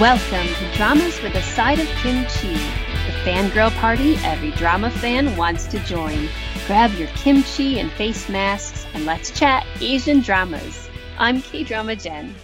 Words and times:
Welcome 0.00 0.48
to 0.48 0.76
Dramas 0.76 1.22
with 1.22 1.36
a 1.36 1.42
Side 1.42 1.78
of 1.78 1.86
Kimchi, 1.86 2.54
the 2.54 3.12
fangirl 3.22 3.70
party 3.76 4.16
every 4.24 4.50
drama 4.50 4.90
fan 4.90 5.36
wants 5.36 5.66
to 5.66 5.78
join. 5.84 6.28
Grab 6.66 6.92
your 6.94 7.06
kimchi 7.10 7.78
and 7.78 7.92
face 7.92 8.28
masks 8.28 8.86
and 8.92 9.06
let's 9.06 9.30
chat 9.30 9.64
Asian 9.80 10.20
dramas. 10.20 10.88
I'm 11.16 11.40
K 11.40 11.62
Drama 11.62 11.94
Jen. 11.94 12.34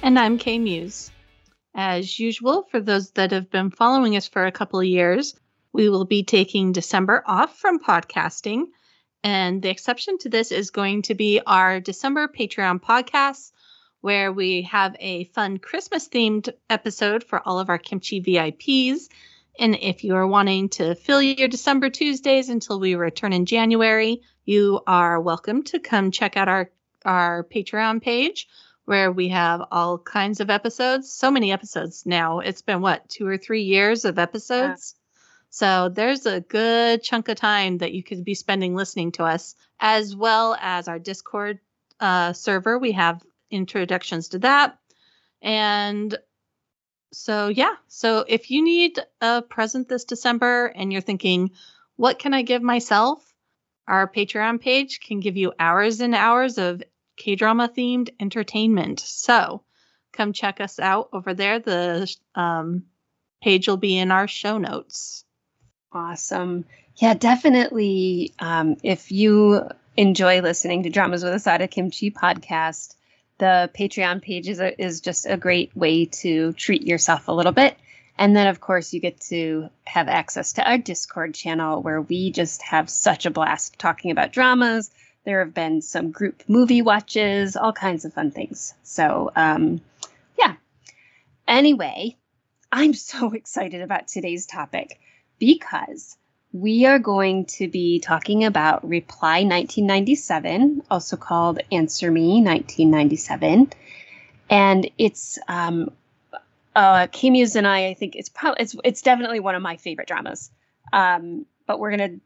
And 0.00 0.16
I'm 0.16 0.38
K 0.38 0.60
Muse. 0.60 1.10
As 1.74 2.20
usual, 2.20 2.68
for 2.70 2.80
those 2.80 3.10
that 3.10 3.32
have 3.32 3.50
been 3.50 3.72
following 3.72 4.16
us 4.16 4.28
for 4.28 4.46
a 4.46 4.52
couple 4.52 4.78
of 4.78 4.86
years, 4.86 5.34
we 5.72 5.88
will 5.88 6.04
be 6.04 6.22
taking 6.22 6.70
December 6.70 7.24
off 7.26 7.58
from 7.58 7.80
podcasting. 7.80 8.66
And 9.24 9.60
the 9.60 9.70
exception 9.70 10.18
to 10.18 10.28
this 10.28 10.52
is 10.52 10.70
going 10.70 11.02
to 11.02 11.16
be 11.16 11.40
our 11.44 11.80
December 11.80 12.28
Patreon 12.28 12.80
podcasts 12.80 13.50
where 14.06 14.30
we 14.32 14.62
have 14.62 14.94
a 15.00 15.24
fun 15.24 15.58
Christmas 15.58 16.08
themed 16.08 16.48
episode 16.70 17.24
for 17.24 17.42
all 17.44 17.58
of 17.58 17.68
our 17.68 17.76
kimchi 17.76 18.22
VIPs. 18.22 19.08
And 19.58 19.74
if 19.74 20.04
you 20.04 20.14
are 20.14 20.28
wanting 20.28 20.68
to 20.68 20.94
fill 20.94 21.20
your 21.20 21.48
December 21.48 21.90
Tuesdays 21.90 22.48
until 22.48 22.78
we 22.78 22.94
return 22.94 23.32
in 23.32 23.46
January, 23.46 24.22
you 24.44 24.80
are 24.86 25.20
welcome 25.20 25.64
to 25.64 25.80
come 25.80 26.12
check 26.12 26.36
out 26.36 26.46
our, 26.46 26.70
our 27.04 27.42
Patreon 27.42 28.00
page 28.00 28.46
where 28.84 29.10
we 29.10 29.30
have 29.30 29.60
all 29.72 29.98
kinds 29.98 30.38
of 30.38 30.50
episodes. 30.50 31.12
So 31.12 31.32
many 31.32 31.50
episodes 31.50 32.06
now. 32.06 32.38
It's 32.38 32.62
been 32.62 32.82
what, 32.82 33.08
two 33.08 33.26
or 33.26 33.38
three 33.38 33.62
years 33.62 34.04
of 34.04 34.20
episodes? 34.20 34.94
Yeah. 34.94 35.18
So 35.50 35.88
there's 35.88 36.26
a 36.26 36.42
good 36.42 37.02
chunk 37.02 37.28
of 37.28 37.38
time 37.38 37.78
that 37.78 37.92
you 37.92 38.04
could 38.04 38.24
be 38.24 38.34
spending 38.34 38.76
listening 38.76 39.10
to 39.12 39.24
us, 39.24 39.56
as 39.80 40.14
well 40.14 40.56
as 40.60 40.86
our 40.86 41.00
Discord 41.00 41.58
uh, 41.98 42.34
server. 42.34 42.78
We 42.78 42.92
have 42.92 43.20
introductions 43.50 44.28
to 44.28 44.38
that. 44.40 44.78
And 45.42 46.16
so, 47.12 47.48
yeah. 47.48 47.74
So, 47.88 48.24
if 48.26 48.50
you 48.50 48.62
need 48.64 48.98
a 49.20 49.42
present 49.42 49.88
this 49.88 50.04
December 50.04 50.66
and 50.66 50.92
you're 50.92 51.00
thinking, 51.00 51.52
what 51.96 52.18
can 52.18 52.34
I 52.34 52.42
give 52.42 52.62
myself? 52.62 53.22
Our 53.88 54.10
Patreon 54.10 54.60
page 54.60 55.00
can 55.00 55.20
give 55.20 55.36
you 55.36 55.52
hours 55.58 56.00
and 56.00 56.14
hours 56.14 56.58
of 56.58 56.82
K 57.16 57.36
drama 57.36 57.68
themed 57.68 58.10
entertainment. 58.20 59.00
So, 59.00 59.62
come 60.12 60.32
check 60.32 60.60
us 60.60 60.78
out 60.78 61.10
over 61.12 61.32
there. 61.34 61.60
The 61.60 62.14
um, 62.34 62.84
page 63.40 63.68
will 63.68 63.76
be 63.76 63.96
in 63.96 64.10
our 64.10 64.26
show 64.26 64.58
notes. 64.58 65.24
Awesome. 65.92 66.64
Yeah, 66.96 67.14
definitely. 67.14 68.34
Um, 68.38 68.76
if 68.82 69.12
you 69.12 69.62
enjoy 69.96 70.40
listening 70.40 70.82
to 70.82 70.90
Dramas 70.90 71.22
with 71.22 71.32
a 71.32 71.38
Side 71.38 71.62
of 71.62 71.70
Kimchi 71.70 72.10
podcast, 72.10 72.95
the 73.38 73.70
Patreon 73.78 74.22
page 74.22 74.48
is, 74.48 74.60
a, 74.60 74.80
is 74.82 75.00
just 75.00 75.26
a 75.26 75.36
great 75.36 75.76
way 75.76 76.06
to 76.06 76.52
treat 76.54 76.86
yourself 76.86 77.28
a 77.28 77.32
little 77.32 77.52
bit. 77.52 77.76
And 78.18 78.34
then, 78.34 78.46
of 78.46 78.60
course, 78.60 78.94
you 78.94 79.00
get 79.00 79.20
to 79.28 79.68
have 79.84 80.08
access 80.08 80.54
to 80.54 80.68
our 80.68 80.78
Discord 80.78 81.34
channel 81.34 81.82
where 81.82 82.00
we 82.00 82.30
just 82.30 82.62
have 82.62 82.88
such 82.88 83.26
a 83.26 83.30
blast 83.30 83.78
talking 83.78 84.10
about 84.10 84.32
dramas. 84.32 84.90
There 85.24 85.40
have 85.40 85.52
been 85.52 85.82
some 85.82 86.12
group 86.12 86.42
movie 86.48 86.82
watches, 86.82 87.56
all 87.56 87.72
kinds 87.72 88.04
of 88.04 88.14
fun 88.14 88.30
things. 88.30 88.72
So, 88.84 89.30
um, 89.36 89.82
yeah. 90.38 90.54
Anyway, 91.46 92.16
I'm 92.72 92.94
so 92.94 93.32
excited 93.32 93.82
about 93.82 94.08
today's 94.08 94.46
topic 94.46 94.98
because 95.38 96.16
we 96.60 96.86
are 96.86 96.98
going 96.98 97.44
to 97.44 97.68
be 97.68 98.00
talking 98.00 98.44
about 98.44 98.88
Reply 98.88 99.44
1997, 99.44 100.82
also 100.90 101.16
called 101.16 101.60
Answer 101.70 102.10
Me 102.10 102.42
1997. 102.42 103.72
And 104.48 104.90
it's 104.96 105.38
um, 105.48 105.90
uh, 106.74 107.08
and 107.12 107.66
I, 107.66 107.88
I 107.88 107.94
think 107.94 108.16
it's 108.16 108.28
probably 108.28 108.62
it's 108.62 108.76
it's 108.84 109.02
definitely 109.02 109.40
one 109.40 109.54
of 109.54 109.62
my 109.62 109.76
favorite 109.76 110.08
dramas. 110.08 110.50
Um, 110.92 111.46
but 111.66 111.78
we're 111.78 111.90
gonna 111.90 112.16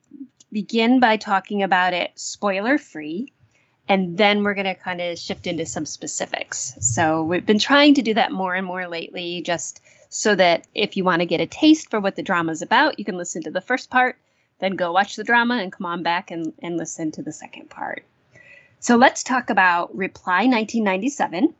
begin 0.53 1.01
by 1.01 1.17
talking 1.17 1.63
about 1.63 1.95
it 1.95 2.13
spoiler 2.15 2.79
free, 2.79 3.33
and 3.89 4.17
then 4.17 4.45
we're 4.45 4.55
gonna 4.55 4.75
kind 4.75 5.01
of 5.01 5.19
shift 5.19 5.47
into 5.47 5.67
some 5.67 5.87
specifics. 5.87 6.77
So 6.81 7.25
we've 7.25 7.47
been 7.47 7.59
trying 7.59 7.95
to 7.95 8.03
do 8.03 8.15
that 8.15 8.33
more 8.33 8.55
and 8.55 8.67
more 8.67 8.87
lately, 8.87 9.43
just 9.43 9.81
so 10.11 10.35
that 10.35 10.67
if 10.75 10.97
you 10.97 11.05
want 11.05 11.21
to 11.21 11.27
get 11.27 11.41
a 11.41 11.47
taste 11.47 11.89
for 11.89 12.01
what 12.01 12.17
the 12.17 12.23
drama 12.23 12.53
is 12.53 12.61
about, 12.61 12.99
you 12.99 13.05
can 13.05 13.17
listen 13.17 13.43
to 13.43 13.51
the 13.51 13.61
first 13.61 13.89
part, 13.91 14.19
then 14.59 14.77
go 14.77 14.93
watch 14.93 15.17
the 15.17 15.25
drama 15.25 15.57
and 15.57 15.73
come 15.73 15.87
on 15.87 16.03
back 16.03 16.31
and, 16.31 16.53
and 16.61 16.77
listen 16.77 17.13
to 17.13 17.23
the 17.23 17.33
second 17.33 17.71
part. 17.71 18.05
So 18.81 18.97
let's 18.97 19.23
talk 19.23 19.51
about 19.51 19.97
Reply 19.97 20.47
1997. 20.47 21.55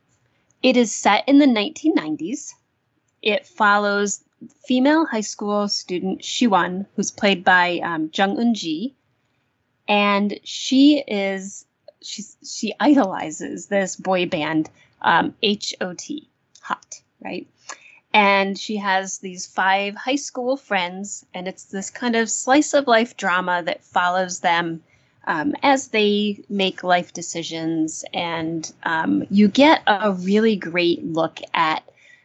It 0.61 0.77
is 0.77 0.93
set 0.93 1.27
in 1.27 1.39
the 1.39 1.45
1990s. 1.45 2.53
It 3.21 3.47
follows 3.47 4.21
female 4.65 5.05
high 5.05 5.21
school 5.21 5.67
student 5.69 6.21
Shiwon, 6.21 6.85
who's 6.95 7.11
played 7.11 7.43
by 7.43 7.79
um, 7.79 8.09
Jung 8.13 8.37
Eun 8.37 8.53
Ji, 8.53 8.95
and 9.87 10.39
she 10.43 11.03
is 11.07 11.65
she 12.01 12.23
she 12.43 12.73
idolizes 12.79 13.67
this 13.67 13.95
boy 13.95 14.25
band 14.25 14.69
um, 15.01 15.35
H.O.T. 15.41 16.27
Hot, 16.61 17.01
right? 17.23 17.47
And 18.13 18.57
she 18.57 18.77
has 18.77 19.19
these 19.19 19.45
five 19.45 19.95
high 19.95 20.15
school 20.15 20.57
friends 20.57 21.25
and 21.33 21.47
it's 21.47 21.65
this 21.65 21.89
kind 21.89 22.15
of 22.15 22.29
slice 22.29 22.73
of 22.73 22.87
life 22.87 23.15
drama 23.15 23.63
that 23.63 23.83
follows 23.83 24.39
them 24.39 24.83
um, 25.25 25.55
as 25.63 25.89
they 25.89 26.43
make 26.49 26.83
life 26.83 27.13
decisions. 27.13 28.03
And 28.13 28.71
um, 28.83 29.25
you 29.29 29.47
get 29.47 29.81
a 29.87 30.11
really 30.11 30.55
great 30.55 31.03
look 31.05 31.39
at 31.53 31.83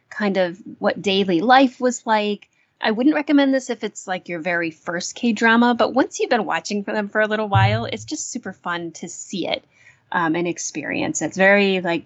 kind 0.09 0.37
of 0.37 0.57
what 0.79 1.01
daily 1.01 1.41
life 1.41 1.79
was 1.79 2.05
like. 2.05 2.49
I 2.81 2.91
wouldn't 2.91 3.15
recommend 3.15 3.53
this 3.53 3.69
if 3.69 3.83
it's 3.83 4.07
like 4.07 4.29
your 4.29 4.39
very 4.39 4.71
first 4.71 5.15
k 5.15 5.31
drama 5.31 5.73
but 5.73 5.93
once 5.93 6.19
you've 6.19 6.29
been 6.29 6.45
watching 6.45 6.83
for 6.83 6.93
them 6.93 7.09
for 7.09 7.21
a 7.21 7.27
little 7.27 7.47
while 7.47 7.85
it's 7.85 8.05
just 8.05 8.29
super 8.29 8.53
fun 8.53 8.91
to 8.91 9.09
see 9.09 9.47
it 9.47 9.63
um, 10.11 10.35
and 10.35 10.47
experience. 10.47 11.21
It's 11.21 11.37
very 11.37 11.81
like 11.81 12.05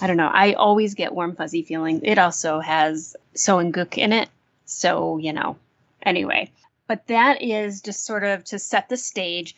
I 0.00 0.06
don't 0.06 0.16
know. 0.16 0.30
I 0.32 0.54
always 0.54 0.94
get 0.94 1.14
warm 1.14 1.36
fuzzy 1.36 1.62
feeling. 1.62 2.00
It 2.04 2.18
also 2.18 2.60
has 2.60 3.16
Seo 3.34 3.60
In 3.60 3.70
Guk 3.70 3.98
in 3.98 4.12
it. 4.12 4.28
So, 4.64 5.18
you 5.18 5.32
know, 5.32 5.56
anyway. 6.02 6.50
But 6.86 7.06
that 7.08 7.42
is 7.42 7.82
just 7.82 8.04
sort 8.04 8.24
of 8.24 8.44
to 8.44 8.58
set 8.58 8.88
the 8.88 8.96
stage. 8.96 9.54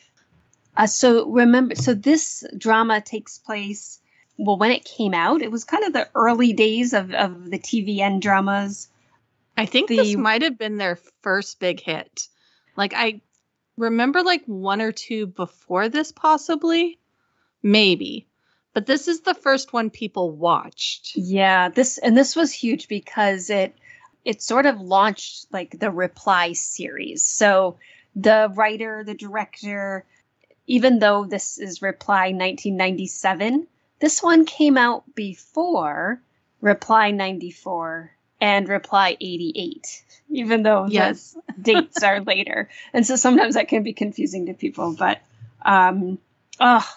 Uh, 0.77 0.87
so 0.87 1.31
remember, 1.31 1.75
so 1.75 1.95
this 1.95 2.45
drama 2.57 3.01
takes 3.01 3.39
place, 3.39 4.01
well, 4.37 4.59
when 4.59 4.71
it 4.71 4.85
came 4.85 5.15
out, 5.15 5.43
it 5.43 5.51
was 5.51 5.65
kind 5.65 5.85
of 5.85 5.93
the 5.93 6.09
early 6.15 6.53
days 6.53 6.93
of, 6.93 7.13
of 7.13 7.51
the 7.51 7.59
TVN 7.59 8.21
dramas. 8.21 8.89
I 9.57 9.67
think 9.67 9.89
the, 9.89 9.97
this 9.97 10.17
might 10.17 10.43
have 10.43 10.59
been 10.59 10.79
their 10.79 10.97
first 11.21 11.61
big 11.61 11.81
hit. 11.81 12.29
Like, 12.77 12.95
I 12.95 13.21
remember 13.77 14.23
like 14.23 14.45
one 14.47 14.81
or 14.81 14.93
two 14.93 15.27
before 15.27 15.89
this, 15.89 16.11
possibly. 16.11 16.99
Maybe 17.63 18.27
but 18.75 18.87
this 18.87 19.09
is 19.09 19.21
the 19.21 19.35
first 19.35 19.73
one 19.73 19.91
people 19.91 20.31
watched. 20.31 21.13
Yeah, 21.15 21.69
this 21.69 21.99
and 21.99 22.17
this 22.17 22.35
was 22.35 22.53
huge 22.53 22.89
because 22.89 23.51
it 23.51 23.77
it 24.25 24.41
sort 24.41 24.67
of 24.67 24.81
launched 24.81 25.47
like 25.53 25.79
the 25.79 25.91
Reply 25.91 26.53
series. 26.53 27.23
So 27.23 27.77
the 28.15 28.51
writer, 28.55 29.05
the 29.05 29.15
director, 29.15 30.05
even 30.67 30.99
though 31.01 31.25
this 31.25 31.59
is 31.59 31.83
Reply 31.83 32.33
1997, 32.33 33.67
this 33.99 34.23
one 34.23 34.45
came 34.47 34.79
out 34.79 35.05
before 35.15 36.21
Reply 36.61 37.11
94 37.11 38.13
and 38.41 38.69
Reply 38.69 39.17
88, 39.21 40.05
even 40.31 40.63
though 40.63 40.87
yes. 40.87 41.37
dates 41.61 42.03
are 42.03 42.21
later. 42.21 42.69
And 42.93 43.07
so 43.07 43.17
sometimes 43.17 43.55
that 43.55 43.69
can 43.69 43.83
be 43.83 43.93
confusing 43.93 44.47
to 44.47 44.55
people, 44.55 44.95
but 44.95 45.21
um 45.65 46.19
oh 46.59 46.89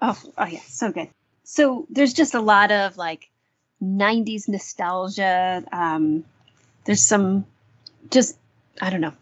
oh 0.00 0.18
oh 0.38 0.46
yeah, 0.46 0.60
so 0.66 0.90
good 0.90 1.08
so 1.50 1.86
there's 1.88 2.12
just 2.12 2.34
a 2.34 2.42
lot 2.42 2.70
of 2.70 2.98
like 2.98 3.30
90s 3.82 4.48
nostalgia. 4.48 5.64
Um, 5.72 6.24
there's 6.84 7.02
some 7.02 7.46
just 8.10 8.36
i 8.82 8.90
don't 8.90 9.00
know. 9.00 9.14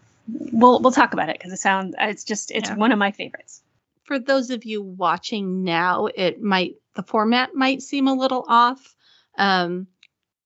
We'll 0.51 0.81
we'll 0.81 0.91
talk 0.91 1.13
about 1.13 1.29
it 1.29 1.37
because 1.37 1.53
it 1.53 1.59
sounds 1.59 1.95
it's 1.97 2.25
just 2.25 2.51
it's 2.51 2.67
yeah. 2.67 2.75
one 2.75 2.91
of 2.91 2.99
my 2.99 3.11
favorites. 3.11 3.61
For 4.03 4.19
those 4.19 4.49
of 4.49 4.65
you 4.65 4.81
watching 4.81 5.63
now 5.63 6.07
it 6.07 6.41
might 6.41 6.75
the 6.95 7.03
format 7.03 7.55
might 7.55 7.81
seem 7.81 8.09
a 8.09 8.13
little 8.13 8.43
off. 8.45 8.93
Um, 9.37 9.87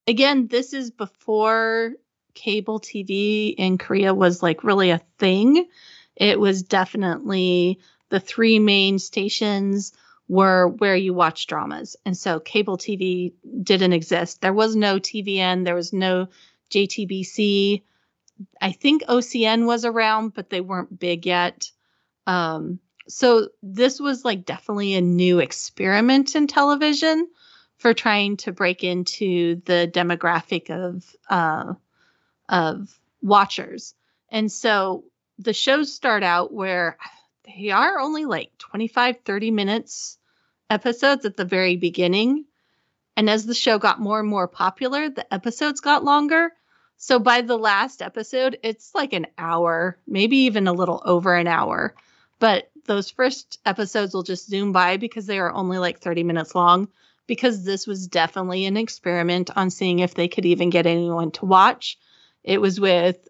again 0.05 0.45
this 0.49 0.73
is 0.73 0.91
before 0.91 1.93
cable 2.35 2.79
tv 2.79 3.55
in 3.57 3.79
korea 3.79 4.13
was 4.13 4.43
like 4.43 4.63
really 4.63 4.91
a 4.91 5.01
thing. 5.17 5.65
It 6.15 6.39
was 6.39 6.61
definitely 6.61 7.79
the 8.09 8.19
three 8.19 8.59
main 8.59 8.99
stations 8.99 9.93
were 10.31 10.65
where 10.65 10.95
you 10.95 11.13
watch 11.13 11.45
dramas. 11.45 11.97
And 12.05 12.17
so 12.17 12.39
cable 12.39 12.77
TV 12.77 13.33
didn't 13.63 13.91
exist. 13.91 14.39
There 14.39 14.53
was 14.53 14.77
no 14.77 14.97
TVN, 14.97 15.65
there 15.65 15.75
was 15.75 15.91
no 15.91 16.29
JTBC. 16.69 17.81
I 18.61 18.71
think 18.71 19.03
OCN 19.03 19.65
was 19.65 19.83
around, 19.83 20.33
but 20.33 20.49
they 20.49 20.61
weren't 20.61 20.97
big 20.97 21.25
yet. 21.25 21.69
Um, 22.25 22.79
so 23.09 23.49
this 23.61 23.99
was 23.99 24.23
like 24.23 24.45
definitely 24.45 24.95
a 24.95 25.01
new 25.01 25.39
experiment 25.39 26.33
in 26.33 26.47
television 26.47 27.27
for 27.75 27.93
trying 27.93 28.37
to 28.37 28.53
break 28.53 28.85
into 28.85 29.61
the 29.65 29.91
demographic 29.93 30.69
of 30.69 31.13
uh, 31.29 31.73
of 32.47 32.97
watchers. 33.21 33.95
And 34.29 34.49
so 34.49 35.03
the 35.39 35.51
shows 35.51 35.93
start 35.93 36.23
out 36.23 36.53
where 36.53 36.97
they 37.45 37.71
are 37.71 37.99
only 37.99 38.23
like 38.23 38.57
25 38.59 39.17
30 39.25 39.51
minutes 39.51 40.19
episodes 40.71 41.25
at 41.25 41.37
the 41.37 41.45
very 41.45 41.75
beginning. 41.75 42.45
And 43.17 43.29
as 43.29 43.45
the 43.45 43.53
show 43.53 43.77
got 43.77 43.99
more 43.99 44.21
and 44.21 44.29
more 44.29 44.47
popular, 44.47 45.09
the 45.09 45.31
episodes 45.31 45.81
got 45.81 46.03
longer. 46.03 46.53
So 46.97 47.19
by 47.19 47.41
the 47.41 47.57
last 47.57 48.01
episode, 48.01 48.57
it's 48.63 48.95
like 48.95 49.13
an 49.13 49.27
hour, 49.37 49.97
maybe 50.07 50.37
even 50.37 50.67
a 50.67 50.73
little 50.73 51.01
over 51.05 51.35
an 51.35 51.47
hour. 51.47 51.93
But 52.39 52.71
those 52.85 53.11
first 53.11 53.59
episodes 53.65 54.13
will 54.13 54.23
just 54.23 54.47
zoom 54.47 54.71
by 54.71 54.97
because 54.97 55.25
they 55.25 55.39
are 55.39 55.51
only 55.51 55.77
like 55.77 55.99
30 55.99 56.23
minutes 56.23 56.55
long. 56.55 56.87
Because 57.27 57.63
this 57.63 57.85
was 57.85 58.07
definitely 58.07 58.65
an 58.65 58.77
experiment 58.77 59.51
on 59.55 59.69
seeing 59.69 59.99
if 59.99 60.15
they 60.15 60.27
could 60.27 60.45
even 60.45 60.69
get 60.69 60.85
anyone 60.85 61.31
to 61.31 61.45
watch. 61.45 61.97
It 62.43 62.59
was 62.59 62.79
with 62.79 63.27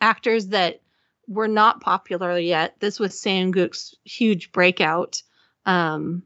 actors 0.00 0.48
that 0.48 0.82
were 1.26 1.48
not 1.48 1.80
popular 1.80 2.38
yet. 2.38 2.76
This 2.78 3.00
was 3.00 3.18
Sam-gook's 3.18 3.94
huge 4.04 4.52
breakout. 4.52 5.22
Um, 5.66 6.22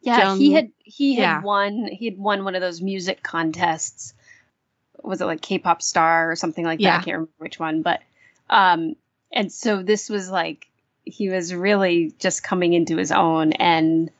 yeah, 0.00 0.20
Joan, 0.20 0.38
he 0.38 0.52
had 0.52 0.70
he 0.78 1.14
had 1.16 1.22
yeah. 1.22 1.40
won 1.42 1.86
he 1.86 2.06
had 2.06 2.18
won 2.18 2.44
one 2.44 2.54
of 2.54 2.60
those 2.60 2.80
music 2.80 3.22
contests. 3.22 4.14
Was 5.02 5.20
it 5.20 5.26
like 5.26 5.40
K-pop 5.40 5.80
star 5.82 6.30
or 6.30 6.36
something 6.36 6.64
like 6.64 6.80
that? 6.80 7.00
I 7.00 7.04
can't 7.04 7.06
remember 7.14 7.32
which 7.38 7.58
one, 7.58 7.82
but 7.82 8.00
um, 8.48 8.96
and 9.32 9.52
so 9.52 9.82
this 9.82 10.08
was 10.08 10.30
like 10.30 10.68
he 11.04 11.28
was 11.28 11.54
really 11.54 12.14
just 12.18 12.42
coming 12.42 12.72
into 12.72 12.96
his 12.96 13.12
own, 13.12 13.52
and 13.52 14.10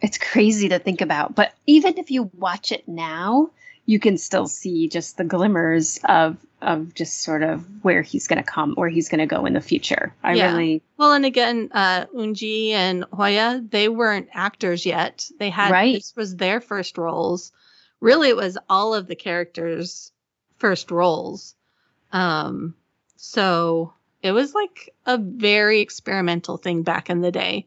it's 0.00 0.18
crazy 0.18 0.68
to 0.70 0.78
think 0.78 1.00
about. 1.00 1.34
But 1.34 1.52
even 1.66 1.98
if 1.98 2.10
you 2.10 2.30
watch 2.36 2.72
it 2.72 2.86
now, 2.86 3.50
you 3.84 3.98
can 3.98 4.18
still 4.18 4.46
see 4.46 4.88
just 4.88 5.16
the 5.16 5.24
glimmers 5.24 6.00
of 6.04 6.36
of 6.62 6.94
just 6.94 7.22
sort 7.22 7.42
of 7.42 7.64
where 7.82 8.02
he's 8.02 8.28
going 8.28 8.42
to 8.42 8.50
come, 8.50 8.74
where 8.74 8.88
he's 8.88 9.08
going 9.08 9.20
to 9.20 9.26
go 9.26 9.44
in 9.46 9.52
the 9.52 9.60
future. 9.60 10.14
I 10.22 10.34
yeah. 10.34 10.52
really 10.52 10.82
well, 10.96 11.12
and 11.12 11.24
again, 11.24 11.70
uh, 11.72 12.06
Eunji 12.06 12.70
and 12.70 13.04
Hoya, 13.12 13.62
they 13.68 13.88
weren't 13.88 14.28
actors 14.32 14.86
yet. 14.86 15.28
They 15.38 15.50
had 15.50 15.70
right. 15.70 15.94
this 15.94 16.14
was 16.16 16.36
their 16.36 16.60
first 16.60 16.98
roles. 16.98 17.52
Really, 18.00 18.28
it 18.28 18.36
was 18.36 18.58
all 18.68 18.94
of 18.94 19.06
the 19.06 19.16
characters' 19.16 20.12
first 20.58 20.90
roles. 20.90 21.54
Um, 22.12 22.74
so 23.16 23.92
it 24.22 24.32
was 24.32 24.54
like 24.54 24.94
a 25.04 25.18
very 25.18 25.80
experimental 25.80 26.56
thing 26.56 26.82
back 26.82 27.10
in 27.10 27.20
the 27.20 27.32
day. 27.32 27.66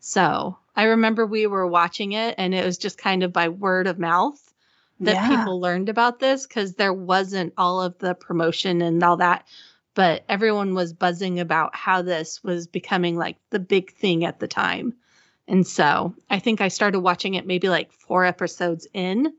So 0.00 0.58
I 0.76 0.84
remember 0.84 1.26
we 1.26 1.46
were 1.46 1.66
watching 1.66 2.12
it, 2.12 2.34
and 2.38 2.54
it 2.54 2.64
was 2.64 2.78
just 2.78 2.98
kind 2.98 3.22
of 3.22 3.32
by 3.32 3.48
word 3.48 3.86
of 3.86 3.98
mouth 3.98 4.47
that 5.00 5.14
yeah. 5.14 5.28
people 5.28 5.60
learned 5.60 5.88
about 5.88 6.18
this 6.18 6.46
because 6.46 6.74
there 6.74 6.92
wasn't 6.92 7.52
all 7.56 7.82
of 7.82 7.98
the 7.98 8.14
promotion 8.14 8.82
and 8.82 9.02
all 9.02 9.18
that. 9.18 9.46
But 9.94 10.24
everyone 10.28 10.74
was 10.74 10.92
buzzing 10.92 11.40
about 11.40 11.74
how 11.74 12.02
this 12.02 12.42
was 12.44 12.66
becoming 12.66 13.16
like 13.16 13.36
the 13.50 13.58
big 13.58 13.92
thing 13.92 14.24
at 14.24 14.38
the 14.38 14.48
time. 14.48 14.94
And 15.48 15.66
so 15.66 16.14
I 16.28 16.38
think 16.38 16.60
I 16.60 16.68
started 16.68 17.00
watching 17.00 17.34
it 17.34 17.46
maybe 17.46 17.68
like 17.68 17.92
four 17.92 18.24
episodes 18.24 18.86
in 18.92 19.32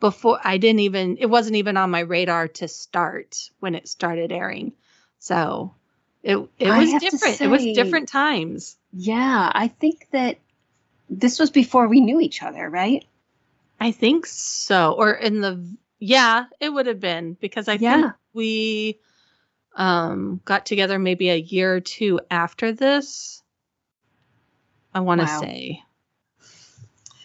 before 0.00 0.40
I 0.42 0.58
didn't 0.58 0.80
even, 0.80 1.18
it 1.18 1.26
wasn't 1.26 1.56
even 1.56 1.76
on 1.76 1.90
my 1.90 2.00
radar 2.00 2.48
to 2.48 2.66
start 2.66 3.50
when 3.60 3.74
it 3.74 3.86
started 3.86 4.32
airing. 4.32 4.72
So 5.18 5.74
it, 6.22 6.36
it 6.58 6.68
was 6.68 7.00
different. 7.00 7.36
Say, 7.36 7.44
it 7.44 7.48
was 7.48 7.62
different 7.62 8.08
times. 8.08 8.76
Yeah. 8.92 9.52
I 9.54 9.68
think 9.68 10.08
that 10.10 10.38
this 11.08 11.38
was 11.38 11.50
before 11.50 11.86
we 11.86 12.00
knew 12.00 12.20
each 12.20 12.42
other, 12.42 12.68
right? 12.68 13.04
I 13.82 13.90
think 13.90 14.26
so. 14.26 14.92
Or 14.92 15.10
in 15.10 15.40
the 15.40 15.76
yeah, 15.98 16.44
it 16.60 16.68
would 16.68 16.86
have 16.86 17.00
been 17.00 17.36
because 17.40 17.66
I 17.66 17.74
yeah. 17.74 18.00
think 18.00 18.12
we 18.32 19.00
um 19.74 20.40
got 20.44 20.66
together 20.66 21.00
maybe 21.00 21.30
a 21.30 21.36
year 21.36 21.74
or 21.74 21.80
two 21.80 22.20
after 22.30 22.70
this. 22.70 23.42
I 24.94 25.00
want 25.00 25.20
to 25.20 25.26
wow. 25.26 25.40
say. 25.40 25.82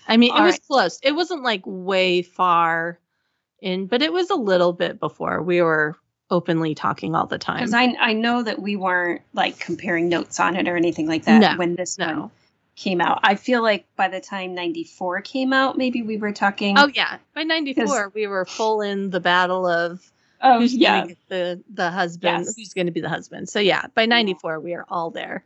I 0.07 0.17
mean, 0.17 0.31
All 0.31 0.39
it 0.39 0.45
was 0.45 0.53
right. 0.53 0.67
close. 0.67 0.99
It 1.03 1.11
wasn't 1.11 1.43
like 1.43 1.61
way 1.63 2.23
far 2.23 2.97
in, 3.59 3.85
but 3.85 4.01
it 4.01 4.11
was 4.11 4.31
a 4.31 4.35
little 4.35 4.73
bit 4.73 4.99
before 4.99 5.43
we 5.43 5.61
were 5.61 5.95
openly 6.31 6.73
talking 6.73 7.13
all 7.13 7.27
the 7.27 7.37
time. 7.37 7.57
Because 7.57 7.75
I 7.75 7.95
I 7.99 8.13
know 8.13 8.41
that 8.41 8.59
we 8.59 8.75
weren't 8.75 9.21
like 9.31 9.59
comparing 9.59 10.09
notes 10.09 10.39
on 10.39 10.55
it 10.55 10.67
or 10.67 10.75
anything 10.75 11.05
like 11.05 11.25
that 11.25 11.39
no, 11.39 11.55
when 11.57 11.75
this 11.75 11.99
no. 11.99 12.07
one 12.07 12.31
came 12.77 13.01
out. 13.01 13.19
I 13.23 13.35
feel 13.35 13.61
like 13.61 13.85
by 13.95 14.07
the 14.07 14.21
time 14.21 14.53
94 14.53 15.21
came 15.21 15.51
out, 15.51 15.77
maybe 15.77 16.03
we 16.03 16.17
were 16.17 16.31
talking. 16.31 16.77
Oh, 16.77 16.87
yeah. 16.87 17.17
By 17.33 17.43
94, 17.43 18.11
we 18.13 18.27
were 18.27 18.45
full 18.45 18.81
in 18.81 19.09
the 19.09 19.19
battle 19.19 19.65
of 19.67 20.09
um, 20.39 20.61
who's 20.61 20.75
yeah. 20.75 21.01
going 21.01 21.09
to 21.09 21.21
the, 21.27 21.63
the 21.73 21.89
husband, 21.89 22.45
yes. 22.45 22.55
who's 22.55 22.73
going 22.73 22.85
to 22.85 22.91
be 22.91 23.01
the 23.01 23.09
husband. 23.09 23.49
So, 23.49 23.59
yeah, 23.59 23.87
by 23.95 24.05
94, 24.05 24.59
we 24.59 24.75
are 24.75 24.85
all 24.87 25.09
there. 25.09 25.43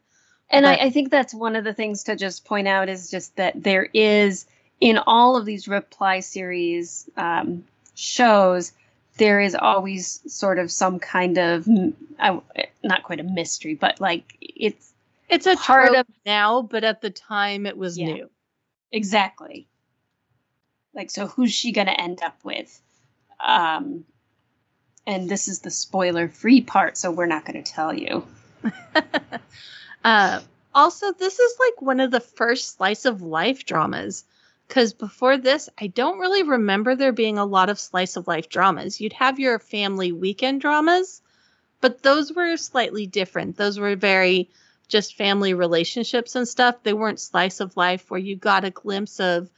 And 0.50 0.66
but, 0.66 0.80
I, 0.80 0.86
I 0.86 0.90
think 0.90 1.10
that's 1.10 1.34
one 1.34 1.56
of 1.56 1.64
the 1.64 1.74
things 1.74 2.04
to 2.04 2.18
just 2.18 2.44
point 2.44 2.68
out 2.68 2.90
is 2.90 3.10
just 3.10 3.38
that 3.38 3.64
there 3.64 3.88
is, 3.94 4.46
in 4.82 4.98
all 4.98 5.38
of 5.38 5.46
these 5.46 5.70
reply 5.70 6.20
series 6.20 7.10
um, 7.16 7.64
shows, 7.96 8.74
there 9.16 9.40
is 9.40 9.56
always 9.56 10.20
sort 10.28 10.60
of 10.60 10.70
some 10.70 11.00
kind 11.00 11.38
of, 11.38 11.66
not 11.66 13.04
quite 13.04 13.22
a 13.22 13.24
mystery, 13.24 13.76
but 13.76 14.02
like 14.02 14.36
it's, 14.42 14.91
it's 15.32 15.48
a 15.48 15.56
part 15.56 15.96
of 15.96 16.06
now, 16.26 16.62
but 16.62 16.84
at 16.84 17.02
the 17.02 17.10
time 17.10 17.66
it 17.66 17.78
was 17.78 17.98
yeah. 17.98 18.14
new. 18.14 18.30
Exactly. 18.92 19.68
Like, 20.94 21.10
so 21.10 21.28
who's 21.28 21.54
she 21.54 21.72
going 21.72 21.88
to 21.88 22.00
end 22.00 22.22
up 22.22 22.38
with? 22.44 22.82
Um, 23.40 24.04
and 25.08 25.30
this 25.30 25.48
is 25.48 25.60
the 25.60 25.72
spoiler 25.72 26.28
free 26.28 26.62
part, 26.62 26.98
so 26.98 27.12
we're 27.12 27.26
not 27.26 27.46
going 27.46 27.64
to 27.64 27.72
tell 27.72 27.94
you. 27.94 28.28
uh, 30.04 30.42
also, 30.76 31.14
this 31.14 31.40
is 31.40 31.58
like 31.60 31.82
one 31.82 32.02
of 32.02 32.12
the 32.12 32.20
first 32.20 32.76
slice 32.78 33.06
of 33.06 33.22
life 33.22 33.66
dramas. 33.66 34.26
Because 34.68 34.94
before 34.94 35.38
this, 35.38 35.70
I 35.78 35.88
don't 35.88 36.20
really 36.20 36.44
remember 36.44 36.96
there 36.96 37.12
being 37.12 37.38
a 37.38 37.46
lot 37.46 37.70
of 37.70 37.80
slice 37.80 38.16
of 38.16 38.28
life 38.28 38.48
dramas. 38.48 39.02
You'd 39.02 39.14
have 39.14 39.40
your 39.40 39.60
family 39.60 40.12
weekend 40.12 40.62
dramas, 40.62 41.22
but 41.82 42.04
those 42.04 42.32
were 42.32 42.56
slightly 42.56 43.06
different. 43.06 43.58
Those 43.58 43.80
were 43.80 43.98
very 43.98 44.50
just 44.92 45.16
family 45.16 45.54
relationships 45.54 46.36
and 46.36 46.48
stuff. 46.48 46.84
They 46.84 46.94
weren't 46.94 47.20
slice 47.20 47.62
of 47.62 47.78
life 47.78 48.12
where 48.12 48.20
you 48.20 48.36
got 48.36 48.66
a 48.66 48.70
glimpse 48.70 49.20
of 49.20 49.50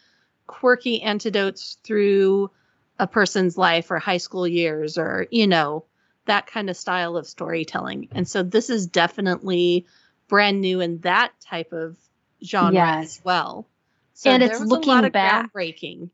quirky 0.45 1.01
antidotes 1.01 1.77
through 1.83 2.51
a 2.99 3.07
person's 3.07 3.57
life 3.57 3.89
or 3.89 3.97
high 3.97 4.17
school 4.17 4.47
years 4.47 4.97
or, 4.97 5.27
you 5.31 5.47
know, 5.47 5.85
that 6.25 6.47
kind 6.47 6.69
of 6.69 6.77
style 6.77 7.17
of 7.17 7.27
storytelling. 7.27 8.09
And 8.11 8.27
so 8.27 8.43
this 8.43 8.69
is 8.69 8.87
definitely 8.87 9.87
brand 10.27 10.61
new 10.61 10.79
in 10.79 10.99
that 10.99 11.31
type 11.41 11.73
of 11.73 11.97
genre 12.43 12.73
yes. 12.73 13.05
as 13.05 13.21
well. 13.25 13.67
So 14.13 14.29
and 14.29 14.43
it's 14.43 14.59
looking 14.59 15.09
back. 15.09 15.51
Groundbreaking. 15.51 16.11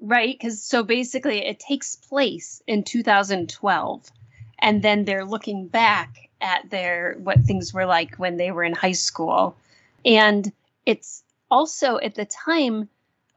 Right, 0.00 0.36
because 0.38 0.62
so 0.62 0.82
basically 0.82 1.44
it 1.44 1.58
takes 1.58 1.96
place 1.96 2.62
in 2.66 2.84
2012, 2.84 4.12
and 4.58 4.82
then 4.82 5.04
they're 5.04 5.24
looking 5.24 5.66
back 5.66 6.27
at 6.40 6.70
their 6.70 7.16
what 7.18 7.40
things 7.40 7.72
were 7.74 7.86
like 7.86 8.16
when 8.16 8.36
they 8.36 8.50
were 8.50 8.64
in 8.64 8.74
high 8.74 8.92
school. 8.92 9.56
And 10.04 10.50
it's 10.86 11.22
also 11.50 11.98
at 11.98 12.14
the 12.14 12.24
time 12.24 12.88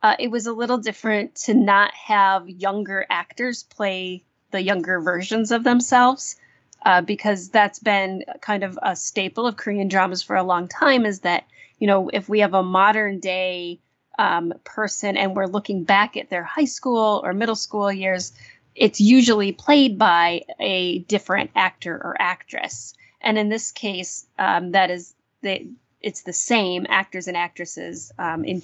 uh, 0.03 0.15
it 0.19 0.31
was 0.31 0.47
a 0.47 0.53
little 0.53 0.77
different 0.77 1.35
to 1.35 1.53
not 1.53 1.93
have 1.93 2.49
younger 2.49 3.05
actors 3.09 3.63
play 3.63 4.23
the 4.51 4.61
younger 4.61 4.99
versions 4.99 5.51
of 5.51 5.63
themselves 5.63 6.35
uh, 6.83 7.01
because 7.01 7.49
that's 7.49 7.79
been 7.79 8.23
kind 8.41 8.63
of 8.63 8.77
a 8.81 8.95
staple 8.95 9.47
of 9.47 9.57
korean 9.57 9.87
dramas 9.87 10.21
for 10.21 10.35
a 10.35 10.43
long 10.43 10.67
time 10.67 11.05
is 11.05 11.21
that 11.21 11.45
you 11.79 11.87
know 11.87 12.09
if 12.11 12.27
we 12.27 12.39
have 12.39 12.53
a 12.53 12.63
modern 12.63 13.19
day 13.19 13.79
um, 14.19 14.53
person 14.63 15.15
and 15.17 15.35
we're 15.35 15.47
looking 15.47 15.83
back 15.83 16.17
at 16.17 16.29
their 16.29 16.43
high 16.43 16.65
school 16.65 17.21
or 17.23 17.33
middle 17.33 17.55
school 17.55 17.91
years 17.91 18.33
it's 18.75 19.01
usually 19.01 19.51
played 19.51 19.97
by 19.97 20.43
a 20.59 20.99
different 20.99 21.51
actor 21.55 21.95
or 21.95 22.15
actress. 22.19 22.93
And 23.21 23.37
in 23.37 23.49
this 23.49 23.71
case, 23.71 24.25
um, 24.39 24.71
that 24.71 24.89
is 24.89 25.13
the 25.41 25.67
it's 26.01 26.23
the 26.23 26.33
same 26.33 26.87
actors 26.89 27.27
and 27.27 27.37
actresses 27.37 28.11
um, 28.17 28.43
in 28.43 28.63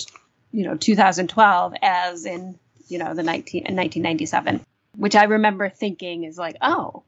you 0.51 0.63
know 0.63 0.75
2012 0.75 1.73
as 1.81 2.25
in 2.25 2.57
you 2.87 2.97
know 2.97 3.13
the 3.13 3.23
19 3.23 3.65
in 3.65 3.75
1997, 3.75 4.65
which 4.95 5.15
I 5.15 5.25
remember 5.25 5.69
thinking 5.69 6.23
is 6.23 6.37
like, 6.37 6.55
oh, 6.61 7.03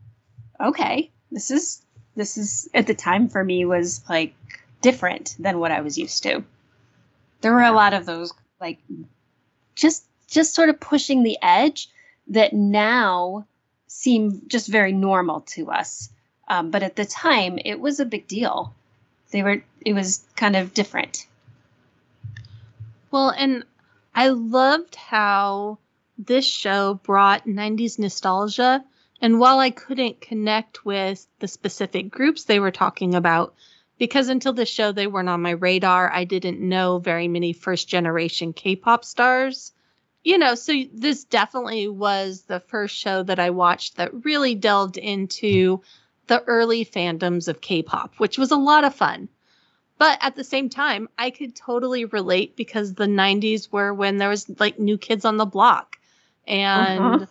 okay, 0.60 1.12
this 1.32 1.52
is 1.52 1.82
this 2.16 2.38
is 2.38 2.70
at 2.74 2.88
the 2.88 2.94
time 2.94 3.30
for 3.30 3.44
me 3.44 3.66
was 3.66 4.02
like 4.10 4.36
different 4.82 5.36
than 5.40 5.60
what 5.60 5.72
I 5.72 5.82
was 5.82 5.98
used 5.98 6.24
to. 6.24 6.44
There 7.42 7.54
were 7.54 7.64
a 7.64 7.72
lot 7.72 7.94
of 7.94 8.06
those 8.06 8.34
like 8.60 8.80
just 9.76 10.06
just 10.28 10.54
sort 10.54 10.70
of 10.70 10.80
pushing 10.80 11.24
the 11.24 11.38
edge 11.42 11.90
that 12.30 12.54
now 12.54 13.46
seem 13.88 14.44
just 14.48 14.68
very 14.68 14.92
normal 14.92 15.42
to 15.42 15.72
us. 15.72 16.10
Um, 16.48 16.72
but 16.72 16.84
at 16.84 16.96
the 16.96 17.06
time, 17.06 17.60
it 17.64 17.80
was 17.80 18.00
a 18.00 18.06
big 18.06 18.28
deal. 18.28 18.74
They 19.32 19.44
were, 19.44 19.64
it 19.86 19.94
was 19.94 20.24
kind 20.36 20.56
of 20.56 20.74
different. 20.74 21.26
Well, 23.12 23.30
and 23.30 23.64
I 24.16 24.30
loved 24.30 24.96
how 24.96 25.78
this 26.18 26.46
show 26.46 26.96
brought 26.96 27.46
90s 27.46 28.00
nostalgia. 28.00 28.84
And 29.22 29.40
while 29.40 29.60
I 29.60 29.70
couldn't 29.70 30.22
connect 30.22 30.86
with 30.86 31.26
the 31.40 31.48
specific 31.48 32.10
groups 32.10 32.44
they 32.44 32.60
were 32.60 32.72
talking 32.72 33.16
about, 33.16 33.54
because 33.98 34.30
until 34.30 34.54
the 34.54 34.66
show 34.66 34.92
they 34.92 35.08
weren't 35.08 35.30
on 35.30 35.42
my 35.42 35.52
radar, 35.52 36.12
I 36.12 36.24
didn't 36.24 36.62
know 36.62 37.00
very 37.00 37.28
many 37.28 37.54
first 37.54 37.88
generation 37.88 38.54
K 38.54 38.76
pop 38.76 39.04
stars. 39.04 39.74
You 40.30 40.38
know, 40.38 40.54
so 40.54 40.74
this 40.94 41.24
definitely 41.24 41.88
was 41.88 42.44
the 42.44 42.60
first 42.60 42.96
show 42.96 43.24
that 43.24 43.40
I 43.40 43.50
watched 43.50 43.96
that 43.96 44.24
really 44.24 44.54
delved 44.54 44.98
into 44.98 45.82
the 46.28 46.44
early 46.44 46.86
fandoms 46.86 47.48
of 47.48 47.62
K 47.62 47.82
pop, 47.82 48.14
which 48.20 48.38
was 48.38 48.52
a 48.52 48.56
lot 48.56 48.84
of 48.84 48.94
fun. 48.94 49.28
But 49.98 50.20
at 50.22 50.36
the 50.36 50.44
same 50.44 50.70
time, 50.70 51.10
I 51.18 51.32
could 51.32 51.56
totally 51.56 52.06
relate 52.06 52.56
because 52.56 52.94
the 52.94 53.08
90s 53.08 53.72
were 53.72 53.92
when 53.92 54.18
there 54.18 54.30
was 54.30 54.48
like 54.60 54.78
new 54.78 55.00
kids 55.00 55.26
on 55.26 55.38
the 55.38 55.48
block 55.48 55.98
and 56.46 57.28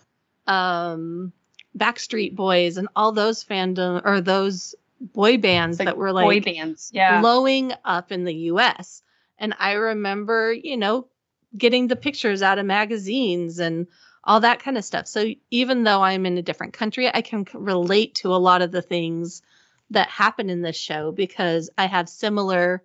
uh-huh. 0.47 0.53
um, 0.53 1.31
Backstreet 1.77 2.35
Boys 2.35 2.75
and 2.75 2.89
all 2.97 3.13
those 3.13 3.45
fandom 3.45 4.01
or 4.03 4.19
those 4.19 4.75
boy 4.99 5.37
bands 5.37 5.79
like 5.79 5.85
that 5.85 5.95
were 5.95 6.11
like 6.11 6.25
boy 6.25 6.41
bands, 6.41 6.91
yeah, 6.93 7.21
blowing 7.21 7.71
up 7.85 8.11
in 8.11 8.25
the 8.25 8.35
U.S. 8.51 9.03
And 9.37 9.55
I 9.57 9.71
remember, 9.71 10.51
you 10.51 10.75
know, 10.75 11.07
getting 11.57 11.87
the 11.87 11.95
pictures 11.95 12.41
out 12.41 12.59
of 12.59 12.65
magazines 12.65 13.59
and 13.59 13.87
all 14.23 14.39
that 14.41 14.61
kind 14.61 14.77
of 14.77 14.85
stuff. 14.85 15.07
So 15.07 15.33
even 15.49 15.83
though 15.83 16.01
I'm 16.03 16.25
in 16.25 16.37
a 16.37 16.43
different 16.43 16.73
country, 16.73 17.09
I 17.13 17.21
can 17.21 17.45
relate 17.53 18.15
to 18.15 18.33
a 18.33 18.37
lot 18.37 18.61
of 18.61 18.71
the 18.71 18.81
things 18.81 19.41
that 19.89 20.09
happen 20.09 20.49
in 20.49 20.61
this 20.61 20.77
show 20.77 21.11
because 21.11 21.69
I 21.77 21.87
have 21.87 22.07
similar 22.09 22.83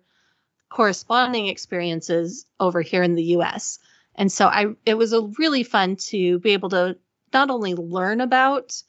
corresponding 0.69 1.47
experiences 1.47 2.45
over 2.59 2.81
here 2.81 3.03
in 3.03 3.15
the 3.15 3.35
US. 3.37 3.79
And 4.15 4.31
so 4.31 4.47
I 4.47 4.67
it 4.85 4.95
was 4.95 5.13
a 5.13 5.29
really 5.37 5.63
fun 5.63 5.97
to 5.97 6.39
be 6.39 6.51
able 6.51 6.69
to 6.69 6.97
not 7.33 7.49
only 7.49 7.75
learn 7.75 8.21
about 8.21 8.81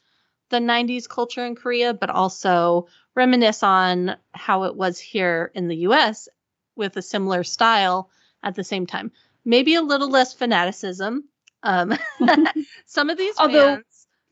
the 0.48 0.58
90s 0.58 1.08
culture 1.08 1.44
in 1.44 1.56
Korea 1.56 1.92
but 1.92 2.10
also 2.10 2.86
reminisce 3.14 3.62
on 3.62 4.16
how 4.32 4.64
it 4.64 4.76
was 4.76 4.98
here 4.98 5.50
in 5.54 5.68
the 5.68 5.76
US 5.88 6.28
with 6.76 6.96
a 6.96 7.02
similar 7.02 7.44
style 7.44 8.10
at 8.42 8.54
the 8.54 8.64
same 8.64 8.86
time. 8.86 9.10
Maybe 9.46 9.74
a 9.76 9.82
little 9.82 10.10
less 10.10 10.34
fanaticism. 10.34 11.24
Um, 11.62 11.96
some 12.86 13.08
of 13.08 13.16
these 13.16 13.34
Although 13.38 13.80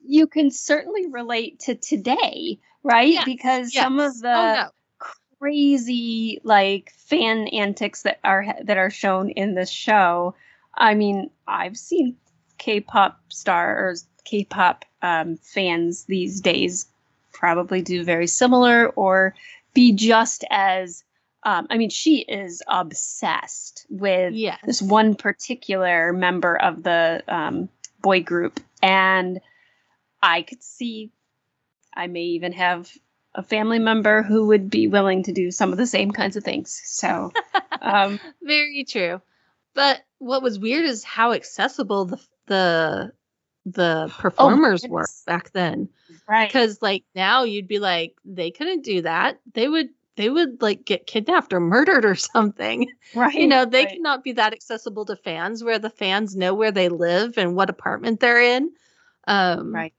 you 0.05 0.27
can 0.27 0.51
certainly 0.51 1.07
relate 1.07 1.61
to 1.61 1.75
today 1.75 2.59
right? 2.85 3.13
Yes, 3.13 3.25
because 3.25 3.75
yes. 3.75 3.83
some 3.83 3.99
of 3.99 4.21
the 4.21 4.29
oh, 4.29 4.55
no. 4.55 4.69
crazy 5.41 6.41
like 6.45 6.93
fan 6.97 7.49
antics 7.49 8.03
that 8.03 8.21
are 8.23 8.47
that 8.63 8.77
are 8.77 8.91
shown 8.91 9.31
in 9.31 9.55
this 9.55 9.71
show. 9.71 10.37
I 10.77 10.95
mean, 10.95 11.31
I've 11.49 11.77
seen 11.77 12.17
K-pop 12.59 13.21
stars, 13.31 14.07
K-pop 14.25 14.85
um, 15.03 15.37
fans 15.39 16.05
these 16.05 16.41
days 16.41 16.87
probably 17.33 17.83
do 17.83 18.05
very 18.05 18.27
similar 18.27 18.89
or 18.91 19.35
be 19.73 19.93
just 19.93 20.45
as 20.51 21.03
um, 21.45 21.67
I 21.71 21.77
mean, 21.77 21.91
she 21.91 22.21
is 22.21 22.63
obsessed 22.67 23.87
with 23.91 24.33
yes. 24.33 24.59
this 24.65 24.81
one 24.81 25.15
particular 25.15 26.13
member 26.13 26.57
of 26.57 26.83
the 26.83 27.23
um, 27.29 27.69
boy 28.01 28.23
group, 28.23 28.61
and 28.83 29.41
I 30.23 30.43
could 30.43 30.63
see 30.63 31.13
I 31.95 32.07
may 32.07 32.23
even 32.23 32.53
have 32.53 32.91
a 33.35 33.43
family 33.43 33.79
member 33.79 34.23
who 34.23 34.47
would 34.47 34.71
be 34.71 34.87
willing 34.87 35.25
to 35.25 35.33
do 35.33 35.51
some 35.51 35.73
of 35.73 35.79
the 35.79 35.87
same 35.87 36.13
kinds 36.13 36.37
of 36.37 36.45
things. 36.45 36.81
So, 36.85 37.33
um, 37.83 38.21
very 38.43 38.85
true. 38.85 39.21
But 39.75 40.01
what 40.19 40.43
was 40.43 40.59
weird 40.59 40.85
is 40.85 41.05
how 41.05 41.33
accessible 41.33 42.07
the 42.07 42.21
the 42.47 43.13
the 43.67 44.07
oh, 44.09 44.21
performers 44.21 44.85
oh, 44.85 44.89
were 44.89 45.09
back 45.27 45.51
then. 45.53 45.89
Right. 46.29 46.49
Because 46.49 46.81
like 46.81 47.05
now 47.15 47.45
you'd 47.45 47.69
be 47.69 47.79
like, 47.79 48.15
they 48.25 48.51
couldn't 48.51 48.85
do 48.85 49.03
that. 49.03 49.41
They 49.53 49.69
would 49.69 49.91
they 50.17 50.31
would 50.31 50.63
like 50.63 50.85
get 50.85 51.07
kidnapped 51.07 51.53
or 51.53 51.61
murdered 51.61 52.05
or 52.05 52.15
something. 52.15 52.89
Right. 53.15 53.35
You 53.35 53.47
know, 53.47 53.65
they 53.65 53.85
right. 53.85 53.95
cannot 53.95 54.25
be 54.25 54.33
that 54.33 54.53
accessible 54.53 55.05
to 55.07 55.17
fans 55.17 55.63
where 55.65 55.79
the 55.79 55.91
fans 55.91 56.37
know 56.37 56.55
where 56.55 56.73
they 56.73 56.89
live 56.89 57.39
and 57.39 57.57
what 57.57 57.71
apartment 57.71 58.21
they're 58.21 58.41
in. 58.41 58.71
Um, 59.27 59.75
right. 59.75 59.95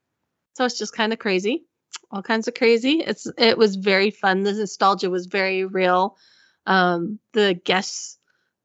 So 0.54 0.66
it's 0.66 0.78
just 0.78 0.96
kind 0.96 1.12
of 1.14 1.20
crazy 1.20 1.66
all 2.12 2.22
kinds 2.22 2.48
of 2.48 2.54
crazy. 2.54 3.04
It's 3.06 3.28
it 3.38 3.58
was 3.58 3.76
very 3.76 4.12
fun. 4.12 4.44
The 4.44 4.54
nostalgia 4.54 5.10
was 5.10 5.26
very 5.26 5.66
real. 5.66 6.18
Um, 6.66 7.20
the 7.34 7.60
guest 7.64 8.20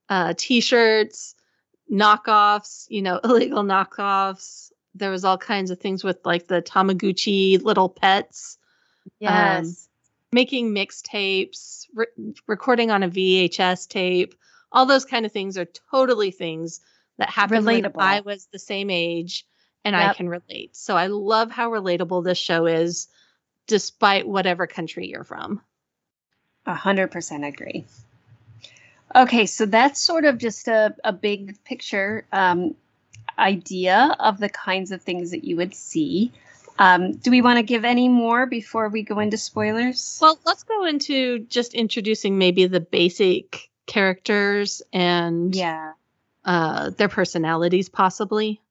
uh, 0.08 0.34
t-shirts, 0.36 1.34
knockoffs, 1.92 2.86
you 2.88 3.02
know, 3.02 3.18
illegal 3.24 3.62
knockoffs. 3.62 4.70
There 4.94 5.10
was 5.10 5.24
all 5.24 5.38
kinds 5.38 5.70
of 5.70 5.78
things 5.78 6.02
with 6.02 6.18
like 6.24 6.48
the 6.48 6.62
Tamagotchi 6.62 7.62
little 7.62 7.88
pets. 7.88 8.58
Um, 9.06 9.10
yes. 9.20 9.66
Um, 9.66 9.89
making 10.32 10.74
mixtapes, 10.74 11.86
re- 11.94 12.06
recording 12.46 12.90
on 12.90 13.02
a 13.02 13.08
VHS 13.08 13.88
tape. 13.88 14.34
All 14.72 14.86
those 14.86 15.04
kind 15.04 15.26
of 15.26 15.32
things 15.32 15.58
are 15.58 15.66
totally 15.90 16.30
things 16.30 16.80
that 17.18 17.28
happened 17.28 17.66
Relatable. 17.66 17.96
when 17.96 18.06
I 18.06 18.20
was 18.20 18.46
the 18.52 18.58
same 18.58 18.90
age 18.90 19.46
and 19.84 19.94
yep. 19.94 20.10
I 20.10 20.14
can 20.14 20.28
relate. 20.28 20.76
So 20.76 20.96
I 20.96 21.08
love 21.08 21.50
how 21.50 21.70
relatable 21.70 22.24
this 22.24 22.38
show 22.38 22.66
is 22.66 23.08
despite 23.66 24.26
whatever 24.26 24.66
country 24.66 25.08
you're 25.08 25.24
from. 25.24 25.60
A 26.66 26.74
hundred 26.74 27.10
percent 27.10 27.44
agree. 27.44 27.84
Okay, 29.14 29.46
so 29.46 29.66
that's 29.66 30.00
sort 30.00 30.24
of 30.24 30.38
just 30.38 30.68
a, 30.68 30.94
a 31.02 31.12
big 31.12 31.62
picture 31.64 32.26
um, 32.32 32.76
idea 33.38 34.14
of 34.20 34.38
the 34.38 34.48
kinds 34.48 34.92
of 34.92 35.02
things 35.02 35.32
that 35.32 35.44
you 35.44 35.56
would 35.56 35.74
see. 35.74 36.32
Um, 36.80 37.12
do 37.12 37.30
we 37.30 37.42
want 37.42 37.58
to 37.58 37.62
give 37.62 37.84
any 37.84 38.08
more 38.08 38.46
before 38.46 38.88
we 38.88 39.02
go 39.02 39.18
into 39.18 39.36
spoilers? 39.36 40.18
Well, 40.20 40.40
let's 40.46 40.62
go 40.62 40.86
into 40.86 41.40
just 41.40 41.74
introducing 41.74 42.38
maybe 42.38 42.66
the 42.66 42.80
basic 42.80 43.68
characters 43.84 44.80
and 44.90 45.54
yeah, 45.54 45.92
uh, 46.42 46.88
their 46.88 47.10
personalities, 47.10 47.90
possibly. 47.90 48.62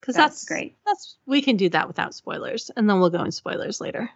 Because 0.00 0.16
that's, 0.16 0.40
that's 0.40 0.44
great. 0.44 0.76
That's 0.84 1.16
we 1.24 1.40
can 1.40 1.56
do 1.56 1.68
that 1.68 1.86
without 1.86 2.14
spoilers, 2.14 2.72
and 2.76 2.90
then 2.90 2.98
we'll 2.98 3.10
go 3.10 3.22
in 3.22 3.30
spoilers 3.30 3.80
later. 3.80 4.10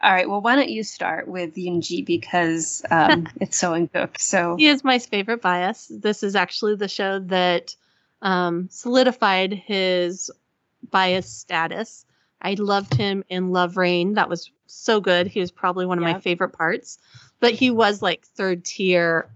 All 0.00 0.12
right. 0.12 0.30
Well, 0.30 0.40
why 0.40 0.54
don't 0.54 0.70
you 0.70 0.84
start 0.84 1.26
with 1.26 1.56
Yoonjae 1.56 2.06
because 2.06 2.84
um, 2.92 3.28
it's 3.40 3.56
so 3.56 3.72
Gook. 3.72 4.20
So 4.20 4.54
he 4.54 4.68
is 4.68 4.84
my 4.84 5.00
favorite 5.00 5.42
bias. 5.42 5.90
This 5.90 6.22
is 6.22 6.36
actually 6.36 6.76
the 6.76 6.88
show 6.88 7.18
that 7.18 7.74
um, 8.20 8.68
solidified 8.70 9.52
his 9.52 10.30
bias 10.90 11.28
status. 11.28 12.06
I 12.42 12.54
loved 12.54 12.94
him 12.94 13.24
in 13.28 13.50
Love 13.50 13.76
Rain. 13.76 14.14
That 14.14 14.28
was 14.28 14.50
so 14.66 15.00
good. 15.00 15.28
He 15.28 15.40
was 15.40 15.52
probably 15.52 15.86
one 15.86 15.98
of 15.98 16.04
my 16.04 16.18
favorite 16.20 16.50
parts. 16.50 16.98
But 17.38 17.54
he 17.54 17.70
was 17.70 18.02
like 18.02 18.26
third 18.26 18.64
tier 18.64 19.30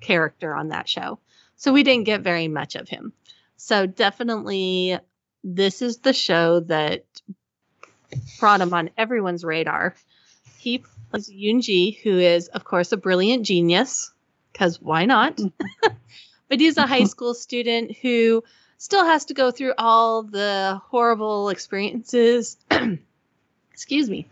character 0.00 0.54
on 0.54 0.68
that 0.68 0.88
show. 0.88 1.18
So 1.56 1.72
we 1.72 1.82
didn't 1.82 2.04
get 2.04 2.22
very 2.22 2.48
much 2.48 2.76
of 2.76 2.88
him. 2.88 3.12
So 3.56 3.86
definitely 3.86 4.98
this 5.42 5.82
is 5.82 5.98
the 5.98 6.12
show 6.12 6.60
that 6.60 7.04
brought 8.38 8.60
him 8.60 8.72
on 8.72 8.90
everyone's 8.96 9.44
radar. 9.44 9.94
He 10.58 10.84
plays 11.10 11.30
Yoonjae, 11.30 12.00
who 12.00 12.18
is, 12.18 12.48
of 12.48 12.64
course, 12.64 12.92
a 12.92 12.96
brilliant 12.96 13.44
genius, 13.44 14.12
because 14.52 14.80
why 14.80 15.04
not? 15.04 15.38
but 16.48 16.60
he's 16.60 16.76
a 16.76 16.86
high 16.86 17.04
school 17.04 17.34
student 17.34 17.96
who 17.96 18.44
still 18.80 19.04
has 19.04 19.26
to 19.26 19.34
go 19.34 19.50
through 19.50 19.74
all 19.78 20.22
the 20.22 20.80
horrible 20.86 21.50
experiences, 21.50 22.56
excuse 23.72 24.10
me, 24.10 24.26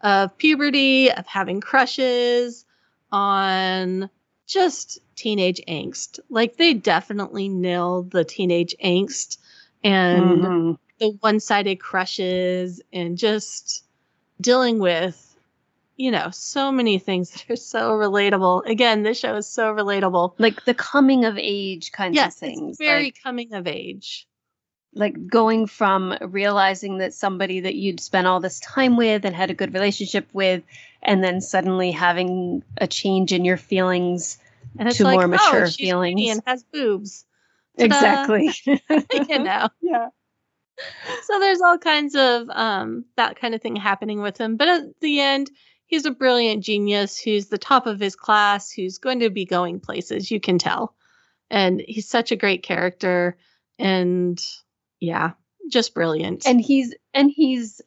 of 0.00 0.36
puberty, 0.38 1.10
of 1.10 1.26
having 1.26 1.60
crushes 1.60 2.64
on 3.10 4.08
just 4.46 5.00
teenage 5.16 5.60
angst. 5.66 6.20
Like 6.28 6.56
they 6.56 6.74
definitely 6.74 7.48
nail 7.48 8.02
the 8.02 8.24
teenage 8.24 8.76
angst 8.82 9.38
and 9.82 10.42
mm-hmm 10.42 10.72
the 10.98 11.08
one-sided 11.20 11.80
crushes 11.80 12.80
and 12.92 13.18
just 13.18 13.84
dealing 14.40 14.78
with 14.78 15.33
you 15.96 16.10
know 16.10 16.30
so 16.30 16.72
many 16.72 16.98
things 16.98 17.30
that 17.32 17.50
are 17.50 17.56
so 17.56 17.92
relatable. 17.92 18.66
Again 18.66 19.02
this 19.02 19.18
show 19.18 19.36
is 19.36 19.48
so 19.48 19.74
relatable. 19.74 20.34
Like 20.38 20.64
the 20.64 20.74
coming 20.74 21.24
of 21.24 21.38
age 21.38 21.92
kinds 21.92 22.16
yes, 22.16 22.34
of 22.34 22.40
things 22.40 22.78
very 22.78 23.04
like, 23.04 23.22
coming 23.22 23.54
of 23.54 23.66
age. 23.66 24.26
Like 24.96 25.26
going 25.26 25.66
from 25.66 26.16
realizing 26.20 26.98
that 26.98 27.14
somebody 27.14 27.60
that 27.60 27.74
you'd 27.74 27.98
spent 27.98 28.28
all 28.28 28.38
this 28.38 28.60
time 28.60 28.96
with 28.96 29.24
and 29.24 29.34
had 29.34 29.50
a 29.50 29.54
good 29.54 29.74
relationship 29.74 30.28
with 30.32 30.62
and 31.02 31.22
then 31.22 31.40
suddenly 31.40 31.90
having 31.90 32.62
a 32.76 32.86
change 32.86 33.32
in 33.32 33.44
your 33.44 33.56
feelings 33.56 34.38
and 34.78 34.90
to 34.90 35.04
like, 35.04 35.16
more 35.16 35.28
mature 35.28 35.64
oh, 35.64 35.70
feelings. 35.70 36.30
and 36.30 36.42
has 36.46 36.62
boobs. 36.64 37.24
Ta-da. 37.78 37.86
exactly. 37.86 38.50
You 39.28 39.38
know. 39.40 39.68
Yeah. 39.80 40.08
So 41.24 41.38
there's 41.38 41.60
all 41.60 41.78
kinds 41.78 42.16
of 42.16 42.48
um, 42.50 43.04
that 43.16 43.36
kind 43.36 43.54
of 43.54 43.62
thing 43.62 43.76
happening 43.76 44.20
with 44.20 44.38
him. 44.38 44.56
But 44.56 44.68
at 44.68 45.00
the 45.00 45.20
end, 45.20 45.50
he's 45.94 46.06
a 46.06 46.10
brilliant 46.10 46.64
genius. 46.64 47.18
Who's 47.18 47.46
the 47.46 47.58
top 47.58 47.86
of 47.86 48.00
his 48.00 48.16
class, 48.16 48.70
who's 48.70 48.98
going 48.98 49.20
to 49.20 49.30
be 49.30 49.44
going 49.44 49.78
places, 49.78 50.30
you 50.30 50.40
can 50.40 50.58
tell. 50.58 50.94
and 51.50 51.80
he's 51.86 52.08
such 52.08 52.32
a 52.32 52.36
great 52.36 52.62
character. 52.62 53.36
And 53.78 54.42
yeah 55.00 55.32
just 55.70 55.94
brilliant. 55.94 56.46
And 56.46 56.60
he's 56.60 56.94
and 57.12 57.30
he's 57.30 57.80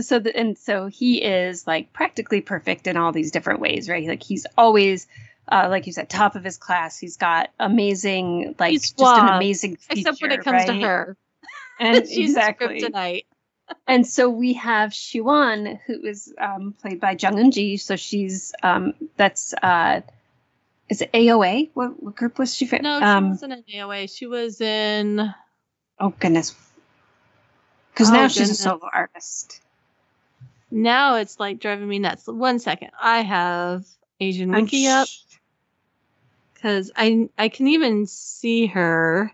so 0.00 0.18
the, 0.18 0.36
and 0.36 0.58
so 0.58 0.86
he 0.86 1.22
is 1.22 1.66
like 1.66 1.92
practically 1.92 2.40
perfect 2.40 2.86
in 2.86 2.96
all 2.96 3.12
these 3.12 3.30
different 3.30 3.60
ways 3.60 3.88
right? 3.88 4.06
Like 4.06 4.22
he's 4.22 4.46
always 4.56 5.06
uh, 5.50 5.68
like 5.70 5.86
you 5.86 5.92
said 5.92 6.10
top 6.10 6.34
of 6.36 6.44
his 6.44 6.58
class. 6.58 6.98
He's 6.98 7.16
got 7.16 7.50
amazing 7.58 8.56
like 8.58 8.72
He's 8.72 8.92
just 8.92 9.18
an 9.18 9.28
amazing 9.28 9.76
feature, 9.76 10.10
except 10.10 10.22
when 10.22 10.32
it 10.32 10.44
comes 10.44 10.64
to 10.66 10.74
her. 10.74 11.16
And 11.80 12.06
she's 12.08 12.30
exactly. 12.30 12.80
tonight 12.80 13.26
and 13.86 14.06
so 14.06 14.28
we 14.28 14.54
have 14.54 14.90
Shiwon, 14.90 15.78
who 15.86 16.04
is 16.04 16.32
um, 16.38 16.74
played 16.80 17.00
by 17.00 17.16
Jung 17.18 17.36
Eun 17.36 17.52
Ji. 17.52 17.76
So 17.76 17.96
she's 17.96 18.54
um, 18.62 18.94
that's 19.16 19.54
uh, 19.62 20.00
is 20.88 21.02
it 21.02 21.12
AOA? 21.12 21.70
What, 21.74 22.02
what 22.02 22.16
group 22.16 22.38
was 22.38 22.54
she 22.54 22.66
from? 22.66 22.82
no 22.82 22.98
she 22.98 23.04
um, 23.04 23.30
wasn't 23.30 23.52
in 23.52 23.62
AOA 23.64 24.14
she 24.14 24.26
was 24.26 24.60
in 24.60 25.32
oh 25.98 26.14
goodness, 26.18 26.54
because 27.92 28.10
Oh, 28.10 28.14
now 28.14 28.28
she's 28.28 28.50
a 28.50 28.54
solo 28.54 28.88
artist. 28.92 29.60
now 30.70 31.16
it's 31.16 31.38
like 31.40 31.60
driving 31.60 31.88
me 31.88 31.98
nuts 31.98 32.26
one 32.26 32.58
second 32.58 32.90
I 33.00 33.20
have 33.22 33.84
Asian 34.20 34.54
I'm 34.54 34.64
Wiki 34.64 34.86
up 34.86 35.08
because 36.54 36.90
I 36.96 37.28
I 37.38 37.48
can 37.48 37.68
even 37.68 38.06
see 38.06 38.66
her 38.66 39.32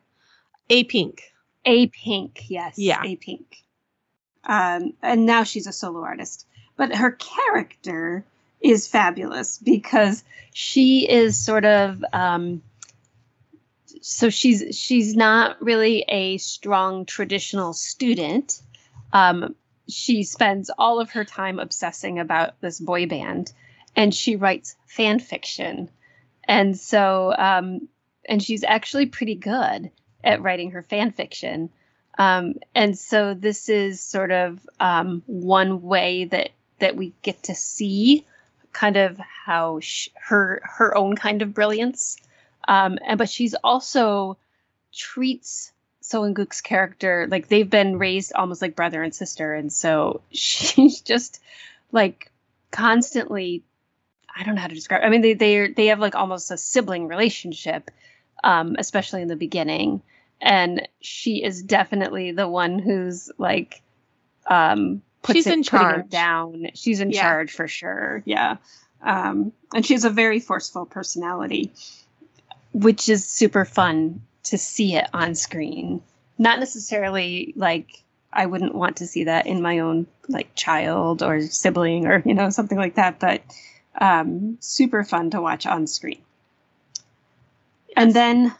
a 0.70 0.84
pink 0.84 1.22
A 1.64 1.86
Pink, 1.88 2.44
yes, 2.48 2.78
Yeah. 2.78 3.02
A 3.04 3.16
Pink. 3.16 3.63
Um, 4.46 4.92
and 5.02 5.26
now 5.26 5.44
she's 5.44 5.66
a 5.66 5.72
solo 5.72 6.02
artist, 6.02 6.46
but 6.76 6.94
her 6.94 7.12
character 7.12 8.24
is 8.60 8.88
fabulous 8.88 9.58
because 9.58 10.24
she 10.52 11.08
is 11.08 11.38
sort 11.38 11.64
of 11.64 12.04
um, 12.12 12.62
so 14.00 14.28
she's 14.28 14.76
she's 14.78 15.16
not 15.16 15.62
really 15.62 16.04
a 16.08 16.36
strong 16.38 17.06
traditional 17.06 17.72
student. 17.72 18.60
Um, 19.12 19.54
she 19.88 20.24
spends 20.24 20.70
all 20.76 21.00
of 21.00 21.12
her 21.12 21.24
time 21.24 21.58
obsessing 21.58 22.18
about 22.18 22.60
this 22.60 22.80
boy 22.80 23.06
band, 23.06 23.52
and 23.96 24.14
she 24.14 24.36
writes 24.36 24.76
fan 24.86 25.20
fiction, 25.20 25.88
and 26.44 26.78
so 26.78 27.34
um, 27.36 27.88
and 28.28 28.42
she's 28.42 28.64
actually 28.64 29.06
pretty 29.06 29.34
good 29.36 29.90
at 30.22 30.42
writing 30.42 30.72
her 30.72 30.82
fan 30.82 31.10
fiction. 31.10 31.70
Um, 32.18 32.54
and 32.74 32.96
so 32.96 33.34
this 33.34 33.68
is 33.68 34.00
sort 34.00 34.30
of 34.30 34.66
um, 34.78 35.22
one 35.26 35.82
way 35.82 36.26
that 36.26 36.50
that 36.78 36.96
we 36.96 37.12
get 37.22 37.44
to 37.44 37.54
see 37.54 38.24
kind 38.72 38.96
of 38.96 39.18
how 39.18 39.80
sh- 39.80 40.08
her 40.14 40.62
her 40.64 40.96
own 40.96 41.16
kind 41.16 41.42
of 41.42 41.54
brilliance. 41.54 42.16
Um, 42.68 42.98
and 43.06 43.18
but 43.18 43.28
she's 43.28 43.54
also 43.54 44.36
treats 44.92 45.72
So 46.00 46.30
Gook's 46.32 46.60
character 46.60 47.26
like 47.30 47.48
they've 47.48 47.68
been 47.68 47.98
raised 47.98 48.32
almost 48.34 48.62
like 48.62 48.76
brother 48.76 49.02
and 49.02 49.14
sister, 49.14 49.54
and 49.54 49.72
so 49.72 50.20
she's 50.30 51.00
just 51.00 51.40
like 51.92 52.30
constantly. 52.70 53.64
I 54.36 54.42
don't 54.42 54.56
know 54.56 54.60
how 54.62 54.66
to 54.68 54.74
describe. 54.74 55.02
It. 55.02 55.06
I 55.06 55.10
mean, 55.10 55.22
they 55.22 55.34
they 55.34 55.68
they 55.68 55.86
have 55.86 56.00
like 56.00 56.14
almost 56.14 56.50
a 56.50 56.58
sibling 56.58 57.08
relationship, 57.08 57.90
um, 58.42 58.76
especially 58.78 59.22
in 59.22 59.28
the 59.28 59.36
beginning 59.36 60.02
and 60.40 60.86
she 61.00 61.42
is 61.42 61.62
definitely 61.62 62.32
the 62.32 62.48
one 62.48 62.78
who's 62.78 63.30
like 63.38 63.82
um 64.46 65.02
puts 65.22 65.36
She's 65.38 65.46
it, 65.46 65.52
in 65.54 65.62
charge. 65.62 66.10
down. 66.10 66.66
She's 66.74 67.00
in 67.00 67.10
Yeah. 67.10 67.22
charge 67.22 67.50
for 67.52 67.66
sure. 67.68 68.22
Yeah. 68.26 68.56
Um 69.02 69.52
and 69.74 69.84
she 69.86 69.94
has 69.94 70.04
a 70.04 70.10
very 70.10 70.40
forceful 70.40 70.86
personality 70.86 71.72
which 72.72 73.08
is 73.08 73.24
super 73.24 73.64
fun 73.64 74.20
to 74.44 74.58
see 74.58 74.96
it 74.96 75.06
on 75.14 75.34
screen. 75.34 76.02
Not 76.38 76.58
necessarily 76.60 77.52
like 77.56 78.02
i 78.36 78.46
wouldn't 78.46 78.74
want 78.74 78.96
to 78.96 79.06
see 79.06 79.24
that 79.24 79.46
in 79.46 79.62
my 79.62 79.78
own 79.78 80.06
like 80.28 80.52
child 80.56 81.22
or 81.22 81.40
sibling 81.42 82.04
or 82.06 82.20
you 82.26 82.34
know 82.34 82.50
something 82.50 82.76
like 82.76 82.96
that 82.96 83.20
but 83.20 83.40
um 84.00 84.56
super 84.60 85.04
fun 85.04 85.30
to 85.30 85.40
watch 85.40 85.66
on 85.66 85.86
screen. 85.86 86.20
And 87.96 88.12
then 88.12 88.52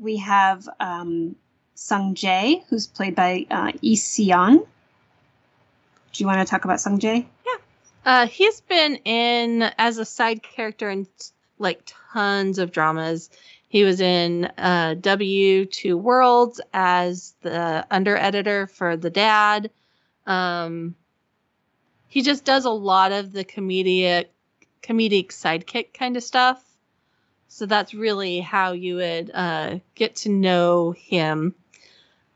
we 0.00 0.16
have 0.16 0.68
um, 0.80 1.36
Sung 1.74 2.14
Jae, 2.14 2.64
who's 2.68 2.86
played 2.86 3.14
by 3.14 3.46
uh, 3.50 3.72
Lee 3.82 3.96
Seon. 3.96 4.66
Do 6.12 6.24
you 6.24 6.26
want 6.26 6.46
to 6.46 6.50
talk 6.50 6.64
about 6.64 6.80
Sung 6.80 6.98
Jae? 6.98 7.26
Yeah. 7.46 7.52
Uh, 8.04 8.26
he's 8.26 8.60
been 8.62 8.96
in 9.04 9.62
as 9.78 9.98
a 9.98 10.04
side 10.04 10.42
character 10.42 10.90
in 10.90 11.06
like 11.58 11.82
tons 12.12 12.58
of 12.58 12.72
dramas. 12.72 13.30
He 13.68 13.84
was 13.84 14.00
in 14.00 14.46
uh, 14.58 14.94
W 15.00 15.64
Two 15.66 15.96
Worlds 15.96 16.60
as 16.72 17.34
the 17.42 17.86
under 17.90 18.16
editor 18.16 18.66
for 18.66 18.96
the 18.96 19.10
dad. 19.10 19.70
Um, 20.26 20.96
he 22.08 22.22
just 22.22 22.44
does 22.44 22.64
a 22.64 22.70
lot 22.70 23.12
of 23.12 23.32
the 23.32 23.44
comedic, 23.44 24.26
comedic 24.82 25.28
sidekick 25.28 25.94
kind 25.94 26.16
of 26.16 26.22
stuff. 26.22 26.64
So 27.52 27.66
that's 27.66 27.94
really 27.94 28.38
how 28.38 28.72
you 28.72 28.94
would 28.96 29.32
uh, 29.34 29.80
get 29.96 30.14
to 30.16 30.28
know 30.28 30.92
him. 30.92 31.56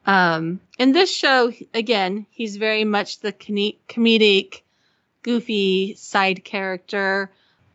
Um, 0.06 0.60
in 0.76 0.90
this 0.90 1.14
show, 1.14 1.52
again, 1.72 2.26
he's 2.30 2.56
very 2.56 2.82
much 2.82 3.20
the 3.20 3.32
comedic 3.32 4.62
goofy 5.22 5.94
side 5.94 6.44
character. 6.44 7.30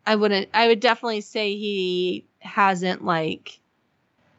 I 0.06 0.16
wouldn't 0.18 0.50
I 0.54 0.68
would 0.68 0.82
definitely 0.82 1.22
say 1.22 1.56
he 1.56 2.26
hasn't 2.40 3.06
like 3.06 3.62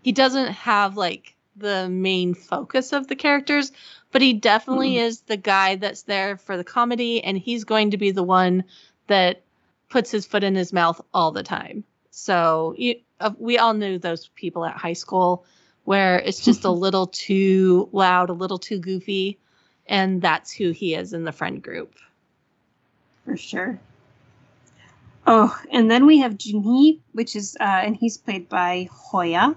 he 0.02 0.12
doesn't 0.12 0.52
have 0.52 0.98
like 0.98 1.34
the 1.56 1.88
main 1.88 2.34
focus 2.34 2.92
of 2.92 3.06
the 3.08 3.16
characters, 3.16 3.72
but 4.12 4.20
he 4.20 4.34
definitely 4.34 4.96
Mhm. 4.96 5.06
is 5.06 5.20
the 5.22 5.38
guy 5.38 5.76
that's 5.76 6.02
there 6.02 6.36
for 6.36 6.58
the 6.58 6.64
comedy 6.64 7.24
and 7.24 7.38
he's 7.38 7.64
going 7.64 7.92
to 7.92 7.96
be 7.96 8.10
the 8.10 8.22
one 8.22 8.64
that 9.06 9.40
puts 9.88 10.10
his 10.10 10.26
foot 10.26 10.44
in 10.44 10.54
his 10.54 10.72
mouth 10.72 11.00
all 11.14 11.32
the 11.32 11.42
time. 11.42 11.82
So 12.20 12.74
you, 12.76 12.96
uh, 13.18 13.30
we 13.38 13.56
all 13.56 13.72
knew 13.72 13.98
those 13.98 14.28
people 14.28 14.64
at 14.66 14.76
high 14.76 14.92
school 14.92 15.46
where 15.84 16.18
it's 16.18 16.44
just 16.44 16.64
a 16.64 16.70
little 16.84 17.06
too 17.06 17.88
loud, 17.92 18.28
a 18.28 18.34
little 18.34 18.58
too 18.58 18.78
goofy, 18.78 19.38
and 19.86 20.20
that's 20.20 20.52
who 20.52 20.70
he 20.70 20.94
is 20.94 21.14
in 21.14 21.24
the 21.24 21.32
friend 21.32 21.62
group. 21.62 21.94
For 23.24 23.38
sure. 23.38 23.80
Oh, 25.26 25.58
and 25.72 25.90
then 25.90 26.04
we 26.04 26.18
have 26.18 26.36
Junhee, 26.36 27.00
which 27.12 27.36
is, 27.36 27.56
uh, 27.58 27.64
and 27.64 27.96
he's 27.96 28.18
played 28.18 28.48
by 28.48 28.88
Hoya. 28.92 29.56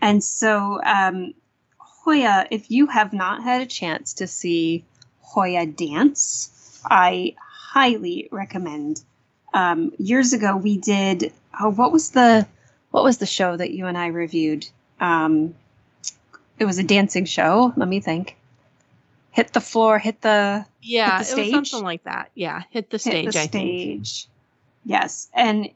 And 0.00 0.22
so, 0.22 0.80
um, 0.82 1.34
Hoya, 1.78 2.46
if 2.50 2.70
you 2.70 2.86
have 2.88 3.12
not 3.12 3.44
had 3.44 3.62
a 3.62 3.66
chance 3.66 4.14
to 4.14 4.26
see 4.26 4.84
Hoya 5.20 5.66
dance, 5.66 6.80
I 6.84 7.36
highly 7.38 8.28
recommend. 8.32 9.04
Um, 9.54 9.92
years 9.98 10.32
ago, 10.32 10.56
we 10.56 10.76
did. 10.78 11.32
Oh, 11.60 11.70
what 11.70 11.92
was 11.92 12.10
the 12.10 12.46
what 12.90 13.04
was 13.04 13.18
the 13.18 13.26
show 13.26 13.56
that 13.56 13.70
you 13.72 13.86
and 13.86 13.96
I 13.98 14.08
reviewed? 14.08 14.66
Um, 15.00 15.54
it 16.58 16.64
was 16.64 16.78
a 16.78 16.82
dancing 16.84 17.24
show. 17.24 17.72
Let 17.76 17.88
me 17.88 18.00
think. 18.00 18.36
Hit 19.30 19.52
the 19.52 19.60
floor. 19.60 19.98
Hit 19.98 20.20
the 20.20 20.66
Yeah, 20.82 21.22
the 21.22 21.30
it 21.30 21.36
was 21.36 21.46
stage? 21.46 21.70
something 21.70 21.84
like 21.84 22.04
that. 22.04 22.30
Yeah, 22.34 22.62
hit 22.70 22.90
the 22.90 22.96
hit 22.96 23.00
stage. 23.00 23.32
the 23.34 23.40
I 23.40 23.46
think. 23.46 23.80
stage. 23.80 24.28
Yes, 24.84 25.28
and 25.34 25.70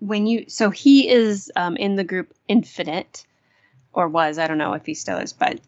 when 0.00 0.26
you 0.26 0.44
so 0.48 0.70
he 0.70 1.08
is 1.08 1.50
um, 1.56 1.76
in 1.76 1.96
the 1.96 2.04
group 2.04 2.32
Infinite, 2.48 3.26
or 3.92 4.08
was 4.08 4.38
I 4.38 4.46
don't 4.46 4.58
know 4.58 4.74
if 4.74 4.86
he 4.86 4.94
still 4.94 5.18
is, 5.18 5.32
but 5.32 5.60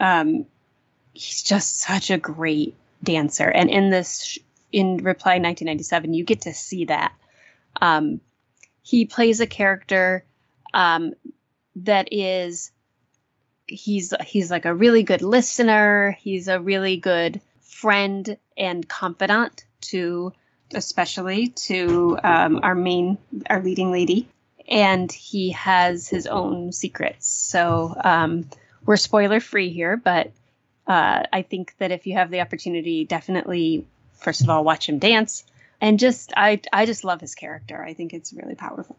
um, 0.00 0.46
he's 1.12 1.42
just 1.42 1.80
such 1.80 2.10
a 2.10 2.18
great 2.18 2.74
dancer. 3.02 3.48
And 3.48 3.70
in 3.70 3.90
this 3.90 4.38
in 4.74 4.96
Reply 4.96 5.34
1997, 5.34 6.14
you 6.14 6.24
get 6.24 6.42
to 6.42 6.52
see 6.52 6.86
that. 6.86 7.12
Um, 7.80 8.20
he 8.82 9.06
plays 9.06 9.40
a 9.40 9.46
character 9.46 10.24
um, 10.74 11.14
that 11.76 12.08
is 12.10 12.72
he's 13.68 14.12
he's 14.26 14.50
like 14.50 14.64
a 14.64 14.74
really 14.74 15.04
good 15.04 15.22
listener. 15.22 16.18
He's 16.20 16.48
a 16.48 16.60
really 16.60 16.96
good 16.96 17.40
friend 17.60 18.36
and 18.56 18.88
confidant 18.88 19.64
to 19.82 20.32
especially 20.74 21.48
to 21.48 22.18
um, 22.24 22.60
our 22.64 22.74
main 22.74 23.16
our 23.48 23.62
leading 23.62 23.92
lady 23.92 24.28
and 24.66 25.12
he 25.12 25.50
has 25.50 26.08
his 26.08 26.26
own 26.26 26.72
secrets 26.72 27.28
so 27.28 27.94
um, 28.02 28.48
we're 28.86 28.96
spoiler 28.96 29.38
free 29.38 29.70
here 29.70 29.96
but 29.96 30.32
uh, 30.86 31.22
i 31.32 31.42
think 31.42 31.74
that 31.78 31.90
if 31.90 32.06
you 32.06 32.14
have 32.14 32.30
the 32.30 32.40
opportunity 32.40 33.04
definitely 33.04 33.86
first 34.16 34.42
of 34.42 34.48
all 34.48 34.64
watch 34.64 34.88
him 34.88 34.98
dance 34.98 35.44
and 35.80 35.98
just 35.98 36.32
i 36.36 36.60
i 36.72 36.86
just 36.86 37.04
love 37.04 37.20
his 37.20 37.34
character 37.34 37.82
i 37.82 37.94
think 37.94 38.12
it's 38.12 38.32
really 38.32 38.54
powerful 38.54 38.96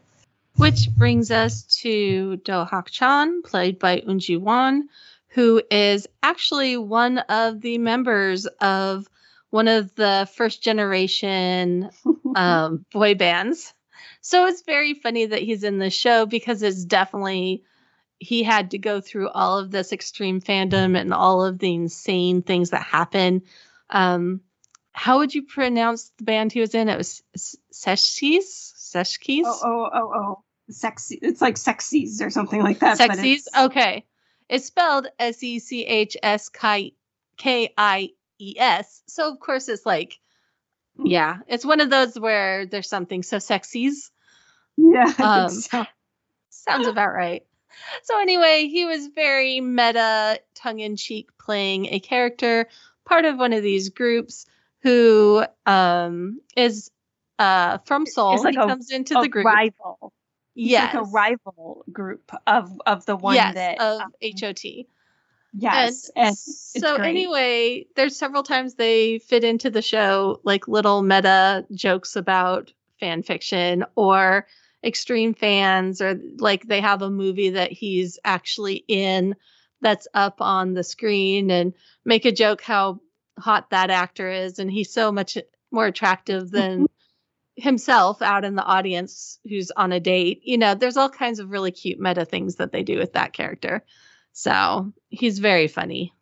Which 0.56 0.88
brings 0.96 1.30
us 1.30 1.64
to 1.82 2.36
Do 2.38 2.64
Hak 2.64 2.90
Chan, 2.90 3.42
played 3.42 3.78
by 3.78 4.00
Eun 4.00 4.20
Ji 4.20 4.38
Won, 4.38 4.88
who 5.28 5.60
is 5.70 6.08
actually 6.22 6.78
one 6.78 7.18
of 7.18 7.60
the 7.60 7.76
members 7.76 8.46
of 8.46 9.06
one 9.50 9.68
of 9.68 9.94
the 9.94 10.26
first 10.34 10.62
generation 10.62 11.90
um, 12.36 12.86
boy 12.90 13.14
bands. 13.14 13.74
So 14.22 14.46
it's 14.46 14.62
very 14.62 14.94
funny 14.94 15.26
that 15.26 15.42
he's 15.42 15.62
in 15.62 15.78
the 15.78 15.90
show 15.90 16.24
because 16.24 16.62
it's 16.62 16.86
definitely 16.86 17.64
he 18.18 18.42
had 18.42 18.70
to 18.70 18.78
go 18.78 19.02
through 19.02 19.28
all 19.28 19.58
of 19.58 19.70
this 19.70 19.92
extreme 19.92 20.40
fandom 20.40 20.98
and 20.98 21.12
all 21.12 21.44
of 21.44 21.58
the 21.58 21.74
insane 21.74 22.40
things 22.40 22.70
that 22.70 22.82
happen. 22.82 23.42
Um, 23.90 24.40
how 24.96 25.18
would 25.18 25.34
you 25.34 25.42
pronounce 25.42 26.10
the 26.16 26.24
band 26.24 26.52
he 26.52 26.60
was 26.60 26.74
in? 26.74 26.88
It 26.88 26.96
was 26.96 27.22
Seshkis. 27.36 28.72
Seshkis. 28.78 29.42
Oh, 29.44 29.60
oh, 29.62 29.90
oh, 29.92 30.12
oh. 30.14 30.42
Sexy. 30.70 31.18
It's 31.20 31.42
like 31.42 31.56
Sexies 31.56 32.22
or 32.22 32.30
something 32.30 32.62
like 32.62 32.78
that. 32.78 32.98
Sexies. 32.98 33.42
Okay. 33.56 34.06
It's 34.48 34.64
spelled 34.64 35.06
S 35.18 35.42
E 35.42 35.58
C 35.58 35.84
H 35.84 36.16
S 36.22 36.48
K 36.48 36.94
I 37.76 38.10
E 38.38 38.54
S. 38.58 39.02
So 39.06 39.30
of 39.30 39.38
course 39.38 39.68
it's 39.68 39.84
like, 39.84 40.18
yeah, 41.04 41.38
it's 41.46 41.64
one 41.64 41.80
of 41.80 41.90
those 41.90 42.18
where 42.18 42.64
there's 42.64 42.88
something 42.88 43.22
so 43.22 43.36
sexies. 43.36 44.10
Yeah. 44.78 45.12
Um, 45.18 45.50
so. 45.50 45.84
Sounds 46.48 46.86
about 46.86 47.12
right. 47.12 47.44
So 48.02 48.18
anyway, 48.18 48.68
he 48.68 48.86
was 48.86 49.08
very 49.08 49.60
meta, 49.60 50.40
tongue 50.54 50.80
in 50.80 50.96
cheek, 50.96 51.28
playing 51.38 51.86
a 51.92 52.00
character, 52.00 52.68
part 53.04 53.26
of 53.26 53.36
one 53.36 53.52
of 53.52 53.62
these 53.62 53.90
groups 53.90 54.46
who 54.86 55.44
um, 55.66 56.40
is 56.56 56.92
uh, 57.40 57.78
from 57.86 58.06
Seoul. 58.06 58.40
Like 58.40 58.54
he 58.54 58.60
a, 58.60 58.66
comes 58.66 58.92
into 58.92 59.14
the 59.20 59.28
group. 59.28 59.44
Rival. 59.44 60.12
Yes. 60.54 60.94
Like 60.94 61.02
a 61.02 61.10
rival 61.10 61.84
group 61.92 62.30
of 62.46 62.80
of 62.86 63.04
the 63.04 63.16
one 63.16 63.34
yes, 63.34 63.54
that 63.54 63.80
of 63.80 64.00
um, 64.02 64.12
HOT. 64.22 64.64
Yes. 65.58 66.10
And, 66.14 66.28
and 66.28 66.36
so 66.36 66.96
anyway, 66.96 67.86
there's 67.96 68.16
several 68.16 68.44
times 68.44 68.74
they 68.74 69.18
fit 69.18 69.42
into 69.42 69.70
the 69.70 69.82
show 69.82 70.40
like 70.44 70.68
little 70.68 71.02
meta 71.02 71.66
jokes 71.74 72.14
about 72.14 72.72
fan 73.00 73.24
fiction 73.24 73.84
or 73.96 74.46
extreme 74.84 75.34
fans 75.34 76.00
or 76.00 76.20
like 76.38 76.68
they 76.68 76.80
have 76.80 77.02
a 77.02 77.10
movie 77.10 77.50
that 77.50 77.72
he's 77.72 78.20
actually 78.24 78.84
in 78.86 79.34
that's 79.80 80.06
up 80.14 80.40
on 80.40 80.74
the 80.74 80.84
screen 80.84 81.50
and 81.50 81.74
make 82.04 82.24
a 82.24 82.32
joke 82.32 82.62
how 82.62 83.00
hot 83.38 83.70
that 83.70 83.90
actor 83.90 84.30
is 84.30 84.58
and 84.58 84.70
he's 84.70 84.92
so 84.92 85.12
much 85.12 85.36
more 85.70 85.86
attractive 85.86 86.50
than 86.50 86.86
himself 87.56 88.22
out 88.22 88.44
in 88.44 88.54
the 88.54 88.64
audience 88.64 89.38
who's 89.48 89.70
on 89.70 89.92
a 89.92 90.00
date. 90.00 90.40
You 90.44 90.58
know, 90.58 90.74
there's 90.74 90.96
all 90.96 91.08
kinds 91.08 91.38
of 91.38 91.50
really 91.50 91.70
cute 91.70 91.98
meta 91.98 92.24
things 92.24 92.56
that 92.56 92.72
they 92.72 92.82
do 92.82 92.98
with 92.98 93.14
that 93.14 93.32
character. 93.32 93.84
So, 94.32 94.92
he's 95.08 95.38
very 95.38 95.66
funny. 95.66 96.12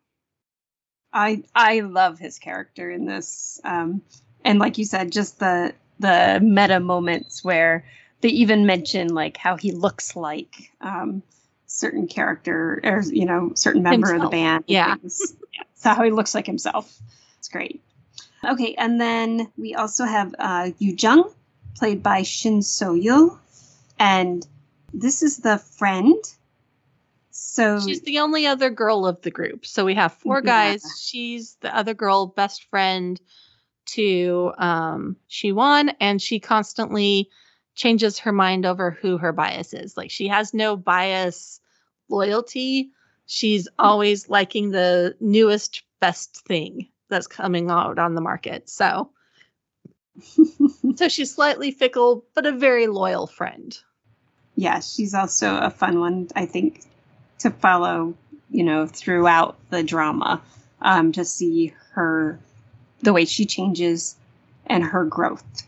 I 1.11 1.43
I 1.53 1.81
love 1.81 2.19
his 2.19 2.39
character 2.39 2.89
in 2.91 3.05
this 3.05 3.59
um 3.63 4.01
and 4.43 4.59
like 4.59 4.77
you 4.77 4.85
said 4.85 5.11
just 5.11 5.39
the 5.39 5.73
the 5.99 6.39
meta 6.41 6.79
moments 6.79 7.43
where 7.43 7.85
they 8.21 8.29
even 8.29 8.65
mention 8.65 9.13
like 9.13 9.37
how 9.37 9.55
he 9.55 9.71
looks 9.71 10.15
like 10.15 10.71
um, 10.81 11.21
certain 11.67 12.07
character 12.07 12.79
or 12.83 13.01
you 13.01 13.25
know 13.25 13.51
certain 13.55 13.83
member 13.83 14.07
himself. 14.07 14.25
of 14.25 14.31
the 14.31 14.37
band. 14.37 14.63
Yeah. 14.67 14.95
yeah. 15.03 15.63
So 15.75 15.89
how 15.93 16.03
he 16.03 16.11
looks 16.11 16.35
like 16.35 16.45
himself. 16.45 16.97
It's 17.39 17.47
great. 17.47 17.81
Okay, 18.43 18.75
and 18.75 18.99
then 18.99 19.51
we 19.57 19.75
also 19.75 20.05
have 20.05 20.35
uh, 20.37 20.71
Yu 20.77 20.95
Jung, 20.97 21.31
played 21.75 22.03
by 22.03 22.23
Shin 22.23 22.61
So 22.61 22.93
Yul, 22.93 23.37
and 23.97 24.45
this 24.93 25.23
is 25.23 25.37
the 25.37 25.57
friend. 25.57 26.15
So 27.31 27.81
she's 27.81 28.01
the 28.01 28.19
only 28.19 28.47
other 28.47 28.69
girl 28.69 29.05
of 29.05 29.21
the 29.21 29.31
group. 29.31 29.65
So 29.65 29.83
we 29.83 29.95
have 29.95 30.13
four 30.13 30.41
guys. 30.41 30.81
Yeah. 30.83 30.91
She's 30.99 31.55
the 31.61 31.75
other 31.75 31.93
girl, 31.93 32.27
best 32.27 32.63
friend 32.69 33.19
to 33.87 34.53
um, 34.57 35.17
Shiwon, 35.29 35.93
and 35.99 36.21
she 36.21 36.39
constantly 36.39 37.29
changes 37.75 38.19
her 38.19 38.31
mind 38.31 38.65
over 38.65 38.91
who 38.91 39.17
her 39.17 39.31
bias 39.31 39.73
is. 39.73 39.95
Like 39.97 40.09
she 40.09 40.27
has 40.27 40.53
no 40.53 40.75
bias 40.75 41.59
loyalty. 42.09 42.91
She's 43.27 43.67
always 43.77 44.29
liking 44.29 44.71
the 44.71 45.15
newest 45.19 45.83
best 45.99 46.45
thing 46.47 46.87
that's 47.09 47.27
coming 47.27 47.69
out 47.69 47.99
on 47.99 48.15
the 48.15 48.21
market. 48.21 48.69
So 48.69 49.11
so 50.95 51.09
she's 51.09 51.33
slightly 51.33 51.71
fickle 51.71 52.25
but 52.33 52.45
a 52.45 52.51
very 52.51 52.87
loyal 52.87 53.27
friend. 53.27 53.77
Yeah, 54.55 54.79
she's 54.79 55.13
also 55.13 55.57
a 55.57 55.69
fun 55.69 55.99
one 55.99 56.29
I 56.35 56.45
think 56.45 56.81
to 57.39 57.51
follow, 57.51 58.15
you 58.49 58.63
know, 58.63 58.87
throughout 58.87 59.57
the 59.69 59.83
drama 59.83 60.41
um 60.81 61.11
to 61.13 61.25
see 61.25 61.73
her 61.91 62.39
the 63.01 63.13
way 63.13 63.25
she 63.25 63.45
changes 63.45 64.15
and 64.65 64.83
her 64.83 65.03
growth. 65.03 65.65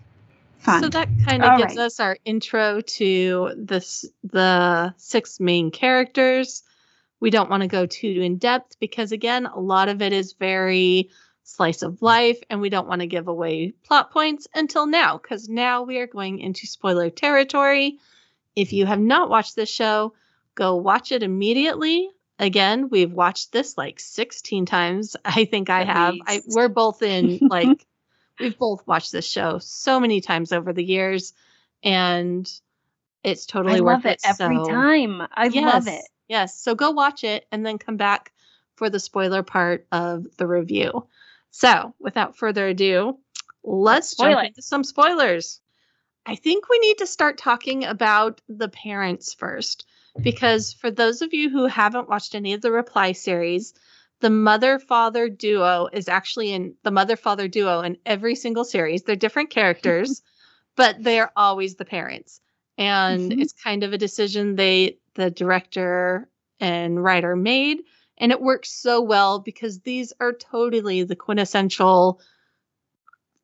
Fun. 0.59 0.83
So 0.83 0.89
that 0.89 1.09
kind 1.25 1.43
of 1.43 1.59
gives 1.59 1.77
right. 1.77 1.85
us 1.85 1.99
our 1.99 2.17
intro 2.25 2.81
to 2.81 3.51
this 3.57 4.05
the 4.23 4.93
six 4.97 5.39
main 5.39 5.71
characters. 5.71 6.63
We 7.19 7.29
don't 7.29 7.49
want 7.49 7.61
to 7.61 7.67
go 7.67 7.85
too 7.85 8.21
in 8.21 8.37
depth 8.37 8.79
because 8.79 9.11
again, 9.11 9.45
a 9.45 9.59
lot 9.59 9.89
of 9.89 10.01
it 10.01 10.13
is 10.13 10.33
very 10.33 11.09
slice 11.43 11.81
of 11.81 12.01
life 12.01 12.39
and 12.49 12.59
we 12.59 12.69
don't 12.69 12.87
want 12.87 13.01
to 13.01 13.07
give 13.07 13.27
away 13.27 13.73
plot 13.85 14.11
points 14.11 14.47
until 14.53 14.85
now 14.85 15.17
cuz 15.17 15.47
now 15.47 15.83
we 15.83 15.97
are 15.97 16.07
going 16.07 16.39
into 16.39 16.67
spoiler 16.67 17.09
territory. 17.09 17.99
If 18.55 18.73
you 18.73 18.85
have 18.85 18.99
not 18.99 19.29
watched 19.29 19.55
this 19.55 19.69
show, 19.69 20.13
go 20.55 20.75
watch 20.75 21.11
it 21.11 21.23
immediately. 21.23 22.09
Again, 22.39 22.89
we've 22.89 23.13
watched 23.13 23.51
this 23.51 23.77
like 23.77 23.99
16 23.99 24.65
times. 24.65 25.15
I 25.23 25.45
think 25.45 25.69
I 25.69 25.81
At 25.81 25.87
have. 25.87 26.15
I, 26.25 26.41
we're 26.47 26.67
both 26.67 27.01
in 27.01 27.39
like 27.49 27.85
we've 28.39 28.57
both 28.57 28.85
watched 28.87 29.11
this 29.11 29.27
show 29.27 29.59
so 29.59 29.99
many 29.99 30.21
times 30.21 30.51
over 30.51 30.73
the 30.73 30.83
years, 30.83 31.33
and 31.83 32.49
it's 33.23 33.45
totally 33.45 33.77
I 33.77 33.81
worth 33.81 34.05
it, 34.05 34.21
it 34.23 34.39
every 34.39 34.57
so, 34.57 34.69
time. 34.69 35.21
I 35.33 35.45
yes, 35.45 35.73
love 35.73 35.87
it. 35.87 36.05
Yes. 36.27 36.59
So 36.59 36.75
go 36.75 36.91
watch 36.91 37.23
it 37.23 37.45
and 37.51 37.65
then 37.65 37.77
come 37.77 37.97
back 37.97 38.31
for 38.75 38.89
the 38.89 38.99
spoiler 38.99 39.43
part 39.43 39.87
of 39.91 40.25
the 40.37 40.47
review. 40.47 41.07
So 41.51 41.93
without 41.99 42.37
further 42.37 42.67
ado, 42.67 43.17
let's 43.63 44.09
Spoil 44.09 44.33
jump 44.33 44.43
it. 44.43 44.47
into 44.47 44.61
some 44.61 44.83
spoilers. 44.83 45.59
I 46.25 46.35
think 46.35 46.69
we 46.69 46.79
need 46.79 46.99
to 46.99 47.07
start 47.07 47.37
talking 47.37 47.85
about 47.85 48.41
the 48.49 48.67
parents 48.69 49.33
first, 49.33 49.85
because 50.21 50.73
for 50.73 50.91
those 50.91 51.21
of 51.21 51.33
you 51.33 51.49
who 51.49 51.65
haven't 51.65 52.09
watched 52.09 52.35
any 52.35 52.53
of 52.53 52.61
the 52.61 52.71
Reply 52.71 53.13
series, 53.13 53.73
the 54.19 54.29
mother 54.29 54.79
father 54.79 55.29
duo 55.29 55.87
is 55.91 56.07
actually 56.07 56.51
in 56.51 56.75
the 56.83 56.91
mother 56.91 57.15
father 57.15 57.47
duo 57.47 57.81
in 57.81 57.97
every 58.05 58.35
single 58.35 58.63
series. 58.65 59.03
They're 59.03 59.15
different 59.15 59.49
characters, 59.49 60.21
but 60.75 61.03
they're 61.03 61.31
always 61.35 61.75
the 61.75 61.85
parents. 61.85 62.41
And 62.77 63.31
mm-hmm. 63.31 63.41
it's 63.41 63.53
kind 63.53 63.83
of 63.83 63.93
a 63.93 63.97
decision 63.97 64.55
they 64.55 64.97
the 65.15 65.31
director 65.31 66.29
and 66.59 67.03
writer 67.03 67.35
made 67.35 67.79
and 68.17 68.31
it 68.31 68.41
works 68.41 68.71
so 68.71 69.01
well 69.01 69.39
because 69.39 69.79
these 69.81 70.13
are 70.19 70.33
totally 70.33 71.03
the 71.03 71.15
quintessential 71.15 72.19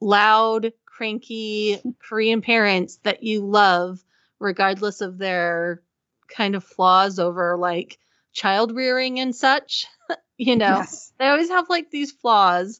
loud, 0.02 0.74
cranky 0.86 1.80
Korean 2.00 2.42
parents 2.42 2.98
that 3.04 3.24
you 3.24 3.46
love 3.46 4.04
regardless 4.40 5.02
of 5.02 5.18
their 5.18 5.82
kind 6.28 6.56
of 6.56 6.64
flaws 6.64 7.20
over 7.20 7.56
like 7.56 8.00
child 8.34 8.76
rearing 8.76 9.20
and 9.20 9.36
such. 9.36 9.86
you 10.38 10.56
know, 10.56 10.78
yes. 10.78 11.14
they 11.20 11.28
always 11.28 11.50
have 11.50 11.70
like 11.70 11.92
these 11.92 12.12
flaws, 12.12 12.80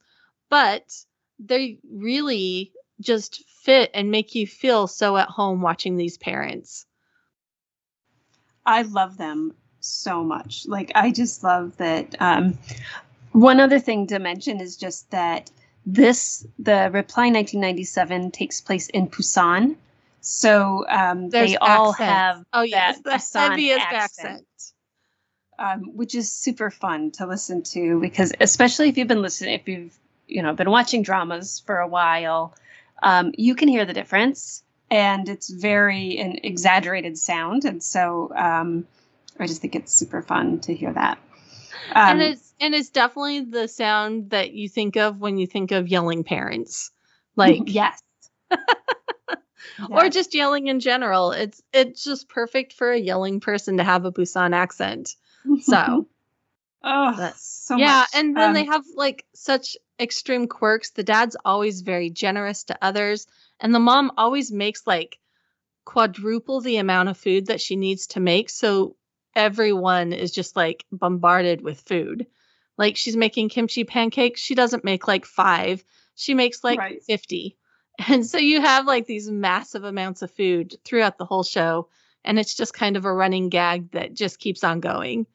but 0.50 0.84
they 1.40 1.80
really 1.92 2.72
just 3.00 3.44
fit 3.64 3.92
and 3.94 4.12
make 4.12 4.36
you 4.36 4.48
feel 4.48 4.88
so 4.88 5.18
at 5.18 5.30
home 5.30 5.62
watching 5.62 5.96
these 5.96 6.18
parents. 6.18 6.86
I 8.66 8.84
love 8.84 9.18
them 9.18 9.54
so 9.80 10.24
much. 10.24 10.66
Like, 10.68 10.92
I 10.96 11.12
just 11.12 11.44
love 11.44 11.76
that. 11.78 12.16
Um, 12.20 12.58
one 13.34 13.60
other 13.60 13.80
thing 13.80 14.08
to 14.08 14.20
mention 14.20 14.62
is 14.62 14.78
just 14.78 15.10
that 15.12 15.52
this, 15.86 16.46
the 16.60 16.90
Reply 16.94 17.26
1997, 17.26 18.32
takes 18.32 18.62
place 18.62 18.88
in 18.90 19.08
Busan. 19.08 19.76
So 20.22 20.86
um, 20.88 21.30
they 21.30 21.58
all 21.58 21.92
have 21.92 22.46
oh 22.54 22.62
yes, 22.62 23.02
the 23.02 23.12
heaviest 23.34 23.82
accent. 23.82 23.96
accent 23.96 24.48
um, 25.60 25.96
which 25.96 26.16
is 26.16 26.32
super 26.32 26.70
fun 26.70 27.12
to 27.12 27.26
listen 27.26 27.64
to 27.64 28.00
because 28.00 28.34
especially 28.40 28.90
if 28.90 28.98
you've 28.98 29.08
been 29.08 29.22
listening, 29.22 29.54
if 29.54 29.68
you've 29.68 29.98
you 30.28 30.42
know 30.42 30.54
been 30.54 30.70
watching 30.70 31.04
dramas 31.04 31.62
for 31.66 31.78
a 31.78 31.88
while, 31.88 32.56
um, 33.02 33.34
you 33.38 33.56
can 33.56 33.68
hear 33.68 33.86
the 33.86 33.94
difference, 33.94 34.64
and 34.90 35.30
it's 35.30 35.50
very 35.50 36.18
an 36.18 36.40
exaggerated 36.44 37.18
sound, 37.18 37.66
and 37.66 37.84
so 37.84 38.32
um, 38.36 38.88
I 39.40 39.48
just 39.48 39.62
think 39.62 39.76
it's 39.76 39.94
super 39.94 40.22
fun 40.22 40.60
to 40.62 40.74
hear 40.74 40.94
that. 40.94 41.18
and 41.94 42.22
um, 42.22 42.28
it's 42.28 42.54
and 42.60 42.74
it's 42.74 42.90
definitely 42.90 43.42
the 43.42 43.68
sound 43.68 44.30
that 44.32 44.54
you 44.54 44.70
think 44.70 44.96
of 44.96 45.20
when 45.20 45.38
you 45.38 45.48
think 45.48 45.72
of 45.72 45.88
yelling 45.88 46.24
parents, 46.24 46.92
like 47.36 47.64
yes. 47.66 48.02
or 49.90 50.10
just 50.10 50.34
yelling 50.34 50.68
in 50.68 50.80
general. 50.80 51.32
It's 51.32 51.62
it's 51.74 52.04
just 52.04 52.30
perfect 52.30 52.74
for 52.74 52.92
a 52.92 53.00
yelling 53.00 53.40
person 53.40 53.78
to 53.78 53.84
have 53.84 54.06
a 54.06 54.12
Busan 54.12 54.54
accent. 54.54 55.16
So, 55.62 56.08
oh, 56.84 57.14
but, 57.18 57.36
so 57.38 57.78
yeah, 57.78 58.00
much. 58.00 58.10
and 58.14 58.36
then 58.36 58.50
um, 58.50 58.54
they 58.54 58.66
have 58.66 58.84
like 58.96 59.26
such 59.34 59.78
extreme 60.00 60.48
quirks. 60.48 60.92
The 60.92 61.04
dad's 61.04 61.38
always 61.46 61.82
very 61.82 62.10
generous 62.10 62.64
to 62.66 62.78
others, 62.82 63.28
and 63.60 63.74
the 63.74 63.80
mom 63.80 64.12
always 64.18 64.52
makes 64.52 64.86
like 64.88 65.20
quadruple 65.86 66.62
the 66.62 66.78
amount 66.78 67.10
of 67.10 67.18
food 67.18 67.48
that 67.48 67.62
she 67.62 67.76
needs 67.76 68.08
to 68.08 68.20
make. 68.20 68.50
So 68.50 68.96
everyone 69.36 70.14
is 70.14 70.32
just 70.32 70.56
like 70.56 70.86
bombarded 70.92 71.62
with 71.62 71.82
food. 71.82 72.28
Like 72.78 72.98
she's 72.98 73.16
making 73.16 73.50
kimchi 73.50 73.84
pancakes. 73.84 74.42
She 74.42 74.56
doesn't 74.56 74.84
make 74.84 75.08
like 75.08 75.26
five, 75.26 75.84
she 76.16 76.34
makes 76.34 76.64
like 76.64 76.80
Right. 76.80 77.04
50. 77.04 77.58
And 78.08 78.26
so 78.26 78.40
you 78.40 78.60
have 78.60 78.88
like 78.88 79.06
these 79.06 79.30
massive 79.30 79.84
amounts 79.84 80.24
of 80.24 80.32
food 80.32 80.76
throughout 80.84 81.20
the 81.20 81.26
whole 81.26 81.44
show. 81.44 81.90
And 82.26 82.40
it's 82.40 82.56
just 82.56 82.74
kind 82.74 82.98
of 82.98 83.06
a 83.06 83.14
running 83.14 83.50
gag 83.50 83.92
that 83.92 84.16
just 84.16 84.40
keeps 84.40 84.64
on 84.64 84.80
going. 84.80 85.28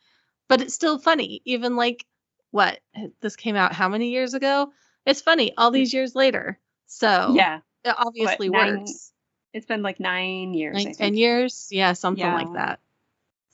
But 0.48 0.60
it's 0.62 0.74
still 0.74 0.98
funny. 0.98 1.42
Even 1.44 1.76
like 1.76 2.04
what 2.50 2.80
this 3.20 3.36
came 3.36 3.56
out 3.56 3.72
how 3.72 3.88
many 3.88 4.10
years 4.10 4.34
ago? 4.34 4.72
It's 5.06 5.20
funny 5.20 5.52
all 5.56 5.70
these 5.70 5.92
years 5.92 6.14
later. 6.14 6.58
So 6.86 7.34
Yeah. 7.36 7.60
it 7.84 7.94
obviously 7.96 8.48
nine- 8.48 8.80
works. 8.80 9.12
It's 9.52 9.66
been 9.66 9.82
like 9.82 10.00
nine 10.00 10.54
years. 10.54 10.76
I 10.76 10.84
think. 10.84 10.98
10 10.98 11.14
years? 11.16 11.68
Yeah, 11.70 11.92
something 11.94 12.24
Yeah. 12.24 12.34
like 12.34 12.52
that. 12.54 12.80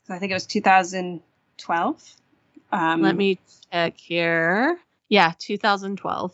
So 0.07 0.15
I 0.15 0.19
think 0.19 0.31
it 0.31 0.35
was 0.35 0.47
2012. 0.47 2.17
Um, 2.73 3.03
Let 3.03 3.17
me 3.17 3.39
check 3.73 3.97
here. 3.99 4.79
Yeah, 5.09 5.33
2012. 5.39 6.33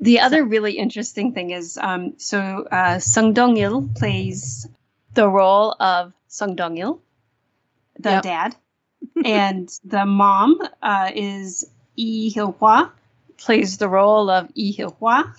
The 0.00 0.20
other 0.20 0.44
really 0.44 0.78
interesting 0.78 1.32
thing 1.34 1.50
is, 1.50 1.78
um, 1.78 2.14
so 2.18 2.66
uh, 2.70 2.98
Sung 2.98 3.32
Dong 3.34 3.56
Il 3.56 3.88
plays 3.94 4.66
the 5.14 5.28
role 5.28 5.72
of 5.78 6.12
Sung 6.28 6.56
Dong 6.56 6.78
Il, 6.78 7.00
the 7.98 8.10
Yep. 8.10 8.22
dad, 8.22 8.56
and 9.24 9.68
the 9.84 10.04
mom 10.06 10.60
uh, 10.82 11.10
is 11.14 11.70
Lee 11.96 12.32
Il 12.36 12.52
Hwa, 12.54 12.90
plays 13.38 13.78
the 13.78 13.88
role 13.88 14.30
of 14.30 14.50
Lee 14.56 14.76
Il 14.78 14.92
Hwa, 15.00 15.34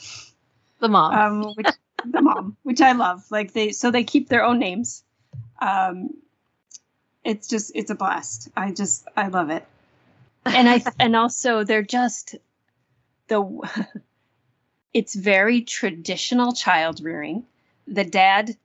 The 0.79 0.89
mom. 0.89 1.13
um, 1.13 1.53
which, 1.55 1.67
the 2.05 2.21
mom, 2.21 2.57
which 2.63 2.81
I 2.81 2.93
love. 2.93 3.23
Like 3.31 3.53
they, 3.53 3.71
so 3.71 3.91
they 3.91 4.03
keep 4.03 4.29
their 4.29 4.43
own 4.43 4.59
names. 4.59 5.03
Um, 5.61 6.11
it's 7.23 7.47
just, 7.47 7.71
it's 7.75 7.91
a 7.91 7.95
blast. 7.95 8.49
I 8.57 8.71
just, 8.71 9.07
I 9.17 9.27
love 9.27 9.49
it. 9.51 9.65
and 10.45 10.69
I 10.69 10.83
and 10.99 11.15
also 11.15 11.63
they're 11.63 11.83
just 11.83 12.35
the 13.27 13.43
it's 14.93 15.15
very 15.15 15.61
traditional 15.61 16.53
child 16.53 17.01
rearing. 17.03 17.45
The 17.87 18.03
dad 18.05 18.55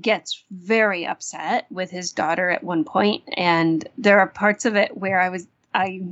gets 0.00 0.44
very 0.50 1.06
upset 1.06 1.66
with 1.70 1.90
his 1.90 2.12
daughter 2.12 2.50
at 2.50 2.62
one 2.62 2.84
point 2.84 3.24
and 3.36 3.88
there 3.98 4.20
are 4.20 4.26
parts 4.26 4.64
of 4.64 4.76
it 4.76 4.96
where 4.96 5.20
I 5.20 5.28
was 5.28 5.46
I 5.74 6.02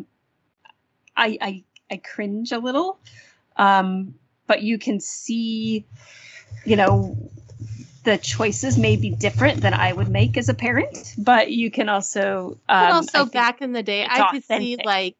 I 1.16 1.38
I, 1.40 1.64
I 1.90 1.96
cringe 1.98 2.52
a 2.52 2.58
little. 2.58 2.98
Um 3.56 4.14
but 4.46 4.62
you 4.62 4.78
can 4.78 5.00
see 5.00 5.84
you 6.64 6.76
know 6.76 7.16
the 8.06 8.16
choices 8.16 8.78
may 8.78 8.96
be 8.96 9.10
different 9.10 9.60
than 9.60 9.74
I 9.74 9.92
would 9.92 10.08
make 10.08 10.36
as 10.36 10.48
a 10.48 10.54
parent, 10.54 11.14
but 11.18 11.50
you 11.50 11.70
can 11.72 11.88
also 11.88 12.58
um, 12.68 12.86
but 12.86 12.92
also 12.92 13.26
back 13.26 13.60
in 13.60 13.72
the 13.72 13.82
day, 13.82 14.06
I 14.08 14.30
could 14.30 14.44
see 14.44 14.78
like 14.82 15.16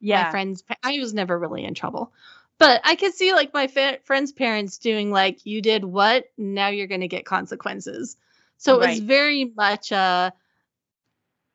yeah 0.00 0.24
my 0.24 0.30
friends. 0.30 0.62
I 0.82 0.98
was 0.98 1.14
never 1.14 1.36
really 1.36 1.64
in 1.64 1.74
trouble, 1.74 2.12
but 2.58 2.80
I 2.84 2.94
could 2.94 3.14
see 3.14 3.32
like 3.32 3.52
my 3.52 3.66
fa- 3.66 3.98
friends' 4.04 4.32
parents 4.32 4.78
doing 4.78 5.10
like, 5.10 5.44
"You 5.44 5.60
did 5.62 5.84
what? 5.84 6.26
Now 6.36 6.68
you're 6.68 6.86
going 6.86 7.00
to 7.02 7.08
get 7.08 7.24
consequences." 7.26 8.16
So 8.58 8.80
it 8.80 8.88
was 8.88 9.00
very 9.00 9.44
much 9.56 9.92
a. 9.92 10.32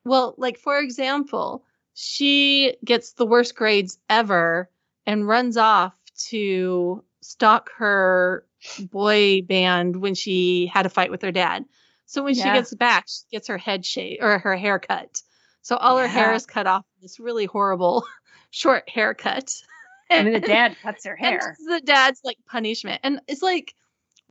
Well, 0.04 0.34
like 0.36 0.58
for 0.58 0.78
example, 0.78 1.64
she 1.94 2.76
gets 2.84 3.12
the 3.12 3.26
worst 3.26 3.54
grades 3.54 3.98
ever 4.08 4.68
and 5.06 5.26
runs 5.26 5.56
off 5.56 5.94
to 6.28 7.04
stalk 7.20 7.70
her 7.76 8.44
boy 8.90 9.42
band 9.42 9.96
when 9.96 10.14
she 10.14 10.66
had 10.66 10.86
a 10.86 10.90
fight 10.90 11.10
with 11.10 11.22
her 11.22 11.32
dad. 11.32 11.64
So 12.06 12.22
when 12.22 12.34
she 12.34 12.42
gets 12.54 12.74
back, 12.74 13.06
she 13.08 13.22
gets 13.30 13.48
her 13.48 13.58
head 13.58 13.84
shaved 13.86 14.22
or 14.22 14.38
her 14.38 14.56
hair 14.56 14.78
cut. 14.78 15.22
So 15.62 15.76
all 15.76 15.96
her 15.98 16.08
hair 16.08 16.34
is 16.34 16.46
cut 16.46 16.66
off 16.66 16.84
this 17.00 17.18
really 17.20 17.46
horrible 17.46 18.06
short 18.50 18.88
haircut. 18.88 19.54
I 20.18 20.22
mean, 20.22 20.32
the 20.32 20.40
dad 20.46 20.76
cuts 20.82 21.04
her 21.06 21.16
hair. 21.16 21.38
this 21.38 21.60
is 21.60 21.66
the 21.66 21.80
dad's 21.80 22.20
like 22.24 22.38
punishment. 22.46 23.00
And 23.02 23.20
it's 23.28 23.42
like, 23.42 23.74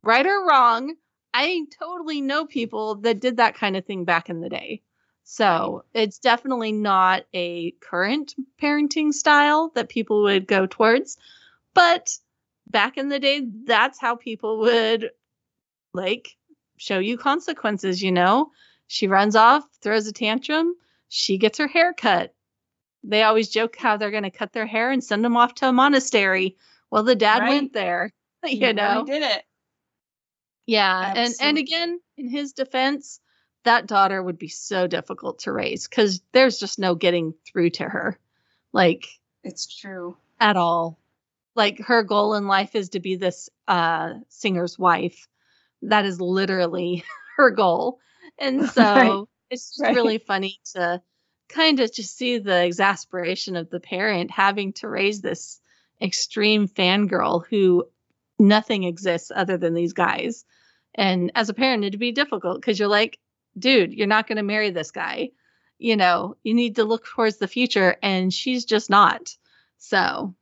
right 0.02 0.26
or 0.26 0.46
wrong, 0.46 0.94
I 1.34 1.64
totally 1.78 2.20
know 2.20 2.46
people 2.46 2.96
that 2.96 3.20
did 3.20 3.38
that 3.38 3.54
kind 3.54 3.76
of 3.76 3.84
thing 3.84 4.04
back 4.04 4.28
in 4.28 4.40
the 4.40 4.48
day. 4.48 4.82
So 5.24 5.84
it's 5.94 6.18
definitely 6.18 6.72
not 6.72 7.24
a 7.32 7.70
current 7.80 8.34
parenting 8.60 9.12
style 9.12 9.70
that 9.74 9.88
people 9.88 10.22
would 10.22 10.46
go 10.46 10.66
towards. 10.66 11.16
But 11.74 12.10
back 12.68 12.98
in 12.98 13.08
the 13.08 13.20
day, 13.20 13.46
that's 13.64 14.00
how 14.00 14.16
people 14.16 14.58
would 14.60 15.10
like 15.94 16.36
show 16.76 16.98
you 16.98 17.16
consequences, 17.16 18.02
you 18.02 18.12
know? 18.12 18.50
She 18.88 19.06
runs 19.06 19.36
off, 19.36 19.64
throws 19.80 20.06
a 20.06 20.12
tantrum, 20.12 20.74
she 21.08 21.38
gets 21.38 21.58
her 21.58 21.68
hair 21.68 21.94
cut. 21.94 22.34
They 23.04 23.22
always 23.22 23.48
joke 23.48 23.76
how 23.76 23.96
they're 23.96 24.10
going 24.10 24.22
to 24.24 24.30
cut 24.30 24.52
their 24.52 24.66
hair 24.66 24.90
and 24.90 25.02
send 25.02 25.24
them 25.24 25.36
off 25.36 25.54
to 25.56 25.68
a 25.68 25.72
monastery. 25.72 26.56
Well, 26.90 27.02
the 27.02 27.14
dad 27.16 27.42
Right. 27.42 27.48
went 27.50 27.72
there, 27.72 28.12
you 28.44 28.68
He 28.68 28.72
know? 28.72 29.04
did 29.04 29.22
it. 29.22 29.44
Yeah, 30.66 31.12
and 31.16 31.34
and 31.40 31.58
again, 31.58 32.00
in 32.16 32.28
his 32.28 32.52
defense, 32.52 33.20
that 33.64 33.86
daughter 33.86 34.22
would 34.22 34.38
be 34.38 34.48
so 34.48 34.86
difficult 34.86 35.40
to 35.40 35.52
raise 35.52 35.88
because 35.88 36.22
there's 36.32 36.58
just 36.58 36.78
no 36.78 36.94
getting 36.94 37.34
through 37.46 37.70
to 37.70 37.84
her, 37.84 38.18
like 38.72 39.08
It's 39.42 39.66
true. 39.66 40.16
at 40.38 40.56
all. 40.56 40.98
Like 41.54 41.80
her 41.80 42.02
goal 42.02 42.34
in 42.34 42.46
life 42.46 42.74
is 42.74 42.90
to 42.90 43.00
be 43.00 43.16
this 43.16 43.50
uh 43.66 44.14
singer's 44.28 44.78
wife. 44.78 45.28
That 45.82 46.04
is 46.04 46.20
literally 46.20 47.04
her 47.36 47.50
goal, 47.50 47.98
and 48.38 48.64
so 48.70 48.82
Right. 48.84 49.28
it's 49.50 49.70
just 49.70 49.80
Right. 49.82 49.94
really 49.94 50.18
funny 50.18 50.60
to 50.74 51.02
kind 51.52 51.80
of 51.80 51.92
just 51.92 52.16
see 52.16 52.38
the 52.38 52.64
exasperation 52.64 53.56
of 53.56 53.70
the 53.70 53.80
parent 53.80 54.30
having 54.30 54.72
to 54.74 54.88
raise 54.88 55.20
this 55.20 55.60
extreme 56.00 56.66
fangirl 56.66 57.44
who 57.48 57.86
nothing 58.38 58.84
exists 58.84 59.30
other 59.34 59.56
than 59.56 59.74
these 59.74 59.92
guys. 59.92 60.44
And 60.94 61.30
as 61.34 61.48
a 61.48 61.54
parent, 61.54 61.84
it'd 61.84 62.00
be 62.00 62.12
difficult 62.12 62.60
because 62.60 62.78
you're 62.78 62.88
like, 62.88 63.18
dude, 63.58 63.92
you're 63.94 64.06
not 64.06 64.26
going 64.26 64.36
to 64.36 64.42
marry 64.42 64.70
this 64.70 64.90
guy. 64.90 65.30
You 65.78 65.96
know, 65.96 66.36
you 66.42 66.54
need 66.54 66.76
to 66.76 66.84
look 66.84 67.06
towards 67.06 67.38
the 67.38 67.48
future, 67.48 67.96
and 68.02 68.32
she's 68.32 68.64
just 68.64 68.88
not. 68.90 69.36
So, 69.78 70.34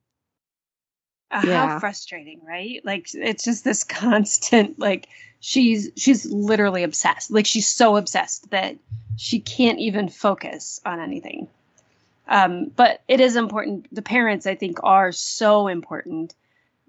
Uh, 1.30 1.42
Yeah. 1.46 1.68
How 1.68 1.78
frustrating, 1.78 2.40
right? 2.44 2.80
Like 2.84 3.08
it's 3.14 3.44
just 3.44 3.64
this 3.64 3.84
constant 4.02 4.78
like 4.78 5.08
she's 5.40 5.90
she's 5.96 6.31
literally 6.31 6.83
obsessed. 6.83 7.31
Like 7.31 7.46
she's 7.46 7.66
so 7.66 7.96
obsessed 7.96 8.50
that 8.50 8.76
she 9.16 9.40
can't 9.40 9.79
even 9.79 10.09
focus 10.09 10.81
on 10.85 11.00
anything. 11.00 11.48
Um, 12.29 12.66
but 12.76 13.03
it 13.09 13.20
is 13.20 13.35
important. 13.35 13.92
The 13.92 14.03
parents, 14.03 14.46
I 14.46 14.55
think, 14.55 14.79
are 14.85 15.11
so 15.11 15.66
important 15.66 16.35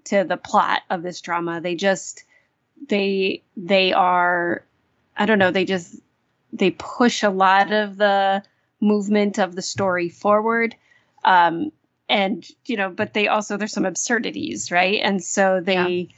to 0.04 0.24
the 0.24 0.36
plot 0.36 0.82
of 0.90 1.02
this 1.02 1.20
drama. 1.20 1.60
They 1.60 1.74
just 1.74 2.24
they 2.88 3.42
they 3.56 3.92
are 3.92 4.62
I 5.16 5.26
don't 5.26 5.38
know, 5.38 5.50
they 5.50 5.64
just 5.64 5.96
they 6.52 6.70
push 6.70 7.22
a 7.22 7.30
lot 7.30 7.72
of 7.72 7.96
the 7.96 8.42
movement 8.80 9.38
of 9.38 9.56
the 9.56 9.62
story 9.62 10.08
forward. 10.08 10.76
Um, 11.24 11.72
and 12.08 12.46
you 12.66 12.76
know 12.76 12.90
but 12.90 13.14
they 13.14 13.28
also 13.28 13.56
there's 13.56 13.72
some 13.72 13.86
absurdities 13.86 14.70
right 14.72 15.00
and 15.02 15.22
so 15.22 15.60
they 15.60 16.08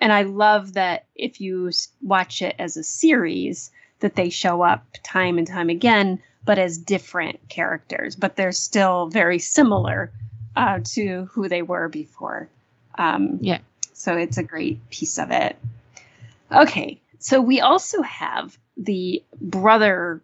and 0.00 0.12
i 0.12 0.22
love 0.22 0.74
that 0.74 1.04
if 1.14 1.40
you 1.40 1.70
watch 2.02 2.42
it 2.42 2.54
as 2.58 2.76
a 2.76 2.82
series 2.84 3.70
that 4.00 4.14
they 4.16 4.30
show 4.30 4.62
up 4.62 4.84
time 5.02 5.38
and 5.38 5.46
time 5.46 5.68
again 5.68 6.20
but 6.44 6.58
as 6.58 6.78
different 6.78 7.38
characters 7.48 8.16
but 8.16 8.36
they're 8.36 8.52
still 8.52 9.06
very 9.08 9.38
similar 9.38 10.10
uh, 10.56 10.80
to 10.84 11.28
who 11.32 11.48
they 11.48 11.62
were 11.62 11.88
before 11.88 12.48
um, 12.98 13.38
Yeah. 13.40 13.58
so 13.92 14.16
it's 14.16 14.36
a 14.38 14.42
great 14.42 14.78
piece 14.90 15.18
of 15.18 15.30
it 15.30 15.56
okay 16.50 17.00
so 17.18 17.40
we 17.40 17.60
also 17.60 18.02
have 18.02 18.58
the 18.76 19.22
brother 19.40 20.22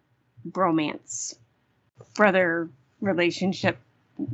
bromance 0.49 1.35
brother 2.15 2.69
relationship 3.01 3.77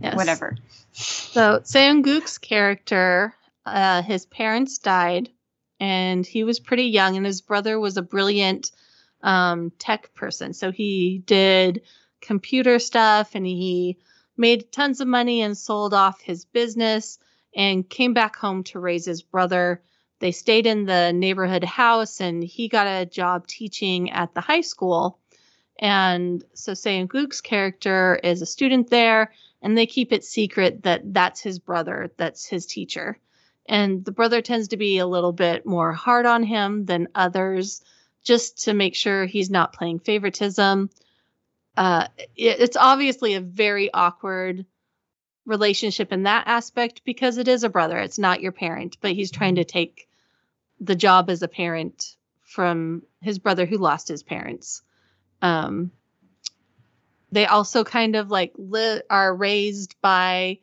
yes. 0.02 0.16
whatever 0.16 0.56
So, 0.94 1.60
Seunguk's 1.64 2.38
character, 2.38 3.34
uh, 3.66 4.02
his 4.02 4.26
parents 4.26 4.78
died, 4.78 5.30
and 5.80 6.26
he 6.26 6.44
was 6.44 6.60
pretty 6.60 6.86
young, 6.86 7.18
and 7.18 7.26
his 7.26 7.42
brother 7.42 7.80
was 7.80 7.98
a 7.98 8.02
brilliant 8.02 8.72
um, 9.22 9.72
tech 9.80 10.14
person. 10.14 10.54
So, 10.54 10.72
he 10.72 11.22
did 11.26 11.82
computer 12.22 12.80
stuff 12.80 13.36
and 13.36 13.46
he 13.46 13.98
made 14.38 14.72
tons 14.72 15.02
of 15.02 15.08
money 15.08 15.42
and 15.42 15.58
sold 15.58 15.94
off 15.94 16.22
his 16.22 16.46
business 16.46 17.20
and 17.56 17.90
came 17.90 18.14
back 18.14 18.36
home 18.36 18.64
to 18.64 18.80
raise 18.80 19.06
his 19.06 19.22
brother. 19.22 19.82
They 20.20 20.32
stayed 20.32 20.66
in 20.66 20.86
the 20.86 21.12
neighborhood 21.12 21.64
house, 21.64 22.22
and 22.22 22.44
he 22.44 22.68
got 22.70 22.88
a 22.88 23.06
job 23.06 23.48
teaching 23.48 24.10
at 24.12 24.34
the 24.34 24.42
high 24.42 24.62
school. 24.62 25.20
And 25.80 26.44
so, 26.54 26.74
Seunguk's 26.74 27.42
character 27.42 28.20
is 28.24 28.42
a 28.42 28.46
student 28.46 28.90
there 28.90 29.32
and 29.64 29.78
they 29.78 29.86
keep 29.88 30.12
it 30.12 30.24
secret 30.24 30.84
that 30.84 31.14
that's 31.14 31.40
his 31.40 31.58
brother, 31.58 32.12
that's 32.18 32.46
his 32.46 32.66
teacher. 32.66 33.18
And 33.66 34.04
the 34.04 34.12
brother 34.12 34.42
tends 34.42 34.70
to 34.70 34.78
be 34.78 34.98
a 34.98 35.08
little 35.08 35.32
bit 35.32 35.66
more 35.66 35.94
hard 35.94 36.26
on 36.26 36.44
him 36.44 36.86
than 36.86 37.08
others, 37.16 37.82
just 38.24 38.64
to 38.66 38.74
make 38.74 38.96
sure 38.96 39.26
he's 39.26 39.50
not 39.50 39.74
playing 39.74 40.00
favoritism. 40.00 40.90
uh, 41.78 42.08
it, 42.36 42.60
it's 42.60 42.78
obviously 42.78 43.34
a 43.36 43.42
very 43.42 43.92
awkward 43.94 44.66
relationship 45.46 46.12
in 46.12 46.24
that 46.24 46.48
aspect 46.48 47.02
because 47.04 47.38
it 47.38 47.48
is 47.48 47.64
a 47.64 47.70
brother. 47.70 47.98
It's 47.98 48.20
not 48.20 48.42
your 48.42 48.52
parent, 48.52 48.98
but 49.02 49.12
he's 49.12 49.32
trying 49.32 49.56
to 49.56 49.66
take 49.66 50.08
the 50.80 50.96
job 50.96 51.30
as 51.30 51.42
a 51.42 51.48
parent 51.48 52.16
from 52.42 53.04
his 53.22 53.40
brother 53.40 53.66
who 53.66 53.78
lost 53.78 54.08
his 54.08 54.24
parents. 54.24 54.82
Um, 55.42 55.92
they 57.32 57.46
also 57.46 57.84
kind 57.84 58.16
of 58.16 58.30
like 58.30 58.54
li- 58.58 59.02
are 59.10 59.36
raised 59.36 59.96
by 60.02 60.60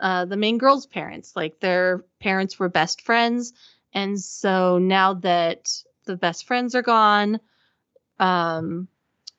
uh, 0.00 0.24
the 0.24 0.36
main 0.36 0.58
girl's 0.58 0.86
parents. 0.86 1.34
Like 1.34 1.60
their 1.60 2.04
parents 2.20 2.58
were 2.58 2.68
best 2.68 3.02
friends, 3.02 3.52
and 3.92 4.20
so 4.20 4.78
now 4.78 5.14
that 5.14 5.72
the 6.04 6.16
best 6.16 6.46
friends 6.46 6.74
are 6.74 6.82
gone, 6.82 7.40
um, 8.18 8.88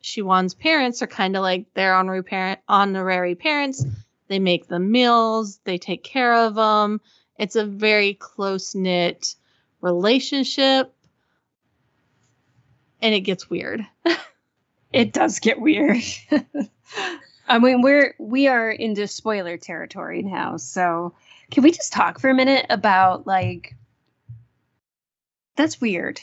Shiwon's 0.04 0.54
parents 0.54 1.02
are 1.02 1.08
kind 1.08 1.36
of 1.36 1.41
like 1.41 1.74
their 1.74 1.96
honorary 1.96 2.24
parent, 2.24 2.60
honorary 2.67 3.36
parents. 3.36 3.86
They 4.28 4.39
make 4.39 4.67
them 4.67 4.91
meals, 4.91 5.60
they 5.63 5.78
take 5.78 6.04
care 6.04 6.34
of 6.34 6.56
them. 6.56 7.02
It's 7.38 7.56
a 7.56 7.65
very 7.65 8.13
close 8.13 8.74
knit 8.74 9.36
relationship, 9.82 10.93
and 13.02 13.13
it 13.13 13.22
gets 13.22 13.50
weird. 13.50 13.86
it 14.93 15.13
does 15.13 15.39
get 15.39 15.62
weird. 15.62 16.04
I 17.47 17.60
mean, 17.60 17.81
we're 17.81 18.13
we 18.19 18.47
are 18.47 18.69
into 18.69 19.07
spoiler 19.07 19.57
territory 19.57 20.21
now, 20.21 20.57
so 20.57 21.13
can 21.49 21.63
we 21.63 21.71
just 21.71 21.93
talk 21.93 22.19
for 22.19 22.29
a 22.29 22.33
minute 22.33 22.65
about 22.69 23.25
like 23.25 23.75
that's 25.55 25.81
weird. 25.81 26.21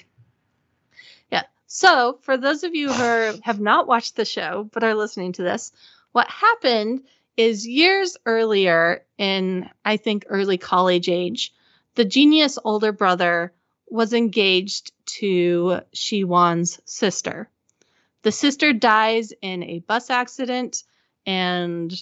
Yeah. 1.31 1.45
So, 1.67 2.19
for 2.23 2.37
those 2.37 2.63
of 2.63 2.75
you 2.75 2.93
who 2.93 3.41
have 3.43 3.61
not 3.61 3.89
watched 3.89 4.17
the 4.17 4.25
show 4.25 4.69
but 4.73 4.85
are 4.85 4.95
listening 4.95 5.33
to 5.33 5.43
this, 5.43 5.73
what 6.13 6.29
happened 6.29 7.03
is 7.37 7.67
years 7.67 8.17
earlier 8.27 9.05
in 9.19 9.69
I 9.85 9.97
think 9.97 10.27
early 10.29 10.59
college 10.59 11.09
age, 11.09 11.53
the 11.95 12.05
genius 12.05 12.59
older 12.65 12.93
brother 12.93 13.53
was 13.89 14.13
engaged 14.13 14.93
to 15.07 15.81
Shiwon's 15.95 16.81
sister. 16.85 17.49
The 18.23 18.33
sister 18.33 18.73
dies 18.73 19.33
in 19.43 19.63
a 19.63 19.81
bus 19.81 20.11
accident 20.11 20.85
and 21.27 21.93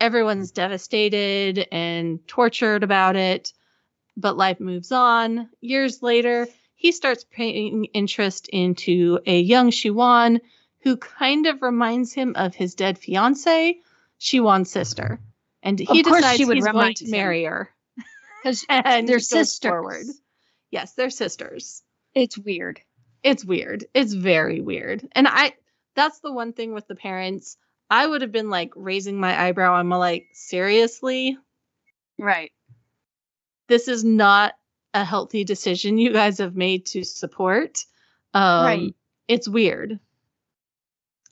everyone's 0.00 0.50
devastated 0.50 1.66
and 1.70 2.26
tortured 2.26 2.82
about 2.82 3.16
it. 3.16 3.52
But 4.16 4.36
life 4.36 4.60
moves 4.60 4.92
on. 4.92 5.48
Years 5.60 6.02
later, 6.02 6.46
he 6.74 6.92
starts 6.92 7.24
paying 7.24 7.84
interest 7.86 8.48
into 8.48 9.20
a 9.26 9.40
young 9.40 9.70
Shiwon 9.70 10.40
who 10.80 10.96
kind 10.96 11.46
of 11.46 11.62
reminds 11.62 12.12
him 12.12 12.34
of 12.36 12.54
his 12.54 12.74
dead 12.74 12.98
fiance, 12.98 13.78
Shiwon's 14.20 14.44
mm-hmm. 14.44 14.64
sister. 14.64 15.20
And 15.62 15.78
he 15.78 16.02
decides 16.02 16.36
she 16.36 16.44
he's 16.44 16.66
going 16.66 16.94
to 16.94 17.10
marry 17.10 17.44
her. 17.44 17.70
Because 18.42 18.66
they're 18.68 19.20
sisters. 19.20 19.70
Forward. 19.70 20.06
Yes, 20.72 20.94
they're 20.94 21.10
sisters. 21.10 21.82
It's 22.14 22.36
weird. 22.36 22.80
It's 23.22 23.44
weird. 23.44 23.84
It's 23.94 24.12
very 24.12 24.60
weird. 24.60 25.06
And 25.12 25.28
I 25.28 25.54
that's 25.94 26.20
the 26.20 26.32
one 26.32 26.52
thing 26.52 26.74
with 26.74 26.88
the 26.88 26.96
parents. 26.96 27.56
I 27.92 28.06
would 28.06 28.22
have 28.22 28.32
been 28.32 28.48
like 28.48 28.72
raising 28.74 29.20
my 29.20 29.38
eyebrow. 29.38 29.74
I'm 29.74 29.90
like, 29.90 30.28
seriously? 30.32 31.36
Right. 32.18 32.50
This 33.68 33.86
is 33.86 34.02
not 34.02 34.54
a 34.94 35.04
healthy 35.04 35.44
decision 35.44 35.98
you 35.98 36.10
guys 36.10 36.38
have 36.38 36.56
made 36.56 36.86
to 36.86 37.04
support. 37.04 37.84
Um, 38.32 38.64
right. 38.64 38.94
It's 39.28 39.46
weird. 39.46 40.00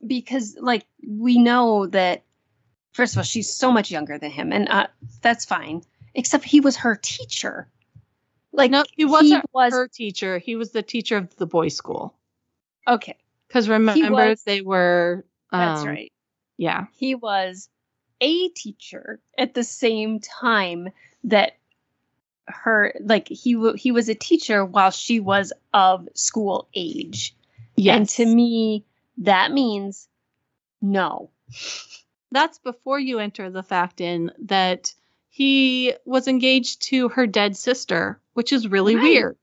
Because, 0.07 0.55
like, 0.61 0.85
we 1.03 1.39
know 1.39 1.87
that, 1.87 2.25
first 2.93 3.15
of 3.15 3.19
all, 3.19 3.25
she's 3.25 3.51
so 3.51 3.73
much 3.73 3.91
younger 3.91 4.19
than 4.19 4.31
him, 4.31 4.53
and 4.53 4.69
uh, 4.69 4.89
that's 5.23 5.47
fine. 5.47 5.83
Except 6.15 6.45
he 6.45 6.61
was 6.61 6.77
her 6.77 6.95
teacher. 7.03 7.71
Like, 8.53 8.71
no, 8.71 8.85
he 8.97 9.07
wasn't 9.07 9.45
he 9.45 9.51
was, 9.55 9.73
her 9.73 9.89
teacher. 9.89 10.37
He 10.37 10.57
was 10.57 10.73
the 10.73 10.83
teacher 10.83 11.17
of 11.17 11.35
the 11.37 11.47
boys' 11.47 11.75
school. 11.75 12.15
Okay. 12.87 13.17
Because 13.49 13.67
remember, 13.67 14.13
was, 14.13 14.43
they 14.43 14.61
were. 14.61 15.25
Um, 15.53 15.61
that's 15.61 15.87
right. 15.87 16.13
Yeah. 16.61 16.89
He 16.93 17.15
was 17.15 17.71
a 18.21 18.49
teacher 18.51 19.19
at 19.39 19.55
the 19.55 19.65
same 19.65 20.21
time 20.21 20.91
that 21.25 21.57
her 22.47 22.93
like 23.01 23.29
he 23.29 23.55
w- 23.55 23.77
he 23.77 23.93
was 23.93 24.11
a 24.11 24.15
teacher 24.15 24.63
while 24.63 24.91
she 24.91 25.21
was 25.21 25.55
of 25.73 26.07
school 26.13 26.69
age. 26.75 27.35
Yes. 27.77 27.97
And 27.97 28.09
to 28.11 28.27
me 28.27 28.85
that 29.17 29.53
means 29.53 30.07
no. 30.83 31.31
That's 32.31 32.59
before 32.59 32.99
you 32.99 33.21
enter 33.21 33.49
the 33.49 33.63
fact 33.63 34.03
in 34.03 34.31
that 34.45 34.93
he 35.31 35.95
was 36.05 36.29
engaged 36.29 36.83
to 36.89 37.09
her 37.09 37.27
dead 37.27 37.57
sister, 37.57 38.21
which 38.35 38.53
is 38.53 38.69
really 38.69 38.97
right. 38.97 39.03
weird. 39.03 39.37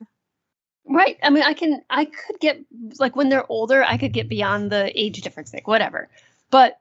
Right. 0.86 1.18
I 1.24 1.32
mean, 1.32 1.44
I 1.44 1.54
can, 1.54 1.82
I 1.90 2.06
could 2.06 2.40
get, 2.40 2.60
like, 2.98 3.16
when 3.16 3.30
they're 3.30 3.50
older, 3.52 3.84
I 3.84 3.98
could 3.98 4.14
get 4.14 4.30
beyond 4.30 4.72
the 4.72 4.92
age 5.00 5.22
difference, 5.22 5.54
like, 5.54 5.68
whatever. 5.68 6.08
But 6.50 6.80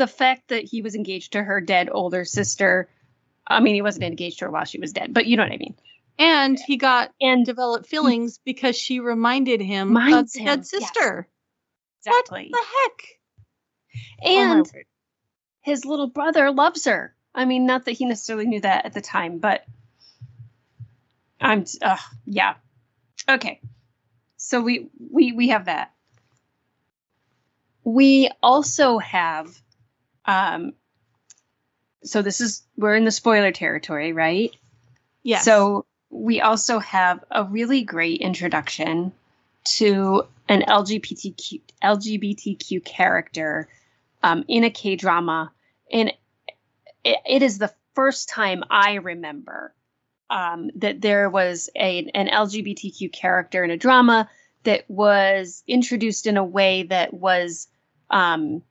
the 0.00 0.06
fact 0.06 0.48
that 0.48 0.64
he 0.64 0.80
was 0.80 0.94
engaged 0.94 1.34
to 1.34 1.42
her 1.42 1.60
dead 1.60 1.90
older 1.92 2.24
sister, 2.24 2.88
I 3.46 3.60
mean, 3.60 3.74
he 3.74 3.82
wasn't 3.82 4.04
engaged 4.04 4.38
to 4.38 4.46
her 4.46 4.50
while 4.50 4.64
she 4.64 4.80
was 4.80 4.94
dead, 4.94 5.12
but 5.12 5.26
you 5.26 5.36
know 5.36 5.42
what 5.42 5.52
I 5.52 5.58
mean. 5.58 5.74
And 6.18 6.58
he 6.58 6.78
got 6.78 7.12
and 7.20 7.44
developed 7.44 7.86
feelings 7.86 8.40
because 8.42 8.76
she 8.76 8.98
reminded 9.00 9.60
him 9.60 9.94
of 9.94 10.02
his 10.02 10.32
dead 10.32 10.66
sister. 10.66 11.28
Yes. 12.06 12.06
Exactly. 12.06 12.48
What 12.50 12.62
the 12.62 12.66
heck? 14.24 14.32
And 14.32 14.66
oh 14.66 14.80
his 15.60 15.84
little 15.84 16.06
brother 16.08 16.50
loves 16.50 16.86
her. 16.86 17.14
I 17.34 17.44
mean, 17.44 17.66
not 17.66 17.84
that 17.84 17.92
he 17.92 18.06
necessarily 18.06 18.46
knew 18.46 18.62
that 18.62 18.86
at 18.86 18.94
the 18.94 19.02
time, 19.02 19.38
but 19.38 19.64
I'm 21.40 21.66
uh, 21.82 21.98
yeah. 22.24 22.54
Okay. 23.28 23.60
So 24.38 24.62
we 24.62 24.88
we 24.98 25.32
we 25.32 25.48
have 25.48 25.66
that. 25.66 25.92
We 27.84 28.30
also 28.42 28.96
have 28.96 29.60
um 30.30 30.72
so 32.02 32.22
this 32.22 32.40
is 32.40 32.62
we're 32.76 32.94
in 32.94 33.04
the 33.04 33.10
spoiler 33.10 33.52
territory, 33.52 34.12
right? 34.12 34.54
Yeah. 35.22 35.40
So 35.40 35.86
we 36.10 36.40
also 36.40 36.78
have 36.78 37.22
a 37.30 37.44
really 37.44 37.82
great 37.82 38.20
introduction 38.20 39.12
to 39.76 40.24
an 40.48 40.62
LGBTQ 40.62 41.60
LGBTQ 41.82 42.84
character 42.84 43.68
um, 44.22 44.44
in 44.48 44.64
a 44.64 44.70
K 44.70 44.96
drama, 44.96 45.52
and 45.92 46.12
it, 47.04 47.16
it 47.26 47.42
is 47.42 47.58
the 47.58 47.72
first 47.94 48.28
time 48.28 48.64
I 48.70 48.94
remember 48.94 49.74
um, 50.30 50.70
that 50.76 51.00
there 51.00 51.28
was 51.28 51.68
a 51.76 52.10
an 52.14 52.28
LGBTQ 52.28 53.12
character 53.12 53.62
in 53.62 53.70
a 53.70 53.76
drama 53.76 54.28
that 54.64 54.84
was 54.88 55.62
introduced 55.66 56.26
in 56.26 56.36
a 56.36 56.44
way 56.44 56.84
that 56.84 57.14
was 57.14 57.68
um, 58.10 58.62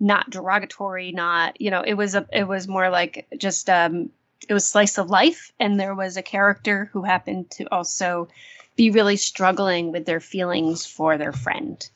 not 0.00 0.30
derogatory, 0.30 1.12
not 1.12 1.60
you 1.60 1.70
know, 1.70 1.82
it 1.82 1.94
was 1.94 2.14
a 2.14 2.26
it 2.32 2.46
was 2.46 2.68
more 2.68 2.90
like 2.90 3.26
just 3.36 3.70
um, 3.70 4.10
it 4.48 4.54
was 4.54 4.66
slice 4.66 4.98
of 4.98 5.10
life, 5.10 5.52
and 5.58 5.78
there 5.78 5.94
was 5.94 6.16
a 6.16 6.22
character 6.22 6.90
who 6.92 7.02
happened 7.02 7.50
to 7.52 7.64
also 7.72 8.28
be 8.76 8.90
really 8.90 9.16
struggling 9.16 9.92
with 9.92 10.04
their 10.04 10.20
feelings 10.20 10.84
for 10.84 11.16
their 11.16 11.32
friend. 11.32 11.88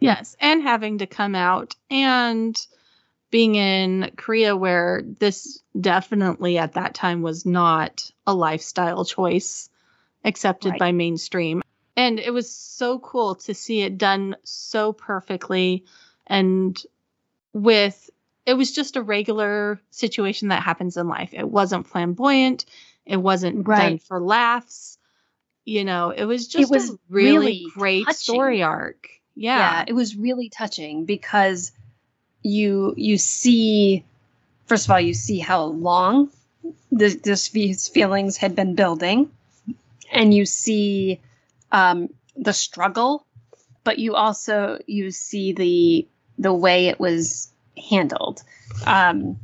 Yes, 0.00 0.36
and 0.40 0.62
having 0.62 0.98
to 0.98 1.06
come 1.06 1.34
out 1.34 1.76
and 1.90 2.58
being 3.30 3.54
in 3.54 4.10
Korea 4.16 4.56
where 4.56 5.02
this 5.20 5.62
definitely 5.80 6.58
at 6.58 6.74
that 6.74 6.94
time 6.94 7.22
was 7.22 7.46
not 7.46 8.10
a 8.26 8.34
lifestyle 8.34 9.04
choice 9.04 9.70
accepted 10.24 10.70
right. 10.70 10.78
by 10.78 10.92
mainstream. 10.92 11.62
And 11.96 12.18
it 12.18 12.32
was 12.32 12.50
so 12.50 12.98
cool 12.98 13.36
to 13.36 13.54
see 13.54 13.82
it 13.82 13.98
done 13.98 14.36
so 14.44 14.92
perfectly 14.92 15.84
and 16.26 16.80
with 17.52 18.10
it 18.44 18.54
was 18.54 18.72
just 18.72 18.96
a 18.96 19.02
regular 19.02 19.80
situation 19.90 20.48
that 20.48 20.62
happens 20.62 20.96
in 20.96 21.08
life. 21.08 21.30
It 21.32 21.48
wasn't 21.48 21.86
flamboyant, 21.86 22.64
it 23.06 23.16
wasn't 23.16 23.66
right. 23.66 23.90
done 23.90 23.98
for 23.98 24.20
laughs. 24.20 24.98
You 25.64 25.84
know, 25.84 26.10
it 26.10 26.24
was 26.24 26.48
just 26.48 26.70
it 26.70 26.74
was 26.74 26.90
a 26.90 26.98
really, 27.08 27.38
really 27.38 27.66
great 27.74 28.04
touching. 28.06 28.18
story 28.18 28.62
arc. 28.62 29.08
Yeah. 29.34 29.58
yeah, 29.58 29.84
it 29.86 29.92
was 29.92 30.16
really 30.16 30.48
touching 30.48 31.04
because 31.04 31.72
you 32.42 32.94
you 32.96 33.18
see 33.18 34.04
first 34.66 34.86
of 34.86 34.90
all 34.90 35.00
you 35.00 35.14
see 35.14 35.38
how 35.38 35.64
long 35.64 36.30
this, 36.90 37.16
this 37.16 37.48
these 37.50 37.88
feelings 37.88 38.36
had 38.36 38.54
been 38.54 38.74
building 38.74 39.30
and 40.10 40.34
you 40.34 40.44
see 40.44 41.20
um, 41.70 42.08
the 42.36 42.52
struggle 42.52 43.24
but 43.84 43.98
you 43.98 44.14
also 44.14 44.78
you 44.86 45.10
see 45.10 45.52
the 45.52 46.06
the 46.38 46.52
way 46.52 46.88
it 46.88 46.98
was 46.98 47.50
handled 47.90 48.42
um, 48.86 49.36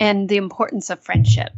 and 0.00 0.28
the 0.28 0.36
importance 0.36 0.90
of 0.90 1.02
friendship 1.02 1.52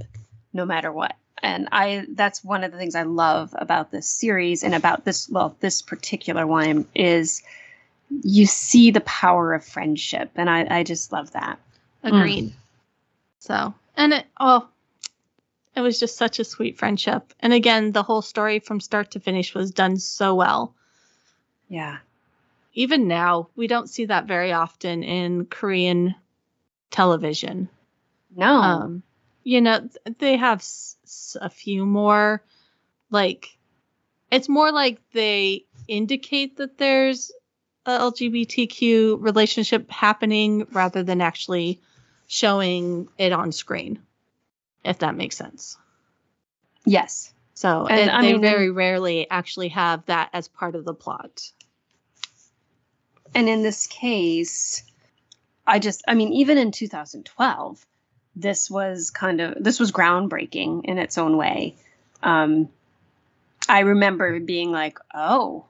no 0.53 0.65
matter 0.65 0.93
what 0.93 1.17
and 1.43 1.69
i 1.73 2.05
that's 2.11 2.45
one 2.45 2.65
of 2.65 2.73
the 2.73 2.79
things 2.79 2.95
i 2.95 3.03
love 3.03 3.55
about 3.59 3.91
this 3.91 4.07
series 4.07 4.63
and 4.63 4.75
about 4.75 5.05
this 5.05 5.29
well 5.29 5.57
this 5.61 5.83
particular 5.83 6.47
one 6.47 6.87
is 6.95 7.43
you 8.23 8.47
see 8.47 8.91
the 8.91 9.01
power 9.03 9.55
of 9.55 9.65
friendship, 9.65 10.31
and 10.37 10.51
I, 10.51 10.67
I 10.79 10.83
just 10.83 11.13
love 11.13 11.33
that. 11.33 11.59
Agreed. 12.03 12.47
Mm. 12.47 12.53
So, 13.39 13.75
and 13.97 14.13
it, 14.13 14.27
oh, 14.39 14.69
it 15.77 15.81
was 15.81 16.01
just 16.01 16.17
such 16.17 16.39
a 16.39 16.45
sweet 16.45 16.79
friendship. 16.79 17.33
And 17.41 17.53
again, 17.53 17.93
the 17.93 18.03
whole 18.03 18.23
story 18.23 18.59
from 18.59 18.81
start 18.81 19.13
to 19.13 19.21
finish 19.21 19.55
was 19.55 19.71
done 19.71 19.97
so 19.99 20.35
well. 20.35 20.75
Yeah. 21.69 21.99
Even 22.73 23.09
now, 23.09 23.49
we 23.57 23.67
don't 23.67 23.91
see 23.91 24.07
that 24.07 24.27
very 24.27 24.53
often 24.53 25.03
in 25.03 25.47
Korean 25.47 26.15
television. 26.91 27.69
No. 28.35 28.47
Um, 28.61 29.03
you 29.43 29.61
know, 29.61 29.89
they 30.19 30.37
have 30.37 30.59
s- 30.61 31.37
a 31.41 31.51
few 31.51 31.85
more, 31.85 32.43
like, 33.11 33.57
it's 34.31 34.49
more 34.49 34.71
like 34.71 35.01
they 35.13 35.65
indicate 35.89 36.59
that 36.59 36.79
there's 36.79 37.33
a 37.87 37.91
LGBTQ 37.99 39.17
relationship 39.21 39.91
happening 39.91 40.67
rather 40.71 41.03
than 41.03 41.21
actually 41.21 41.81
showing 42.29 43.09
it 43.19 43.33
on 43.33 43.51
screen, 43.51 43.99
if 44.85 44.99
that 45.01 45.17
makes 45.17 45.37
sense. 45.37 45.77
Yes. 46.85 47.33
So 47.55 47.87
it, 47.87 48.07
they 48.07 48.33
mean, 48.33 48.41
very 48.41 48.71
rarely 48.71 49.29
actually 49.29 49.69
have 49.69 50.07
that 50.07 50.31
as 50.33 50.49
part 50.49 50.77
of 50.77 50.85
the 50.85 50.95
plot. 50.95 51.51
And 53.35 53.49
in 53.49 53.63
this 53.63 53.87
case, 53.87 54.83
I 55.67 55.79
just, 55.79 56.03
I 56.09 56.15
mean, 56.15 56.33
even 56.33 56.59
in 56.59 56.73
2012, 56.73 57.87
this 58.37 58.71
was 58.71 59.11
kind 59.11 59.41
of, 59.41 59.63
this 59.63 59.79
was 59.79 59.93
groundbreaking 59.93 60.85
in 60.85 60.99
its 60.99 61.19
own 61.19 61.37
way. 61.37 61.77
Um, 62.23 62.69
I 63.69 63.81
remember 63.81 64.41
being 64.41 64.73
like, 64.73 64.99
oh, 65.15 65.65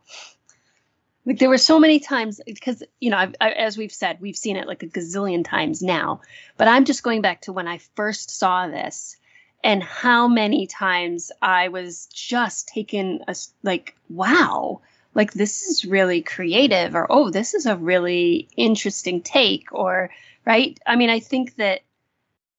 like 1.27 1.39
there 1.39 1.49
were 1.49 1.59
so 1.59 1.79
many 1.79 2.01
times 2.01 2.41
because 2.47 2.83
you 2.99 3.11
know 3.11 3.17
I've, 3.17 3.35
I, 3.41 3.51
as 3.51 3.77
we've 3.77 3.93
said 3.93 4.21
we've 4.21 4.37
seen 4.37 4.57
it 4.57 4.67
like 4.67 4.83
a 4.83 4.87
gazillion 4.87 5.45
times 5.45 5.83
now 5.83 6.21
but 6.57 6.69
i'm 6.69 6.85
just 6.85 7.03
going 7.03 7.23
back 7.23 7.43
to 7.43 7.53
when 7.53 7.69
i 7.69 7.79
first 7.95 8.31
saw 8.31 8.67
this 8.67 9.17
and 9.63 9.83
how 9.83 10.29
many 10.29 10.67
times 10.67 11.31
i 11.43 11.69
was 11.69 12.07
just 12.07 12.69
taken 12.69 13.21
a 13.29 13.37
like 13.63 13.95
wow 14.09 14.81
like 15.15 15.33
this 15.33 15.63
is 15.63 15.85
really 15.85 16.23
creative 16.23 16.95
or 16.95 17.07
oh 17.11 17.31
this 17.31 17.55
is 17.55 17.67
a 17.67 17.77
really 17.77 18.49
interesting 18.57 19.21
take 19.23 19.73
or 19.73 20.11
right 20.45 20.79
i 20.87 20.97
mean 20.97 21.11
i 21.11 21.21
think 21.21 21.57
that 21.57 21.81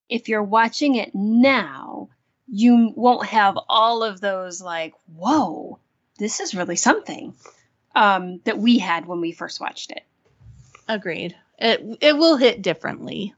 if 0.10 0.28
you're 0.28 0.43
watching 0.43 0.95
it 0.95 1.14
now 1.14 2.10
you 2.47 2.91
won't 2.95 3.26
have 3.26 3.58
all 3.70 4.04
of 4.04 4.20
those 4.22 4.62
like 4.62 4.93
whoa 5.16 5.80
this 6.18 6.39
is 6.39 6.54
really 6.54 6.76
something 6.76 7.34
um, 7.95 8.39
that 8.43 8.58
we 8.58 8.78
had 8.78 9.06
when 9.06 9.22
we 9.22 9.32
first 9.32 9.60
watched 9.60 9.91
it. 9.91 10.04
Agreed. 10.88 11.36
It 11.58 11.97
it 12.02 12.18
will 12.18 12.38
hit 12.38 12.62
differently, 12.62 13.34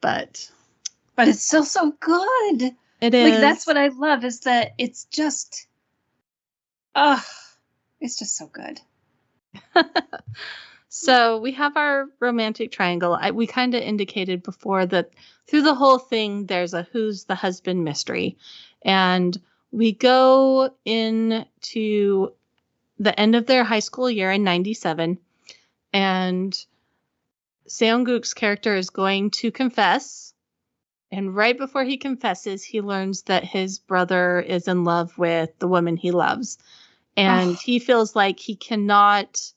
but 0.00 0.50
but 1.16 1.28
it's 1.28 1.44
still 1.44 1.64
so 1.64 1.92
good. 2.00 2.74
It 3.00 3.14
is. 3.14 3.30
Like 3.30 3.40
that's 3.40 3.66
what 3.66 3.76
I 3.76 3.88
love 3.88 4.24
is 4.24 4.40
that 4.40 4.72
it's 4.78 5.04
just, 5.04 5.66
ah, 6.94 7.18
uh, 7.18 7.49
it's 8.00 8.18
just 8.18 8.36
so 8.36 8.46
good. 8.46 8.80
so 10.88 11.38
we 11.38 11.52
have 11.52 11.76
our 11.76 12.06
romantic 12.20 12.72
triangle. 12.72 13.16
I, 13.20 13.30
we 13.30 13.46
kind 13.46 13.74
of 13.74 13.82
indicated 13.82 14.42
before 14.42 14.86
that 14.86 15.10
through 15.46 15.62
the 15.62 15.74
whole 15.74 15.98
thing, 15.98 16.46
there's 16.46 16.74
a 16.74 16.86
who's 16.92 17.24
the 17.24 17.34
husband 17.34 17.84
mystery, 17.84 18.38
and 18.82 19.38
we 19.72 19.92
go 19.92 20.74
into 20.84 22.32
the 22.98 23.18
end 23.18 23.34
of 23.34 23.46
their 23.46 23.64
high 23.64 23.80
school 23.80 24.10
year 24.10 24.30
in 24.30 24.44
97 24.44 25.18
and 25.92 26.66
Seo 27.68 27.96
In 27.96 28.04
Guk's 28.04 28.34
character 28.34 28.76
is 28.76 28.90
going 28.90 29.30
to 29.30 29.50
confess 29.50 30.34
and 31.10 31.34
right 31.34 31.56
before 31.56 31.82
he 31.82 31.96
confesses 31.96 32.62
he 32.62 32.80
learns 32.80 33.22
that 33.22 33.44
his 33.44 33.78
brother 33.78 34.40
is 34.40 34.68
in 34.68 34.84
love 34.84 35.16
with 35.16 35.58
the 35.58 35.68
woman 35.68 35.96
he 35.96 36.10
loves 36.10 36.58
and 37.20 37.56
he 37.64 37.78
feels 37.78 38.16
like 38.16 38.38
he 38.38 38.56
cannot 38.56 39.52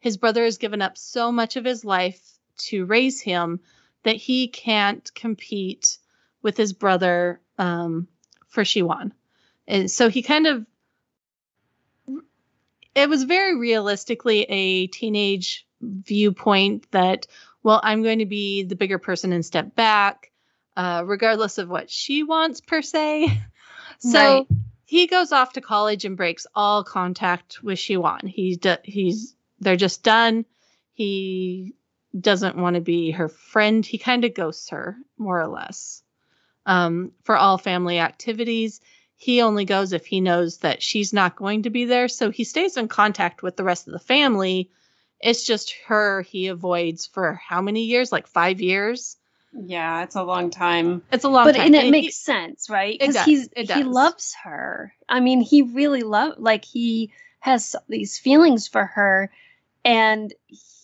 his 0.00 0.16
brother 0.16 0.44
has 0.44 0.58
given 0.58 0.80
up 0.80 0.96
so 0.96 1.32
much 1.32 1.56
of 1.56 1.64
his 1.64 1.84
life 1.84 2.20
to 2.56 2.84
raise 2.84 3.20
him 3.20 3.60
that 4.04 4.16
he 4.16 4.48
can't 4.48 5.12
compete 5.14 5.98
with 6.42 6.56
his 6.56 6.72
brother 6.72 7.40
um, 7.58 8.06
for 8.46 8.62
Shiwon. 8.62 9.12
And 9.66 9.90
so 9.90 10.08
he 10.08 10.22
kind 10.22 10.46
of 10.46 10.64
it 12.94 13.08
was 13.08 13.24
very 13.24 13.56
realistically 13.56 14.42
a 14.48 14.86
teenage 14.88 15.66
viewpoint 15.80 16.90
that, 16.90 17.26
well, 17.62 17.80
I'm 17.82 18.02
going 18.02 18.20
to 18.20 18.26
be 18.26 18.64
the 18.64 18.76
bigger 18.76 18.98
person 18.98 19.32
and 19.32 19.44
step 19.44 19.74
back, 19.74 20.32
uh, 20.76 21.02
regardless 21.06 21.58
of 21.58 21.68
what 21.68 21.90
she 21.90 22.22
wants 22.22 22.60
per 22.60 22.82
se. 22.82 23.40
so 23.98 24.18
right. 24.18 24.46
He 24.88 25.06
goes 25.06 25.32
off 25.32 25.52
to 25.52 25.60
college 25.60 26.04
and 26.04 26.16
breaks 26.16 26.46
all 26.54 26.82
contact 26.82 27.62
with 27.62 27.78
Shiwon. 27.78 28.26
He's 28.26 28.58
he's 28.84 29.36
they're 29.60 29.76
just 29.76 30.02
done. 30.02 30.44
He 30.94 31.74
doesn't 32.18 32.56
want 32.56 32.74
to 32.74 32.80
be 32.80 33.10
her 33.12 33.28
friend. 33.28 33.84
He 33.84 33.98
kind 33.98 34.24
of 34.24 34.34
ghosts 34.34 34.70
her 34.70 34.96
more 35.18 35.40
or 35.40 35.46
less 35.46 36.02
um, 36.66 37.12
for 37.22 37.36
all 37.36 37.58
family 37.58 37.98
activities 37.98 38.80
he 39.20 39.42
only 39.42 39.64
goes 39.64 39.92
if 39.92 40.06
he 40.06 40.20
knows 40.20 40.58
that 40.58 40.80
she's 40.80 41.12
not 41.12 41.34
going 41.34 41.64
to 41.64 41.70
be 41.70 41.84
there. 41.84 42.06
So 42.06 42.30
he 42.30 42.44
stays 42.44 42.76
in 42.76 42.86
contact 42.86 43.42
with 43.42 43.56
the 43.56 43.64
rest 43.64 43.88
of 43.88 43.92
the 43.92 43.98
family. 43.98 44.70
It's 45.20 45.44
just 45.44 45.74
her 45.88 46.22
he 46.22 46.46
avoids 46.46 47.06
for 47.06 47.34
how 47.34 47.60
many 47.60 47.82
years? 47.82 48.12
Like 48.12 48.28
five 48.28 48.60
years. 48.60 49.16
Yeah, 49.52 50.02
it's 50.02 50.16
a 50.16 50.22
long 50.22 50.50
time. 50.50 51.02
It's 51.10 51.24
a 51.24 51.28
long 51.28 51.44
but, 51.44 51.56
time. 51.56 51.66
and 51.66 51.74
it 51.74 51.82
and 51.82 51.90
makes 51.90 52.06
he, 52.06 52.10
sense, 52.12 52.68
right? 52.68 52.98
Because 52.98 53.24
he's 53.24 53.48
he 53.56 53.82
loves 53.82 54.34
her. 54.44 54.94
I 55.08 55.20
mean, 55.20 55.40
he 55.40 55.62
really 55.62 56.02
love 56.02 56.34
like 56.38 56.64
he 56.64 57.12
has 57.40 57.74
these 57.88 58.18
feelings 58.18 58.68
for 58.68 58.84
her, 58.84 59.30
and 59.84 60.32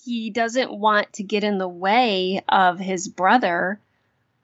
he 0.05 0.31
doesn't 0.31 0.73
want 0.73 1.13
to 1.15 1.23
get 1.23 1.45
in 1.45 1.59
the 1.59 1.69
way 1.69 2.43
of 2.49 2.79
his 2.79 3.09
brother 3.09 3.81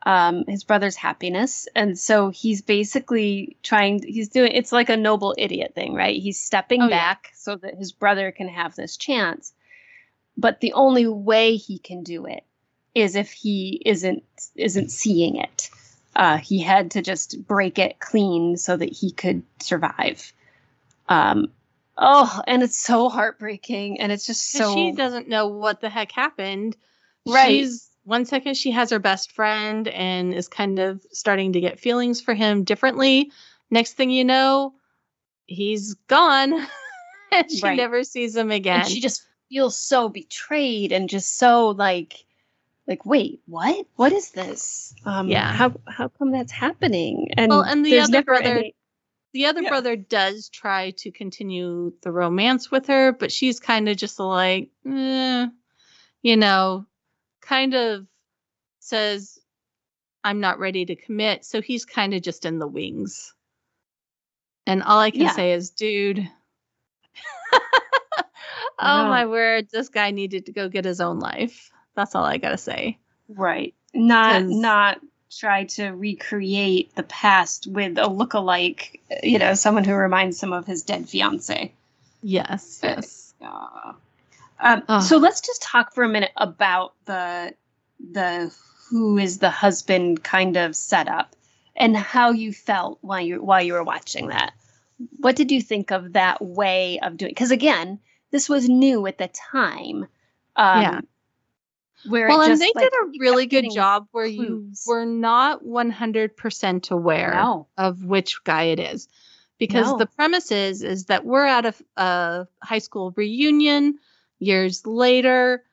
um, 0.04 0.44
his 0.46 0.64
brother's 0.64 0.96
happiness. 0.96 1.68
And 1.74 1.98
so 1.98 2.30
he's 2.30 2.62
basically 2.62 3.56
trying, 3.62 4.02
he's 4.02 4.28
doing, 4.28 4.52
it's 4.52 4.72
like 4.72 4.88
a 4.88 4.96
noble 4.96 5.34
idiot 5.36 5.72
thing, 5.74 5.94
right? 5.94 6.20
He's 6.20 6.40
stepping 6.40 6.82
oh, 6.82 6.88
back 6.88 7.26
yeah. 7.26 7.30
so 7.34 7.56
that 7.56 7.74
his 7.74 7.92
brother 7.92 8.32
can 8.32 8.48
have 8.48 8.74
this 8.74 8.96
chance. 8.96 9.52
But 10.36 10.60
the 10.60 10.72
only 10.72 11.06
way 11.06 11.56
he 11.56 11.78
can 11.78 12.02
do 12.02 12.26
it 12.26 12.44
is 12.94 13.14
if 13.14 13.30
he 13.30 13.82
isn't 13.84 14.22
isn't 14.56 14.90
seeing 14.90 15.36
it. 15.36 15.70
Uh, 16.16 16.38
he 16.38 16.58
had 16.58 16.90
to 16.90 17.02
just 17.02 17.46
break 17.46 17.78
it 17.78 18.00
clean 18.00 18.56
so 18.56 18.76
that 18.76 18.92
he 18.92 19.12
could 19.12 19.42
survive. 19.60 20.32
Um, 21.08 21.50
oh, 21.96 22.40
and 22.46 22.62
it's 22.62 22.78
so 22.78 23.08
heartbreaking, 23.08 24.00
and 24.00 24.10
it's 24.10 24.26
just 24.26 24.50
so. 24.50 24.74
She 24.74 24.92
doesn't 24.92 25.28
know 25.28 25.46
what 25.46 25.80
the 25.80 25.88
heck 25.88 26.12
happened. 26.12 26.76
Right. 27.26 27.48
She's 27.48 27.90
one 28.04 28.24
second 28.24 28.56
she 28.56 28.70
has 28.72 28.90
her 28.90 28.98
best 28.98 29.32
friend 29.32 29.86
and 29.88 30.34
is 30.34 30.48
kind 30.48 30.78
of 30.78 31.04
starting 31.12 31.52
to 31.52 31.60
get 31.60 31.78
feelings 31.78 32.20
for 32.20 32.34
him 32.34 32.64
differently. 32.64 33.30
Next 33.70 33.92
thing 33.92 34.10
you 34.10 34.24
know, 34.24 34.74
he's 35.46 35.94
gone. 36.08 36.52
and 37.32 37.50
she 37.50 37.62
right. 37.62 37.76
never 37.76 38.02
sees 38.02 38.34
him 38.34 38.50
again. 38.50 38.80
And 38.80 38.88
she 38.88 39.00
just 39.00 39.22
feels 39.48 39.76
so 39.76 40.08
betrayed 40.08 40.92
and 40.92 41.08
just 41.08 41.38
so 41.38 41.68
like 41.68 42.24
like 42.90 43.06
wait 43.06 43.40
what 43.46 43.86
what 43.96 44.12
is 44.12 44.32
this 44.32 44.94
um 45.06 45.28
yeah 45.28 45.52
how 45.52 45.72
how 45.86 46.08
come 46.08 46.32
that's 46.32 46.52
happening 46.52 47.28
and 47.36 47.50
well 47.50 47.62
and 47.62 47.86
the 47.86 48.00
other 48.00 48.22
brother 48.22 48.58
any... 48.58 48.74
the 49.32 49.46
other 49.46 49.62
yeah. 49.62 49.68
brother 49.70 49.96
does 49.96 50.50
try 50.50 50.90
to 50.90 51.10
continue 51.10 51.92
the 52.02 52.12
romance 52.12 52.70
with 52.70 52.88
her 52.88 53.12
but 53.12 53.32
she's 53.32 53.60
kind 53.60 53.88
of 53.88 53.96
just 53.96 54.18
like 54.18 54.70
eh, 54.86 55.46
you 56.20 56.36
know 56.36 56.84
kind 57.40 57.74
of 57.74 58.06
says, 58.78 59.38
I'm 60.22 60.40
not 60.40 60.58
ready 60.58 60.84
to 60.86 60.96
commit. 60.96 61.44
So 61.44 61.60
he's 61.62 61.84
kind 61.84 62.14
of 62.14 62.22
just 62.22 62.44
in 62.44 62.58
the 62.58 62.66
wings. 62.66 63.34
And 64.66 64.82
all 64.82 64.98
I 64.98 65.10
can 65.10 65.22
yeah. 65.22 65.32
say 65.32 65.52
is, 65.52 65.70
dude, 65.70 66.18
oh 68.78 69.08
my 69.08 69.26
word, 69.26 69.68
this 69.72 69.88
guy 69.88 70.10
needed 70.10 70.46
to 70.46 70.52
go 70.52 70.68
get 70.68 70.84
his 70.84 71.00
own 71.00 71.18
life. 71.18 71.70
That's 72.00 72.14
all 72.14 72.24
I 72.24 72.38
got 72.38 72.50
to 72.50 72.58
say. 72.58 72.98
Right. 73.28 73.74
Not, 73.92 74.44
not 74.44 75.00
try 75.30 75.64
to 75.64 75.90
recreate 75.90 76.94
the 76.94 77.02
past 77.02 77.66
with 77.66 77.98
a 77.98 78.08
look-alike, 78.08 79.00
you 79.22 79.38
know, 79.38 79.54
someone 79.54 79.84
who 79.84 79.94
reminds 79.94 80.42
him 80.42 80.52
of 80.52 80.66
his 80.66 80.82
dead 80.82 81.08
fiance. 81.08 81.72
Yes, 82.22 82.80
yes. 82.82 83.34
Uh, 83.40 83.92
um, 84.58 84.82
oh. 84.88 85.00
So 85.00 85.18
let's 85.18 85.40
just 85.40 85.62
talk 85.62 85.94
for 85.94 86.04
a 86.04 86.08
minute 86.08 86.32
about 86.36 86.94
the 87.04 87.54
the 88.12 88.54
who 88.88 89.18
is 89.18 89.38
the 89.38 89.50
husband 89.50 90.22
kind 90.22 90.56
of 90.56 90.74
setup 90.74 91.36
and 91.76 91.96
how 91.96 92.30
you 92.30 92.52
felt 92.52 92.98
while 93.02 93.20
you 93.20 93.42
while 93.42 93.62
you 93.62 93.74
were 93.74 93.84
watching 93.84 94.28
that. 94.28 94.52
What 95.18 95.36
did 95.36 95.50
you 95.50 95.62
think 95.62 95.90
of 95.92 96.12
that 96.14 96.42
way 96.42 96.98
of 97.02 97.16
doing? 97.16 97.30
Because 97.30 97.50
again, 97.50 98.00
this 98.30 98.48
was 98.48 98.68
new 98.68 99.06
at 99.06 99.18
the 99.18 99.28
time. 99.28 100.06
Um, 100.56 100.82
Yeah. 100.82 101.00
Where 102.06 102.28
well, 102.28 102.40
it 102.42 102.50
and 102.50 102.60
they 102.60 102.72
like, 102.74 102.84
did 102.84 102.92
a 102.92 103.18
really 103.18 103.46
good 103.46 103.70
job 103.72 104.06
where 104.12 104.26
you 104.26 104.72
were 104.86 105.04
not 105.04 105.62
100% 105.64 106.90
aware 106.90 107.34
No. 107.34 107.66
of 107.76 108.04
which 108.04 108.42
guy 108.44 108.64
it 108.64 108.80
is. 108.80 109.08
Because 109.58 109.86
No. 109.86 109.98
the 109.98 110.06
premise 110.06 110.50
is, 110.50 110.82
is 110.82 111.06
that 111.06 111.26
we're 111.26 111.44
at 111.44 111.66
a, 111.66 111.74
a 111.96 112.48
high 112.62 112.78
school 112.78 113.12
reunion 113.16 113.98
years 114.38 114.86
later. 114.86 115.64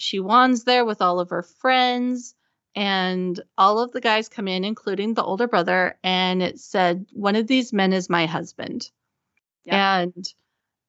Shiwon's 0.00 0.64
there 0.64 0.84
with 0.84 1.02
all 1.02 1.20
of 1.20 1.30
her 1.30 1.42
friends, 1.42 2.34
and 2.74 3.38
all 3.58 3.78
of 3.78 3.92
the 3.92 4.00
guys 4.00 4.28
come 4.28 4.48
in, 4.48 4.64
including 4.64 5.14
the 5.14 5.22
older 5.22 5.46
brother, 5.48 5.98
and 6.02 6.42
it 6.42 6.58
said, 6.58 7.06
One 7.12 7.36
of 7.36 7.46
these 7.46 7.72
men 7.72 7.92
is 7.92 8.08
my 8.10 8.26
husband. 8.26 8.90
Yeah. 9.64 10.00
And 10.00 10.26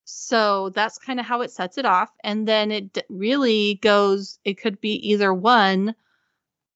so 0.10 0.70
that's 0.70 0.97
kind 0.97 1.20
of 1.20 1.26
how 1.26 1.41
it 1.41 1.51
sets 1.51 1.78
it 1.78 1.86
off. 1.86 2.10
And 2.24 2.47
then 2.47 2.72
it 2.72 2.93
d- 2.93 3.01
really 3.10 3.76
goes, 3.82 4.39
it 4.45 4.53
could 4.62 4.80
be 4.80 5.10
either 5.12 5.34
one 5.34 5.95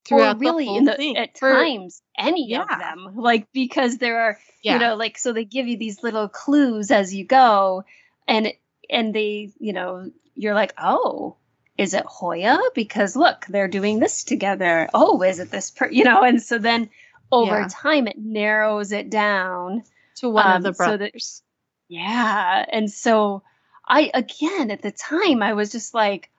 throughout 0.04 0.36
or 0.36 0.40
really 0.40 0.66
the 0.66 0.70
whole 0.70 0.86
the, 0.86 0.94
thing. 0.96 1.16
at 1.18 1.38
For- 1.38 1.54
times 1.54 2.02
any 2.18 2.54
of 2.56 2.68
them 2.68 3.14
like 3.16 3.48
because 3.54 3.98
there 4.00 4.20
are 4.20 4.40
yeah. 4.64 4.74
you 4.74 4.80
know 4.80 4.96
like 4.96 5.18
so 5.18 5.32
they 5.32 5.46
give 5.46 5.68
you 5.68 5.78
these 5.78 6.02
little 6.04 6.28
clues 6.28 6.90
as 6.92 7.14
you 7.14 7.24
go 7.24 7.84
and 8.28 8.52
and 8.90 9.14
they 9.14 9.52
you 9.60 9.74
know 9.74 10.10
you're 10.36 10.56
like 10.56 10.74
oh 10.80 11.38
is 11.78 11.94
it 11.94 12.04
hoya 12.08 12.58
because 12.74 13.16
look 13.16 13.46
they're 13.48 13.68
doing 13.68 14.00
this 14.00 14.24
together 14.24 14.90
oh 14.96 15.22
is 15.22 15.38
it 15.40 15.52
this 15.52 15.70
per 15.70 15.88
you 15.88 16.04
know 16.04 16.24
and 16.24 16.42
so 16.42 16.58
then 16.58 16.90
over 17.32 17.60
Yeah. 17.62 17.68
time 17.70 18.08
it 18.08 18.18
narrows 18.18 18.92
it 18.92 19.10
down 19.12 19.84
to 20.16 20.30
one 20.30 20.48
um, 20.48 20.58
of 20.58 20.64
the 20.64 20.74
so 20.74 20.84
that- 20.84 20.98
brothers. 20.98 21.44
Yeah 21.92 22.66
and 22.72 22.90
so 22.90 23.44
i 23.88 24.10
again 24.14 24.72
at 24.72 24.82
the 24.82 24.92
time 24.92 25.44
i 25.44 25.52
was 25.54 25.72
just 25.72 25.94
like 25.94 26.30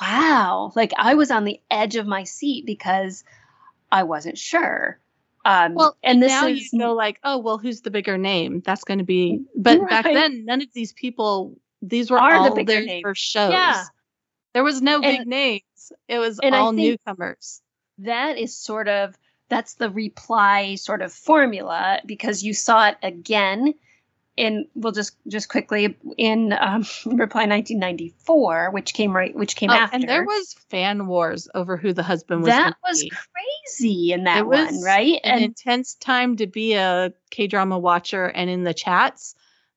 wow 0.00 0.72
like 0.76 0.92
i 0.96 1.14
was 1.14 1.30
on 1.30 1.44
the 1.44 1.60
edge 1.70 1.96
of 1.96 2.06
my 2.06 2.22
seat 2.24 2.64
because 2.66 3.24
i 3.90 4.02
wasn't 4.04 4.38
sure 4.38 4.98
um 5.44 5.74
well, 5.74 5.96
and 6.02 6.22
this 6.22 6.30
now 6.30 6.46
is 6.48 6.72
you 6.72 6.78
know, 6.80 6.94
like, 6.94 7.20
oh, 7.22 7.38
well, 7.38 7.56
who's 7.56 7.82
the 7.82 7.90
bigger 7.92 8.18
name? 8.18 8.62
That's 8.66 8.82
going 8.82 8.98
to 8.98 9.04
be. 9.04 9.44
But 9.56 9.88
back 9.88 10.02
then, 10.02 10.44
none 10.44 10.60
of 10.60 10.66
these 10.74 10.92
people. 10.92 11.56
These 11.82 12.10
were 12.10 12.18
Are 12.18 12.32
the 12.32 12.50
all 12.50 12.54
bigger 12.56 12.72
there 12.72 12.84
names. 12.84 13.02
for 13.02 13.14
shows. 13.14 13.52
Yeah. 13.52 13.84
There 14.54 14.64
was 14.64 14.82
no 14.82 14.94
And- 14.96 15.18
big 15.18 15.26
names. 15.28 15.92
It 16.08 16.18
was 16.18 16.40
all 16.42 16.72
newcomers. 16.72 17.62
that 17.98 18.38
is 18.38 18.56
sort 18.58 18.88
of 18.88 19.16
that's 19.48 19.74
the 19.74 19.88
reply 19.88 20.74
sort 20.74 21.00
of 21.00 21.12
formula 21.12 22.00
because 22.04 22.42
you 22.42 22.52
saw 22.52 22.88
it 22.88 22.96
again 23.04 23.74
in 24.36 24.66
we'll 24.74 24.92
just 24.92 25.16
just 25.28 25.48
quickly 25.48 25.96
in 26.18 26.52
um, 26.52 26.84
reply 27.06 27.46
1994 27.46 28.70
which 28.70 28.92
came 28.94 29.14
right 29.16 29.34
which 29.34 29.56
came 29.56 29.70
Oh, 29.70 29.74
after 29.74 29.96
and 29.96 30.08
there 30.08 30.24
was 30.24 30.54
fan 30.70 31.06
wars 31.06 31.48
over 31.54 31.76
who 31.76 31.92
the 31.92 32.02
husband 32.02 32.42
was. 32.42 32.54
that 32.54 32.74
was 32.82 33.02
be. 33.02 33.10
crazy 33.10 34.12
in 34.12 34.24
that 34.24 34.40
It 34.40 34.46
was 34.46 34.70
one 34.70 34.82
right 34.82 35.20
an 35.24 35.32
and 35.32 35.44
intense 35.44 35.94
time 35.94 36.36
to 36.36 36.46
be 36.46 36.74
a 36.74 37.12
K 37.30 37.46
drama 37.46 37.78
watcher, 37.78 38.26
and 38.26 38.50
in 38.50 38.64
the 38.64 38.74
chats, 38.74 39.34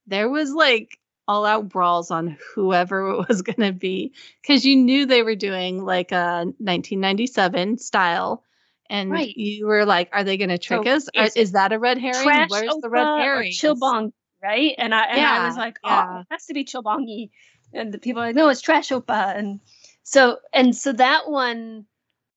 there 0.07 0.30
was 0.30 0.51
like 0.51 0.97
all 1.28 1.45
out 1.45 1.70
brawls 1.70 2.10
on 2.12 2.38
whoever 2.55 3.10
it 3.22 3.28
was 3.30 3.41
going 3.43 3.62
to 3.62 3.72
be 3.72 4.14
because 4.41 4.66
you 4.66 4.76
knew 4.76 5.05
they 5.05 5.22
were 5.24 5.36
doing 5.36 5.84
like 5.84 6.12
a 6.12 6.45
1997 6.57 7.78
style. 7.78 8.43
And 8.91 9.12
Right. 9.12 9.38
you 9.38 9.68
were 9.68 9.86
like, 9.86 10.10
are 10.14 10.24
they 10.24 10.38
going 10.38 10.49
to 10.49 10.57
trick 10.57 10.88
So 10.88 10.91
us? 10.91 11.10
Is 11.14 11.36
Is, 11.36 11.51
that 11.51 11.72
a 11.74 11.78
red 11.78 11.99
herring? 11.99 12.47
Where's 12.49 12.76
the 12.82 12.89
red 12.89 13.05
herring? 13.20 13.51
chilbong 13.53 14.12
right 14.41 14.75
and 14.77 14.93
i 14.93 15.03
and 15.05 15.21
i 15.21 15.47
was 15.47 15.57
like 15.57 15.79
oh 15.83 15.89
yeah. 15.89 16.19
it 16.21 16.27
has 16.31 16.45
to 16.45 16.53
be 16.53 16.63
chilbongi 16.65 17.29
and 17.73 17.93
the 17.93 17.97
people 17.99 18.21
are 18.21 18.27
like 18.27 18.35
no 18.35 18.49
it's 18.49 18.61
trash 18.61 18.89
opa 18.89 19.35
and 19.37 19.59
so 20.03 20.37
and 20.53 20.75
so 20.75 20.91
that 20.91 21.29
one 21.29 21.85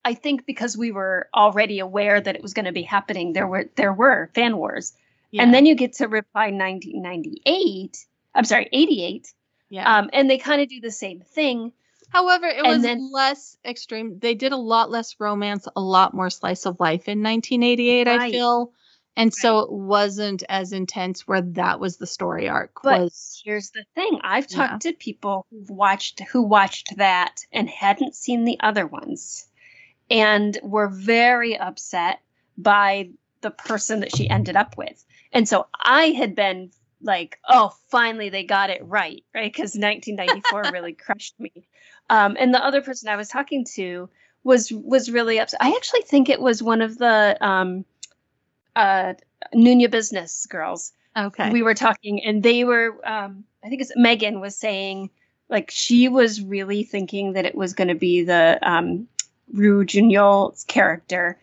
i 0.05 0.15
think 0.15 0.47
because 0.47 0.77
we 0.77 0.93
were 0.93 1.29
already 1.35 1.79
aware 1.79 2.21
that 2.21 2.37
it 2.37 2.43
was 2.43 2.55
going 2.55 2.65
to 2.65 2.73
be 2.73 2.83
happening 2.83 3.33
there 3.33 3.47
were 3.47 3.67
there 3.77 3.93
were 3.93 4.31
fan 4.35 4.57
wars 4.57 4.93
and 5.39 5.55
then 5.55 5.65
you 5.65 5.75
get 5.75 5.95
to 5.95 6.09
reply 6.09 6.51
1998 6.51 8.07
i'm 8.35 8.45
sorry 8.45 8.69
88 8.73 9.33
yeah. 9.71 9.99
um, 9.99 10.11
and 10.13 10.29
they 10.29 10.37
kind 10.37 10.61
of 10.61 10.69
do 10.69 10.81
the 10.81 10.91
same 10.91 11.21
thing 11.21 11.73
However, 12.13 12.47
it 12.47 12.59
and 12.59 12.67
was 12.67 12.83
then- 12.83 13.11
less 13.11 13.57
extreme. 13.65 14.19
They 14.19 14.35
did 14.35 14.53
a 14.53 14.57
lot 14.57 14.91
less 14.91 15.17
romance, 15.19 15.67
a 15.75 15.81
lot 15.81 16.13
more 16.13 16.29
slice 16.29 16.67
of 16.67 16.79
life 16.79 17.09
in 17.09 17.23
1988, 17.23 18.07
I 18.07 18.31
feel. 18.31 18.73
And 19.17 19.33
so 19.33 19.59
it 19.61 19.71
wasn't 19.71 20.43
as 20.49 20.73
intense 20.73 21.27
where 21.27 21.43
that 21.43 21.81
was 21.81 21.97
the 21.99 22.07
story 22.07 22.49
arc 22.49 22.83
But 22.83 23.03
was 23.03 23.43
here's 23.45 23.71
the 23.71 23.85
thing. 23.95 24.21
I've 24.23 24.47
Yeah. 24.51 24.69
talked 24.69 24.83
to 24.83 24.93
people 24.93 25.47
who've 25.51 25.71
watched 25.71 26.21
who 26.21 26.43
watched 26.43 26.97
that 26.97 27.45
and 27.53 27.69
hadn't 27.69 28.15
seen 28.15 28.45
the 28.45 28.59
other 28.61 28.87
ones 28.87 29.47
and 30.11 30.59
were 30.63 30.89
very 30.89 31.57
upset 31.59 32.21
by 32.57 33.11
the 33.43 33.51
person 33.51 34.01
that 34.01 34.15
she 34.15 34.29
ended 34.31 34.57
up 34.57 34.77
with. 34.79 35.05
And 35.33 35.49
so 35.49 35.67
i 35.79 36.07
had 36.11 36.35
been 36.35 36.71
like 37.05 37.39
oh 37.49 37.75
finally 37.89 38.29
they 38.29 38.45
got 38.45 38.71
it 38.71 38.81
right 38.85 39.25
right? 39.35 39.53
Because 39.53 39.75
1994 39.75 40.69
really 40.71 40.93
crushed 40.95 41.39
me. 41.39 41.53
Um, 42.09 42.37
and 42.39 42.55
the 42.55 42.65
other 42.65 42.81
person 42.81 43.09
i 43.09 43.17
was 43.17 43.29
talking 43.29 43.65
to 43.75 44.09
was 44.45 44.73
was 44.73 45.11
really 45.11 45.39
upset. 45.39 45.61
I 45.63 45.71
actually 45.77 46.03
think 46.03 46.29
it 46.29 46.41
was 46.41 46.63
one 46.63 46.83
of 46.83 46.99
the 46.99 47.37
um, 47.41 47.85
uh, 48.77 49.15
Nunya 49.55 49.91
business 49.91 50.47
girls 50.47 50.93
okay. 51.17 51.51
we 51.51 51.63
were 51.63 51.75
talking 51.75 52.23
and 52.25 52.43
they 52.43 52.65
were 52.65 52.97
um 53.07 53.45
i 53.63 53.69
think 53.69 53.83
it's 53.83 53.93
megan 53.97 54.41
was 54.41 54.57
saying 54.57 55.11
like 55.49 55.71
she 55.71 56.09
was 56.09 56.41
really 56.41 56.85
thinking 56.85 57.35
that 57.35 57.45
it 57.45 57.55
was 57.55 57.75
going 57.75 57.89
to 57.89 57.95
be 57.95 58.23
the 58.23 58.59
um 58.63 59.09
Ryu 59.53 59.85
Jun-yeol's 59.85 60.65
character 60.65 61.39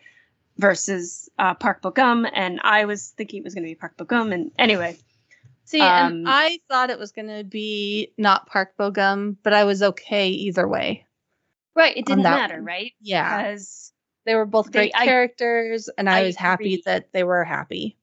versus 0.58 1.30
uh, 1.38 1.54
Park 1.54 1.80
Bogum, 1.80 2.28
and 2.32 2.60
I 2.62 2.84
was 2.84 3.10
thinking 3.10 3.38
it 3.38 3.44
was 3.44 3.54
going 3.54 3.64
to 3.64 3.70
be 3.70 3.74
Park 3.74 3.96
Bogum. 3.96 4.34
And 4.34 4.50
anyway, 4.58 4.98
See, 5.64 5.80
um, 5.80 6.12
and 6.12 6.28
I 6.28 6.58
thought 6.68 6.90
it 6.90 6.98
was 6.98 7.12
going 7.12 7.28
to 7.28 7.44
be 7.44 8.12
not 8.18 8.46
Park 8.46 8.74
Bogum, 8.78 9.36
but 9.42 9.52
I 9.52 9.64
was 9.64 9.82
okay 9.82 10.28
either 10.28 10.66
way. 10.66 11.06
right, 11.74 11.96
it 11.96 12.04
didn't 12.04 12.24
matter, 12.24 12.56
one. 12.56 12.64
right? 12.64 12.92
Yeah. 13.00 13.42
Because 13.42 13.92
They 14.26 14.34
were 14.34 14.46
both 14.46 14.66
They- 14.70 14.78
great 14.80 14.92
I- 14.94 15.04
characters, 15.06 15.88
and 15.96 16.08
I, 16.08 16.20
I 16.20 16.22
was 16.24 16.36
happy 16.36 16.82
that 16.84 17.12
they 17.12 17.24
were 17.24 17.44
happy. 17.44 17.96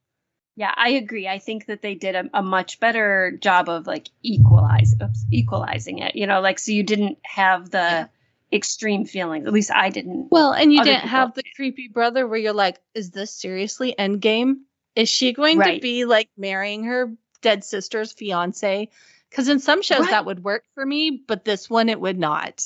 yeah, 0.56 0.72
I 0.76 0.90
agree. 0.90 1.28
I 1.28 1.38
think 1.38 1.66
that 1.66 1.82
they 1.82 1.94
did 1.94 2.16
a, 2.16 2.24
a 2.34 2.42
much 2.42 2.80
better 2.80 3.38
job 3.40 3.68
of 3.68 3.86
like 3.86 4.08
equalize, 4.22 4.94
oops, 5.02 5.24
equalizing 5.30 5.98
it. 6.00 6.16
You 6.16 6.26
know, 6.26 6.40
like 6.40 6.58
so 6.58 6.72
you 6.72 6.82
didn't 6.82 7.18
have 7.24 7.70
the 7.70 7.78
Yeah. 7.78 8.06
extreme 8.52 9.04
feelings. 9.04 9.46
At 9.46 9.52
least 9.52 9.70
I 9.72 9.90
didn't. 9.90 10.28
Well, 10.32 10.52
and 10.52 10.72
you 10.72 10.80
Other 10.80 10.90
didn't 10.90 11.02
people- 11.02 11.18
have 11.18 11.34
the 11.34 11.44
creepy 11.54 11.88
brother 11.88 12.26
where 12.26 12.38
you're 12.38 12.52
like, 12.52 12.78
is 12.94 13.10
this 13.12 13.30
seriously 13.32 13.94
Endgame? 13.98 14.56
Is 14.96 15.08
she 15.08 15.32
going 15.32 15.60
to 15.62 15.78
be 15.80 16.04
like 16.04 16.28
marrying 16.36 16.82
her 16.84 17.12
dead 17.40 17.62
sister's 17.62 18.12
fiance? 18.12 18.88
Because 19.30 19.48
in 19.48 19.60
some 19.60 19.82
shows 19.82 20.00
Right. 20.00 20.10
that 20.10 20.24
would 20.26 20.42
work 20.42 20.64
for 20.74 20.84
me, 20.84 21.22
but 21.28 21.44
this 21.44 21.70
one 21.70 21.88
it 21.88 22.00
would 22.00 22.18
not. 22.18 22.64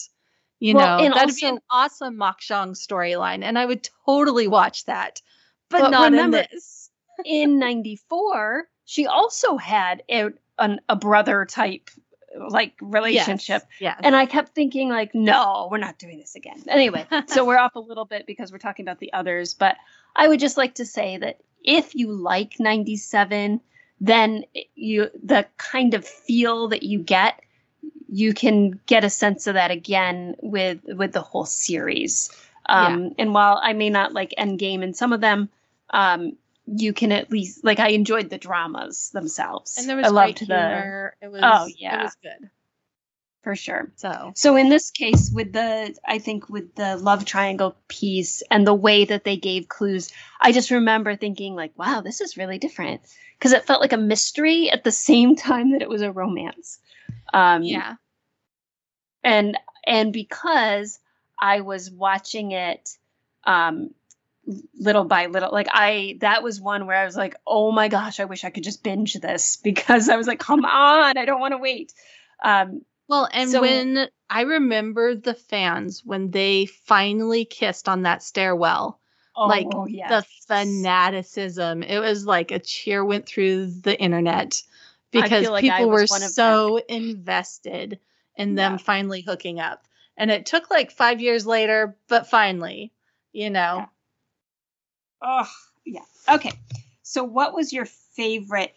You 0.62 0.76
Well, 0.76 0.98
know, 0.98 1.04
and 1.06 1.14
that'd 1.14 1.34
be 1.34 1.46
an 1.46 1.58
awesome 1.70 2.16
makjang 2.16 2.76
storyline, 2.76 3.42
and 3.42 3.58
I 3.58 3.66
would 3.66 3.88
totally 4.06 4.46
watch 4.46 4.84
that, 4.84 5.20
but, 5.68 5.80
But 5.80 5.90
not 5.90 6.10
remember- 6.12 6.38
in 6.38 6.46
this. 6.52 6.90
in 7.24 7.58
94 7.58 8.68
she 8.84 9.06
also 9.06 9.56
had 9.56 10.02
a, 10.10 10.30
an, 10.58 10.80
a 10.88 10.96
brother 10.96 11.44
type 11.44 11.90
like 12.48 12.72
relationship 12.80 13.62
Yes. 13.78 14.00
and 14.02 14.16
i 14.16 14.24
kept 14.24 14.54
thinking 14.54 14.88
like 14.88 15.14
no 15.14 15.68
we're 15.70 15.76
not 15.78 15.98
doing 15.98 16.18
this 16.18 16.34
again 16.34 16.60
anyway 16.66 17.06
so 17.26 17.44
we're 17.46 17.58
off 17.58 17.74
a 17.76 17.80
little 17.80 18.06
bit 18.06 18.26
because 18.26 18.50
we're 18.50 18.58
talking 18.58 18.84
about 18.84 18.98
the 18.98 19.12
others 19.12 19.52
but 19.54 19.76
i 20.16 20.26
would 20.26 20.40
just 20.40 20.56
like 20.56 20.74
to 20.76 20.86
say 20.86 21.18
that 21.18 21.40
if 21.62 21.94
you 21.94 22.10
like 22.12 22.54
97 22.58 23.60
then 24.00 24.44
you 24.74 25.10
the 25.22 25.46
kind 25.58 25.92
of 25.94 26.04
feel 26.06 26.68
that 26.68 26.82
you 26.82 26.98
get 27.00 27.40
you 28.08 28.34
can 28.34 28.78
get 28.86 29.04
a 29.04 29.10
sense 29.10 29.46
of 29.46 29.54
that 29.54 29.70
again 29.70 30.36
with 30.42 30.80
with 30.84 31.12
the 31.12 31.22
whole 31.22 31.46
series. 31.46 32.30
Um 32.68 33.14
and 33.18 33.34
while 33.34 33.58
i 33.62 33.72
may 33.72 33.90
not 33.90 34.12
like 34.12 34.34
endgame 34.38 34.82
in 34.82 34.94
some 34.94 35.12
of 35.12 35.20
them 35.20 35.48
um 35.90 36.36
you 36.66 36.92
can 36.92 37.10
at 37.10 37.30
least 37.30 37.64
like 37.64 37.80
i 37.80 37.88
enjoyed 37.88 38.30
the 38.30 38.38
dramas 38.38 39.10
themselves. 39.10 39.78
And 39.78 39.88
there 39.88 39.96
was 39.96 40.06
i 40.06 40.10
loved 40.10 40.38
great 40.38 40.48
the 40.48 40.54
humor. 40.54 41.16
It 41.20 41.28
was 41.28 41.40
Oh, 41.42 41.66
it 41.66 42.02
was 42.02 42.16
good. 42.22 42.50
for 43.42 43.56
sure. 43.56 43.90
So. 43.96 44.32
So 44.36 44.56
in 44.56 44.68
this 44.68 44.90
case 44.90 45.30
with 45.34 45.52
the 45.52 45.94
i 46.06 46.18
think 46.18 46.48
with 46.48 46.74
the 46.76 46.96
love 46.96 47.24
triangle 47.24 47.74
piece 47.88 48.42
and 48.50 48.64
the 48.66 48.74
way 48.74 49.04
that 49.04 49.24
they 49.24 49.36
gave 49.36 49.68
clues 49.68 50.12
i 50.40 50.52
just 50.52 50.70
remember 50.70 51.16
thinking 51.16 51.56
like 51.56 51.72
wow 51.76 52.00
this 52.00 52.20
is 52.20 52.36
really 52.36 52.58
different. 52.58 53.00
Because 53.38 53.52
it 53.52 53.64
felt 53.66 53.80
like 53.80 53.92
a 53.92 53.96
mystery 53.96 54.70
at 54.70 54.84
the 54.84 54.92
same 54.92 55.34
time 55.48 55.72
that 55.72 55.82
it 55.82 55.88
was 55.88 56.02
a 56.02 56.12
romance 56.12 56.78
um 57.32 57.62
yeah, 57.62 57.94
and 59.24 59.58
and 59.86 60.12
because 60.12 60.98
i 61.40 61.60
was 61.60 61.90
watching 61.90 62.52
it 62.52 62.96
um 63.44 63.90
little 64.78 65.04
by 65.04 65.26
little 65.26 65.50
like 65.52 65.68
i 65.70 66.16
that 66.20 66.42
was 66.42 66.60
one 66.60 66.86
where 66.86 66.96
i 66.96 67.04
was 67.04 67.16
like 67.16 67.36
oh 67.46 67.70
my 67.70 67.88
gosh 67.88 68.18
i 68.20 68.24
wish 68.24 68.44
i 68.44 68.50
could 68.50 68.64
just 68.64 68.82
binge 68.82 69.14
this 69.14 69.56
because 69.62 70.08
i 70.08 70.16
was 70.16 70.26
like 70.26 70.40
come 70.40 70.64
on 70.64 71.16
i 71.16 71.24
don't 71.24 71.40
want 71.40 71.52
to 71.52 71.58
wait. 71.58 71.92
Um 72.42 72.82
Well, 73.08 73.28
and 73.32 73.50
So- 73.50 73.60
when 73.60 74.08
I 74.30 74.42
remember 74.42 75.14
the 75.14 75.34
fans 75.34 76.02
when 76.04 76.30
they 76.30 76.66
finally 76.66 77.44
kissed 77.44 77.86
on 77.88 78.02
that 78.02 78.22
stairwell, 78.22 78.98
like 79.36 79.66
Oh, 79.72 79.86
the 79.86 80.24
fanaticism, 80.48 81.82
it 81.82 81.98
was 81.98 82.24
like 82.26 82.50
a 82.50 82.58
cheer 82.58 83.04
went 83.04 83.26
through 83.26 83.66
the 83.66 84.00
internet 84.00 84.62
because 85.12 85.48
like 85.48 85.62
people 85.62 85.90
were 85.90 86.06
so 86.06 86.78
invested 86.88 88.00
in 88.36 88.54
them 88.54 88.72
Yeah. 88.72 88.78
finally 88.78 89.20
hooking 89.20 89.60
up. 89.60 89.86
And 90.16 90.30
it 90.30 90.46
took 90.46 90.70
like 90.70 90.90
five 90.90 91.20
years 91.20 91.46
later, 91.46 91.96
but 92.08 92.28
finally, 92.28 92.92
you 93.32 93.50
know. 93.50 93.76
Yeah. 93.78 93.86
Oh, 95.22 95.50
yeah. 95.84 96.00
Okay. 96.28 96.52
So, 97.02 97.24
what 97.24 97.54
was 97.54 97.72
your 97.72 97.84
favorite 97.84 98.76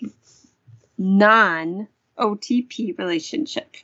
non 0.97 1.87
OTP 2.17 2.97
relationship? 2.97 3.75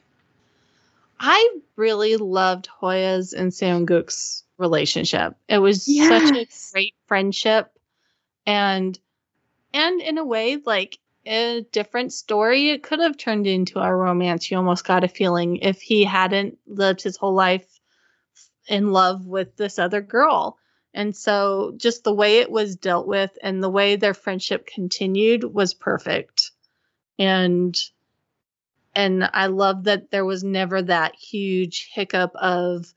I 1.20 1.58
really 1.76 2.18
loved 2.18 2.68
Hoya's 2.68 3.34
and 3.34 3.52
Seo 3.52 3.78
In 3.78 3.86
Guk's 3.86 4.44
relationship. 4.58 5.36
It 5.48 5.60
was 5.60 5.86
such 5.86 6.36
a 6.36 6.48
great 6.72 6.96
friendship 7.08 7.72
and 8.46 8.98
and 9.74 10.02
in 10.02 10.18
a 10.18 10.26
way 10.26 10.58
like 10.66 10.98
a 11.26 11.66
different 11.72 12.12
story 12.12 12.70
it 12.70 12.84
could 12.84 13.00
have 13.00 13.18
turned 13.18 13.46
into 13.46 13.80
a 13.80 13.94
romance 13.94 14.50
you 14.50 14.58
almost 14.58 14.86
got 14.86 15.04
a 15.04 15.08
feeling 15.08 15.58
if 15.58 15.82
he 15.82 16.04
hadn't 16.04 16.58
lived 16.68 17.02
his 17.02 17.18
whole 17.18 17.34
life 17.34 17.80
in 18.68 18.92
love 18.92 19.26
with 19.26 19.56
this 19.58 19.78
other 19.78 20.02
girl 20.02 20.58
and 20.94 21.16
so 21.16 21.74
just 21.78 22.04
the 22.04 22.14
way 22.14 22.40
it 22.40 22.52
was 22.52 22.76
dealt 22.76 23.08
with 23.08 23.38
and 23.44 23.64
the 23.64 23.70
way 23.70 23.96
their 23.96 24.14
friendship 24.14 24.66
continued 24.66 25.44
was 25.44 25.74
perfect 25.74 26.52
and 27.20 27.78
and 28.96 29.30
i 29.34 29.48
love 29.48 29.84
that 29.84 30.10
there 30.12 30.26
was 30.26 30.44
never 30.44 30.82
that 30.82 31.16
huge 31.16 31.90
hiccup 31.94 32.32
of 32.36 32.94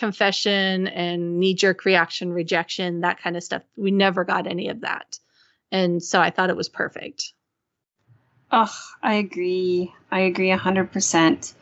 confession 0.00 0.86
and 0.88 1.38
knee 1.38 1.54
jerk 1.54 1.84
reaction, 1.84 2.32
rejection, 2.32 3.00
that 3.00 3.20
kind 3.20 3.36
of 3.36 3.42
stuff. 3.42 3.62
We 3.76 3.90
never 3.90 4.24
got 4.24 4.46
any 4.46 4.68
of 4.68 4.80
that. 4.80 5.18
And 5.70 6.02
so 6.02 6.20
I 6.20 6.30
thought 6.30 6.50
it 6.50 6.56
was 6.56 6.68
perfect. 6.68 7.32
Oh, 8.52 8.74
I 9.02 9.14
agree. 9.14 9.92
I 10.10 10.20
agree 10.20 10.50
100%. 10.50 11.54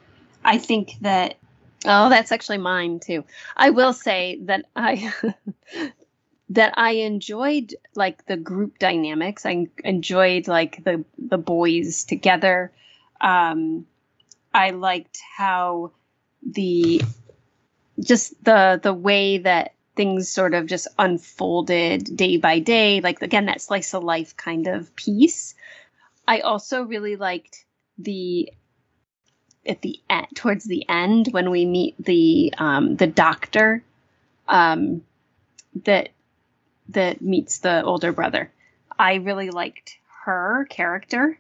I 0.45 0.59
think 0.59 0.95
that, 1.03 1.37
oh, 1.85 2.09
that's 2.09 2.33
actually 2.33 2.59
mine 2.59 3.01
too. 3.01 3.25
I 3.57 3.71
will 3.71 3.93
say 3.93 4.39
that 4.43 4.65
I. 4.75 5.13
that 6.51 6.73
I 6.79 6.93
enjoyed 6.93 7.75
like 7.95 8.25
the 8.27 8.37
group 8.37 8.79
dynamics. 8.79 9.45
I 9.45 9.67
enjoyed 9.85 10.49
like 10.49 10.83
the 10.83 11.05
the 11.19 11.37
boys 11.37 12.05
together. 12.05 12.73
Um, 13.21 13.87
I 14.55 14.71
liked 14.71 15.19
how 15.37 15.93
the 16.43 17.03
just 18.01 18.43
the 18.45 18.81
the 18.83 18.95
way 18.95 19.39
that 19.39 19.75
things 19.97 20.29
sort 20.29 20.55
of 20.55 20.67
just 20.67 20.87
unfolded 20.99 22.17
day 22.17 22.37
by 22.37 22.61
day 22.61 23.01
like 23.01 23.21
again 23.21 23.47
that 23.47 23.61
slice 23.61 23.93
of 23.95 24.05
life 24.05 24.37
kind 24.37 24.69
of 24.69 24.95
piece 24.95 25.57
i 26.29 26.39
also 26.41 26.83
really 26.83 27.17
liked 27.17 27.65
the 27.99 28.53
at 29.67 29.83
the 29.83 29.99
end 30.09 30.29
towards 30.37 30.65
the 30.65 30.89
end 30.89 31.29
when 31.33 31.51
we 31.51 31.65
meet 31.67 31.97
the 31.99 32.55
um 32.59 32.95
the 32.97 33.09
doctor 33.09 33.83
um 34.47 35.03
that 35.85 36.11
that 36.89 37.21
meets 37.21 37.59
the 37.59 37.83
older 37.83 38.13
brother 38.13 38.51
i 38.99 39.15
really 39.15 39.51
liked 39.51 39.99
her 40.25 40.67
character 40.71 41.37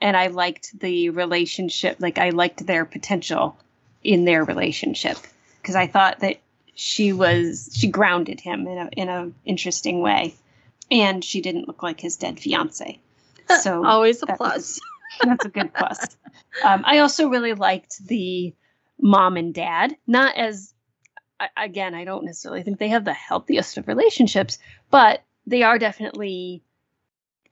and 0.00 0.16
i 0.16 0.26
liked 0.26 0.76
the 0.80 1.10
relationship 1.10 1.96
like 2.00 2.18
i 2.18 2.30
liked 2.30 2.66
their 2.66 2.84
potential 2.84 3.56
in 4.02 4.24
their 4.24 4.44
relationship 4.44 5.16
because 5.62 5.76
I 5.76 5.86
thought 5.86 6.20
that 6.20 6.38
she 6.74 7.12
was 7.12 7.70
she 7.74 7.88
grounded 7.88 8.40
him 8.40 8.66
in 8.66 8.78
a 8.78 8.88
in 8.92 9.08
a 9.08 9.30
interesting 9.44 10.00
way, 10.00 10.34
and 10.90 11.24
she 11.24 11.40
didn't 11.40 11.68
look 11.68 11.82
like 11.82 12.00
his 12.00 12.16
dead 12.16 12.40
fiance. 12.40 12.98
So 13.62 13.84
Always 13.84 14.22
a 14.22 14.26
that 14.26 14.36
plus. 14.38 14.54
was- 14.56 14.80
that's 15.24 15.44
a 15.44 15.48
good 15.48 15.72
plus. 15.74 16.16
Um, 16.64 16.82
I 16.86 16.98
also 16.98 17.28
really 17.28 17.54
liked 17.54 18.04
the 18.06 18.54
mom 19.00 19.36
and 19.36 19.52
dad, 19.54 19.96
not 20.06 20.36
as 20.36 20.74
again, 21.56 21.94
I 21.94 22.04
don't 22.04 22.24
necessarily 22.24 22.62
think 22.62 22.78
they 22.78 22.88
have 22.88 23.04
the 23.04 23.12
healthiest 23.12 23.76
of 23.78 23.88
relationships, 23.88 24.58
but 24.90 25.22
they 25.46 25.62
are 25.64 25.78
definitely 25.78 26.62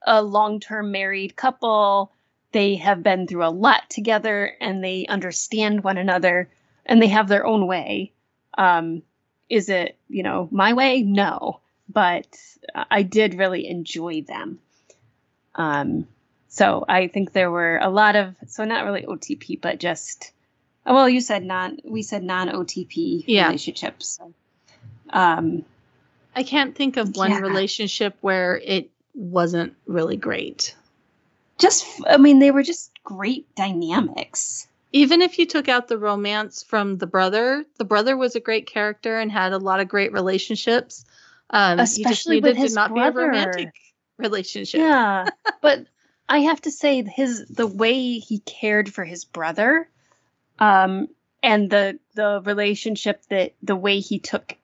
a 0.05 0.21
long-term 0.23 0.91
married 0.91 1.35
couple. 1.35 2.11
They 2.53 2.75
have 2.75 3.03
been 3.03 3.27
through 3.27 3.45
a 3.45 3.49
lot 3.51 3.89
together 3.89 4.53
and 4.61 4.83
they 4.83 5.05
understand 5.07 5.83
one 5.83 5.97
another 5.97 6.49
and 6.85 7.01
they 7.01 7.07
have 7.07 7.27
their 7.27 7.45
own 7.45 7.67
way. 7.67 8.13
Um, 8.57 9.03
is 9.49 9.67
it, 9.69 9.97
you 10.07 10.23
know, 10.23 10.47
my 10.51 10.73
way? 10.73 11.01
No, 11.03 11.59
but 11.89 12.27
I 12.89 13.03
did 13.03 13.33
really 13.35 13.67
enjoy 13.67 14.21
them. 14.21 14.59
Um, 15.55 16.07
so 16.47 16.85
I 16.87 17.07
think 17.07 17.31
there 17.33 17.51
were 17.51 17.77
a 17.77 17.89
lot 17.89 18.15
of, 18.15 18.35
so 18.47 18.65
not 18.65 18.85
really 18.85 19.03
OTP, 19.03 19.61
but 19.61 19.79
just, 19.79 20.31
oh, 20.85 20.93
well, 20.93 21.09
you 21.09 21.21
said 21.21 21.43
non, 21.43 21.77
we 21.83 22.01
said 22.01 22.23
non 22.23 22.49
OTP 22.49 23.23
Yeah. 23.27 23.45
relationships. 23.47 24.17
So, 24.19 24.33
um, 25.11 25.63
I 26.35 26.43
can't 26.43 26.75
think 26.75 26.97
of 26.97 27.15
one 27.15 27.31
Yeah. 27.31 27.39
relationship 27.39 28.15
where 28.21 28.57
it 28.63 28.89
wasn't 29.13 29.73
really 29.85 30.17
great. 30.17 30.75
just, 31.57 31.85
I 32.07 32.17
mean, 32.17 32.39
they 32.39 32.49
were 32.49 32.63
just 32.63 32.91
great 33.03 33.53
dynamics. 33.55 34.67
Even 34.93 35.21
if 35.21 35.37
you 35.37 35.45
took 35.45 35.69
out 35.69 35.87
the 35.87 35.97
romance 35.97 36.63
from 36.63 36.97
the 36.97 37.05
brother, 37.05 37.63
the 37.77 37.85
brother 37.85 38.17
was 38.17 38.35
a 38.35 38.39
great 38.39 38.65
character 38.65 39.19
and 39.19 39.31
had 39.31 39.53
a 39.53 39.59
lot 39.59 39.79
of 39.79 39.87
great 39.87 40.11
relationships. 40.11 41.05
Um, 41.51 41.79
Especially 41.79 42.41
with 42.41 42.57
his 42.57 42.75
brother. 42.87 43.71
Be 44.21 44.27
a 44.27 44.29
romantic 44.29 44.31
relationship. 44.31 44.79
Yeah, 44.79 45.29
but 45.61 45.85
I 46.29 46.39
have 46.39 46.61
to 46.61 46.71
say 46.71 47.03
his 47.03 47.45
the 47.47 47.67
way 47.67 48.19
he 48.19 48.39
cared 48.39 48.93
for 48.93 49.03
his 49.03 49.25
brother, 49.25 49.89
um, 50.59 51.07
and 51.43 51.69
the 51.69 51.99
the 52.13 52.41
relationship 52.43 53.23
that 53.29 53.53
the 53.61 53.75
way 53.75 53.99
he 53.99 54.19
took, 54.19 54.55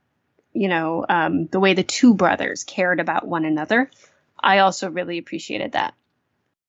you 0.54 0.68
know, 0.68 1.06
um, 1.08 1.48
the 1.48 1.60
way 1.60 1.74
the 1.74 1.84
two 1.84 2.14
brothers 2.14 2.64
cared 2.64 3.00
about 3.00 3.28
one 3.28 3.46
another, 3.46 3.90
I 4.40 4.60
also 4.60 4.90
really 4.90 5.18
appreciated 5.18 5.74
that. 5.74 5.94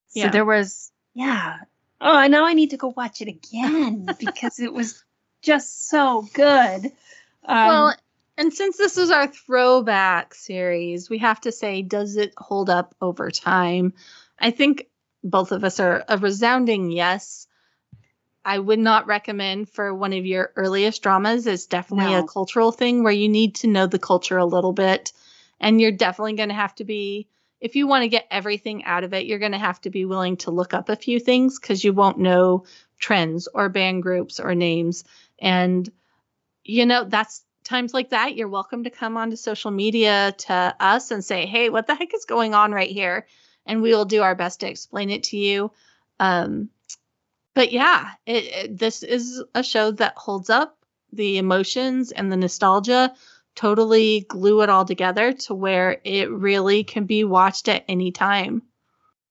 So 0.08 0.20
Yeah. 0.20 0.30
there 0.30 0.44
was, 0.44 0.90
yeah. 1.14 1.58
Oh, 2.00 2.16
I 2.16 2.28
now 2.28 2.46
I 2.46 2.54
need 2.54 2.70
to 2.70 2.76
go 2.76 2.92
watch 2.96 3.20
it 3.20 3.28
again 3.28 4.14
because 4.18 4.58
it 4.58 4.72
was 4.72 5.04
just 5.42 5.88
so 5.88 6.26
good. 6.32 6.92
Um, 7.44 7.66
well, 7.66 7.94
and 8.38 8.54
since 8.54 8.76
this 8.76 8.96
is 8.96 9.10
our 9.10 9.26
throwback 9.26 10.32
series, 10.32 11.10
we 11.10 11.18
have 11.18 11.40
to 11.40 11.52
say, 11.52 11.82
does 11.82 12.16
it 12.16 12.32
hold 12.38 12.70
up 12.70 12.94
over 13.00 13.30
time? 13.32 13.92
I 14.38 14.52
think 14.52 14.86
both 15.24 15.50
of 15.50 15.64
us 15.64 15.80
are 15.80 16.04
a 16.08 16.16
resounding 16.16 16.90
yes. 16.90 17.48
I 18.44 18.58
would 18.58 18.78
not 18.78 19.08
recommend 19.08 19.68
for 19.68 19.92
one 19.92 20.12
of 20.12 20.24
your 20.24 20.52
earliest 20.54 21.02
dramas. 21.02 21.46
It's 21.46 21.66
definitely 21.66 22.12
No. 22.12 22.20
a 22.20 22.28
cultural 22.28 22.70
thing 22.70 23.02
where 23.02 23.12
you 23.12 23.28
need 23.28 23.56
to 23.56 23.66
know 23.66 23.86
the 23.86 23.98
culture 23.98 24.38
a 24.38 24.46
little 24.46 24.72
bit. 24.72 25.12
And 25.60 25.80
you're 25.80 25.90
definitely 25.90 26.34
going 26.34 26.48
to 26.50 26.54
have 26.54 26.76
to 26.76 26.84
be, 26.84 27.28
if 27.60 27.74
you 27.74 27.88
want 27.88 28.04
to 28.04 28.08
get 28.08 28.28
everything 28.30 28.84
out 28.84 29.02
of 29.02 29.12
it, 29.12 29.26
you're 29.26 29.40
going 29.40 29.52
to 29.52 29.58
have 29.58 29.80
to 29.80 29.90
be 29.90 30.04
willing 30.04 30.36
to 30.38 30.52
look 30.52 30.72
up 30.72 30.88
a 30.88 30.96
few 30.96 31.18
things 31.18 31.58
because 31.58 31.82
you 31.82 31.92
won't 31.92 32.18
know 32.18 32.64
trends 33.00 33.48
or 33.52 33.68
band 33.68 34.04
groups 34.04 34.38
or 34.38 34.54
names. 34.54 35.02
And, 35.40 35.90
you 36.62 36.86
know, 36.86 37.02
that's 37.04 37.44
times 37.68 37.92
like 37.94 38.10
that. 38.10 38.34
You're 38.34 38.48
welcome 38.48 38.84
to 38.84 38.90
come 38.90 39.16
onto 39.16 39.36
social 39.36 39.70
media 39.70 40.34
to 40.38 40.74
us 40.80 41.10
and 41.10 41.24
say, 41.24 41.46
hey, 41.46 41.68
what 41.68 41.86
the 41.86 41.94
heck 41.94 42.14
is 42.14 42.24
going 42.24 42.54
on 42.54 42.72
right 42.72 42.90
here? 42.90 43.26
And 43.66 43.82
we 43.82 43.90
will 43.90 44.06
do 44.06 44.22
our 44.22 44.34
best 44.34 44.60
to 44.60 44.68
explain 44.68 45.10
it 45.10 45.24
to 45.24 45.36
you. 45.36 45.70
Um, 46.18 46.70
but 47.54 47.70
yeah, 47.70 48.10
it, 48.24 48.44
it, 48.44 48.78
this 48.78 49.02
is 49.02 49.42
a 49.54 49.62
show 49.62 49.90
that 49.92 50.16
holds 50.16 50.50
up. 50.50 50.76
The 51.12 51.38
emotions 51.38 52.12
and 52.12 52.30
the 52.30 52.36
nostalgia 52.36 53.14
totally 53.54 54.26
glue 54.28 54.60
it 54.62 54.68
all 54.68 54.84
together 54.84 55.32
to 55.32 55.54
where 55.54 56.00
it 56.04 56.30
really 56.30 56.84
can 56.84 57.06
be 57.06 57.24
watched 57.24 57.68
at 57.68 57.84
any 57.88 58.12
time. 58.12 58.62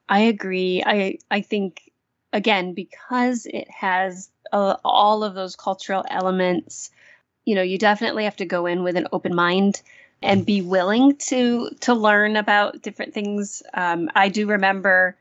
I 0.09 0.21
agree. 0.21 0.83
I 0.85 1.19
I 1.29 1.41
think 1.41 1.91
again 2.33 2.73
because 2.73 3.45
it 3.45 3.69
has 3.69 4.29
uh, 4.51 4.77
all 4.83 5.23
of 5.23 5.33
those 5.33 5.55
cultural 5.55 6.03
elements, 6.09 6.91
you 7.47 7.55
know, 7.55 7.61
you 7.61 7.77
definitely 7.77 8.25
have 8.25 8.35
to 8.35 8.45
go 8.45 8.65
in 8.65 8.83
with 8.83 8.97
an 8.97 9.07
open 9.13 9.33
mind 9.33 9.81
and 10.21 10.45
be 10.45 10.61
willing 10.61 11.15
to 11.15 11.69
to 11.79 11.93
learn 11.93 12.35
about 12.35 12.81
different 12.81 13.13
things. 13.13 13.63
Um, 13.73 14.11
I 14.13 14.27
do 14.27 14.47
remember 14.47 15.15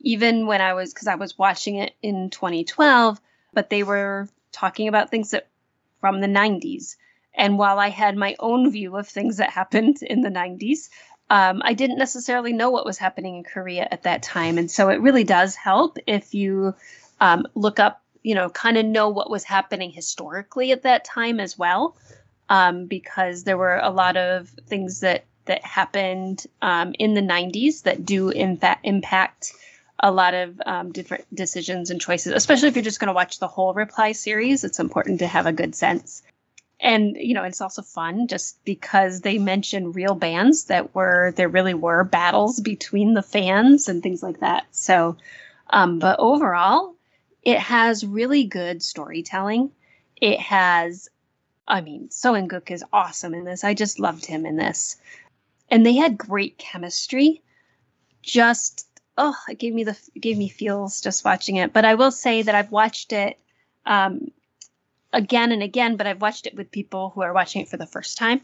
even 0.00 0.46
when 0.46 0.62
I 0.62 0.72
was 0.72 0.94
because 0.94 1.06
I 1.06 1.16
was 1.16 1.36
watching 1.36 1.74
it 1.74 1.92
in 2.00 2.30
2012, 2.30 3.20
but 3.52 3.68
they 3.68 3.82
were 3.82 4.26
talking 4.52 4.88
about 4.88 5.10
things 5.10 5.32
that 5.32 5.48
from 6.00 6.22
the 6.22 6.26
90s. 6.26 6.96
And 7.34 7.58
while 7.58 7.78
I 7.78 7.90
had 7.90 8.16
my 8.16 8.36
own 8.38 8.70
view 8.70 8.96
of 8.96 9.06
things 9.06 9.36
that 9.36 9.50
happened 9.50 9.98
in 10.02 10.22
the 10.22 10.30
90s, 10.30 10.88
um, 11.28 11.60
I 11.62 11.74
didn't 11.74 11.98
necessarily 11.98 12.54
know 12.54 12.70
what 12.70 12.86
was 12.86 12.96
happening 12.96 13.36
in 13.36 13.44
Korea 13.44 13.86
at 13.90 14.04
that 14.04 14.22
time. 14.22 14.56
And 14.56 14.70
so 14.70 14.88
it 14.88 15.02
really 15.02 15.24
does 15.24 15.56
help 15.56 15.98
if 16.06 16.32
you 16.32 16.74
um, 17.20 17.46
look 17.54 17.78
up 17.78 18.02
you 18.22 18.34
know, 18.34 18.48
kind 18.50 18.76
of 18.76 18.86
know 18.86 19.08
what 19.08 19.30
was 19.30 19.44
happening 19.44 19.90
historically 19.90 20.72
at 20.72 20.82
that 20.82 21.04
time 21.04 21.40
as 21.40 21.58
well, 21.58 21.96
um, 22.48 22.86
because 22.86 23.44
there 23.44 23.58
were 23.58 23.78
a 23.78 23.90
lot 23.90 24.16
of 24.16 24.48
things 24.66 25.00
that 25.00 25.24
that 25.46 25.64
happened 25.64 26.46
um, 26.62 26.94
in 26.98 27.14
the 27.14 27.20
90s 27.20 27.82
that 27.82 28.04
do 28.04 28.28
in 28.28 28.56
fact 28.56 28.86
impact 28.86 29.52
a 30.02 30.10
lot 30.10 30.34
of 30.34 30.60
um, 30.66 30.92
different 30.92 31.24
decisions 31.34 31.90
and 31.90 32.00
choices, 32.00 32.32
especially 32.32 32.68
if 32.68 32.76
you're 32.76 32.82
just 32.82 33.00
going 33.00 33.08
to 33.08 33.14
watch 33.14 33.38
the 33.38 33.48
whole 33.48 33.74
reply 33.74 34.12
series. 34.12 34.64
It's 34.64 34.80
important 34.80 35.18
to 35.20 35.26
have 35.26 35.46
a 35.46 35.52
good 35.52 35.74
sense. 35.74 36.22
And, 36.80 37.16
you 37.16 37.34
know, 37.34 37.44
it's 37.44 37.60
also 37.60 37.82
fun 37.82 38.26
just 38.26 38.64
because 38.64 39.20
they 39.20 39.36
mention 39.36 39.92
real 39.92 40.14
bands 40.14 40.64
that 40.64 40.94
were, 40.94 41.34
there 41.36 41.48
really 41.48 41.74
were 41.74 42.04
battles 42.04 42.58
between 42.58 43.12
the 43.12 43.22
fans 43.22 43.88
and 43.88 44.02
things 44.02 44.22
like 44.22 44.40
that. 44.40 44.66
So, 44.70 45.18
um, 45.68 45.98
but 45.98 46.18
overall, 46.18 46.94
it 47.42 47.58
has 47.58 48.06
really 48.06 48.44
good 48.44 48.82
storytelling. 48.82 49.70
It 50.16 50.38
has, 50.40 51.08
I 51.66 51.80
mean, 51.80 52.08
Seo 52.08 52.38
In 52.38 52.48
Guk 52.48 52.70
is 52.70 52.84
awesome 52.92 53.34
in 53.34 53.44
this. 53.44 53.64
I 53.64 53.74
just 53.74 53.98
loved 53.98 54.26
him 54.26 54.44
in 54.44 54.56
this. 54.56 54.96
And 55.70 55.86
they 55.86 55.94
had 55.94 56.18
great 56.18 56.58
chemistry. 56.58 57.42
Just 58.22 58.86
oh, 59.16 59.36
it 59.48 59.58
gave 59.58 59.74
me 59.74 59.84
the 59.84 59.96
gave 60.18 60.38
me 60.38 60.48
feels 60.48 61.00
just 61.00 61.24
watching 61.24 61.56
it. 61.56 61.72
But 61.72 61.84
I 61.84 61.94
will 61.94 62.10
say 62.10 62.42
that 62.42 62.54
I've 62.54 62.72
watched 62.72 63.12
it 63.12 63.38
um, 63.86 64.30
again 65.12 65.52
and 65.52 65.62
again, 65.62 65.96
but 65.96 66.06
I've 66.06 66.22
watched 66.22 66.46
it 66.46 66.56
with 66.56 66.70
people 66.70 67.10
who 67.10 67.22
are 67.22 67.32
watching 67.32 67.62
it 67.62 67.68
for 67.68 67.76
the 67.76 67.86
first 67.86 68.18
time, 68.18 68.40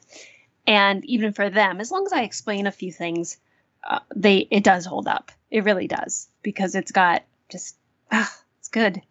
and 0.67 1.05
even 1.05 1.33
for 1.33 1.51
them, 1.51 1.81
as 1.81 1.91
long 1.91 2.07
as 2.07 2.13
I 2.13 2.23
explain 2.23 2.67
a 2.67 2.73
few 2.73 2.93
things, 2.93 3.39
uh, 3.85 4.01
they 4.15 4.47
it 4.51 4.65
does 4.65 4.85
hold 4.85 5.09
up. 5.09 5.33
It 5.51 5.65
really 5.65 5.89
does 5.89 6.29
because 6.43 6.75
it's 6.75 6.93
got 6.93 7.23
just 7.49 7.77
ah, 8.13 8.35
it's 8.67 8.69
good. 8.69 9.03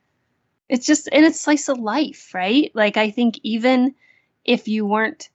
It's 0.67 0.85
just 0.85 1.07
and 1.11 1.25
it's 1.25 1.39
slice 1.39 1.69
of 1.69 1.79
life, 1.79 2.33
right? 2.33 2.71
Like 2.73 2.97
I 2.97 3.11
think 3.11 3.39
even 3.43 3.95
if 4.43 4.67
you 4.67 4.85
weren't 4.85 5.29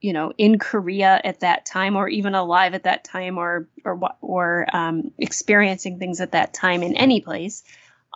you 0.00 0.12
know 0.12 0.32
in 0.36 0.58
Korea 0.58 1.20
at 1.24 1.40
that 1.40 1.64
time 1.64 1.96
or 1.96 2.08
even 2.08 2.34
alive 2.34 2.74
at 2.74 2.82
that 2.82 3.04
time 3.04 3.38
or 3.38 3.68
or 3.84 3.98
or 4.20 4.66
um, 4.76 5.10
experiencing 5.18 5.98
things 5.98 6.20
at 6.20 6.32
that 6.32 6.52
time 6.52 6.82
in 6.82 6.96
any 6.96 7.20
place 7.20 7.62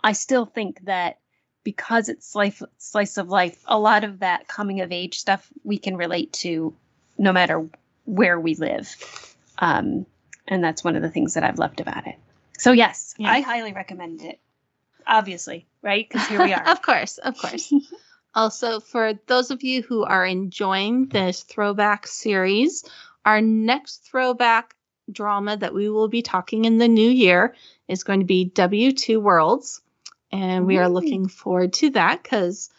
I 0.03 0.11
still 0.11 0.45
think 0.45 0.85
that 0.85 1.19
because 1.63 2.09
it's 2.09 2.35
life 2.35 2.61
slice 2.77 3.17
of 3.17 3.29
life 3.29 3.63
a 3.65 3.79
lot 3.79 4.03
of 4.03 4.19
that 4.19 4.47
coming 4.47 4.81
of 4.81 4.91
age 4.91 5.17
stuff 5.19 5.49
we 5.63 5.77
can 5.77 5.95
relate 5.95 6.33
to 6.33 6.75
no 7.17 7.31
matter 7.31 7.65
where 8.03 8.39
we 8.39 8.55
live 8.55 9.35
um, 9.59 10.05
and 10.47 10.63
that's 10.63 10.83
one 10.83 10.95
of 10.97 11.01
the 11.01 11.09
things 11.09 11.33
that 11.33 11.43
I've 11.43 11.59
loved 11.59 11.79
about 11.79 12.05
it 12.05 12.15
so 12.57 12.73
yes 12.73 13.15
yeah. 13.17 13.31
I 13.31 13.39
highly 13.39 13.71
recommend 13.71 14.21
it 14.21 14.39
obviously 15.07 15.67
right 15.81 16.07
because 16.09 16.27
here 16.27 16.43
we 16.43 16.53
are 16.53 16.67
of 16.69 16.81
course 16.81 17.17
of 17.17 17.37
course 17.37 17.73
Also, 18.37 18.79
for 18.79 19.13
those 19.25 19.49
of 19.49 19.63
you 19.63 19.81
who 19.81 20.03
are 20.03 20.23
enjoying 20.23 21.07
this 21.07 21.41
throwback 21.41 22.05
series, 22.05 22.83
our 23.25 23.41
next 23.41 24.05
throwback 24.05 24.75
drama 25.11 25.57
that 25.57 25.73
we 25.73 25.89
will 25.89 26.07
be 26.07 26.21
talking 26.21 26.65
in 26.65 26.77
the 26.77 26.87
new 26.87 27.09
year 27.09 27.55
is 27.87 28.03
going 28.03 28.19
to 28.19 28.27
be 28.27 28.51
W2 28.53 29.19
Worlds. 29.19 29.81
And 30.31 30.67
we 30.67 30.77
are 30.77 30.87
looking 30.87 31.27
forward 31.27 31.73
to 31.73 31.89
that 31.91 32.21
because 32.21 32.69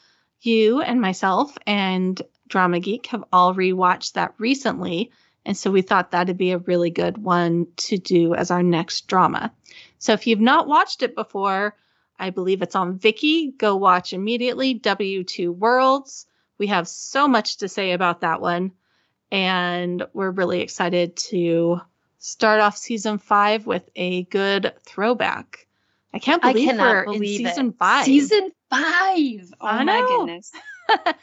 you 0.43 0.81
and 0.81 1.01
myself 1.01 1.59
and 1.67 2.23
Drama 2.47 2.79
Geek 2.79 3.07
have 3.07 3.25
all 3.33 3.53
rewatched 3.53 4.13
that 4.13 4.35
recently. 4.39 5.11
And 5.45 5.57
so 5.57 5.73
we 5.73 5.83
thought 5.83 6.13
that'd 6.13 6.39
be 6.39 6.53
a 6.53 6.59
really 6.59 6.91
good 6.91 7.19
one 7.19 7.67
to 7.79 7.99
do 7.99 8.33
as 8.35 8.53
our 8.53 8.63
next 8.63 9.09
drama. 9.09 9.53
So 9.99 10.13
if 10.13 10.29
you've 10.29 10.39
not 10.39 10.69
watched 10.69 11.03
it 11.03 11.17
before, 11.17 11.75
I 12.19 12.31
believe 12.31 12.63
it's 12.63 12.75
on 12.75 12.99
Viki. 12.99 13.57
Go 13.57 13.77
watch 13.77 14.13
immediately. 14.13 14.79
W2 14.79 15.55
Worlds. 15.55 16.27
We 16.59 16.67
have 16.69 16.89
so 16.89 17.29
much 17.29 17.59
to 17.59 17.69
say 17.69 17.93
about 17.93 18.23
that 18.23 18.41
one. 18.41 18.73
And 19.31 20.05
we're 20.13 20.31
really 20.31 20.61
excited 20.61 21.17
to 21.17 21.81
start 22.19 22.61
off 22.61 22.77
season 22.77 23.19
five 23.19 23.67
with 23.67 23.89
a 23.95 24.25
good 24.25 24.73
throwback. 24.85 25.67
I 26.13 26.19
can't 26.19 26.43
believe 26.43 26.71
I 26.71 26.77
we're 26.77 27.05
believe 27.05 27.41
in 27.41 27.47
season 27.47 27.69
it. 27.69 27.77
five. 27.79 28.05
Season 28.05 28.51
five. 28.71 29.53
Oh 29.61 29.85
my 29.85 30.05
goodness. 30.09 30.53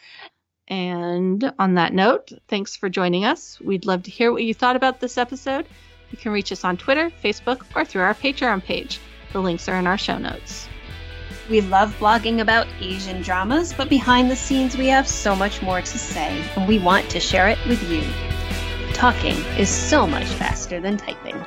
and 0.68 1.54
on 1.60 1.74
that 1.76 1.94
note, 1.94 2.32
thanks 2.48 2.76
for 2.76 2.88
joining 2.88 3.26
us. 3.26 3.60
We'd 3.60 3.86
love 3.86 4.04
to 4.04 4.12
hear 4.12 4.32
what 4.32 4.44
you 4.44 4.54
thought 4.54 4.76
about 4.76 5.00
this 5.00 5.18
episode. 5.18 5.66
You 6.12 6.18
can 6.18 6.32
reach 6.32 6.52
us 6.52 6.64
on 6.64 6.78
Twitter, 6.78 7.10
Facebook, 7.24 7.64
or 7.76 7.84
through 7.84 8.04
our 8.04 8.14
Patreon 8.14 8.64
page. 8.64 9.00
The 9.34 9.42
links 9.42 9.68
are 9.68 9.76
in 9.76 9.88
our 9.88 9.98
show 9.98 10.18
notes. 10.18 10.70
We 11.48 11.62
love 11.62 11.96
blogging 12.00 12.42
about 12.42 12.66
Asian 12.82 13.22
dramas, 13.22 13.72
but 13.72 13.88
behind 13.88 14.32
the 14.32 14.36
scenes 14.36 14.76
we 14.76 14.88
have 14.88 15.08
so 15.08 15.36
much 15.36 15.62
more 15.62 15.80
to 15.80 15.98
say, 16.00 16.44
and 16.56 16.68
we 16.68 16.80
want 16.80 17.08
to 17.12 17.20
share 17.20 17.48
it 17.50 17.60
with 17.68 17.88
you. 17.88 18.04
Talking 18.94 19.38
is 19.58 19.70
so 19.70 20.08
much 20.08 20.26
faster 20.26 20.80
than 20.80 20.98
typing. 20.98 21.46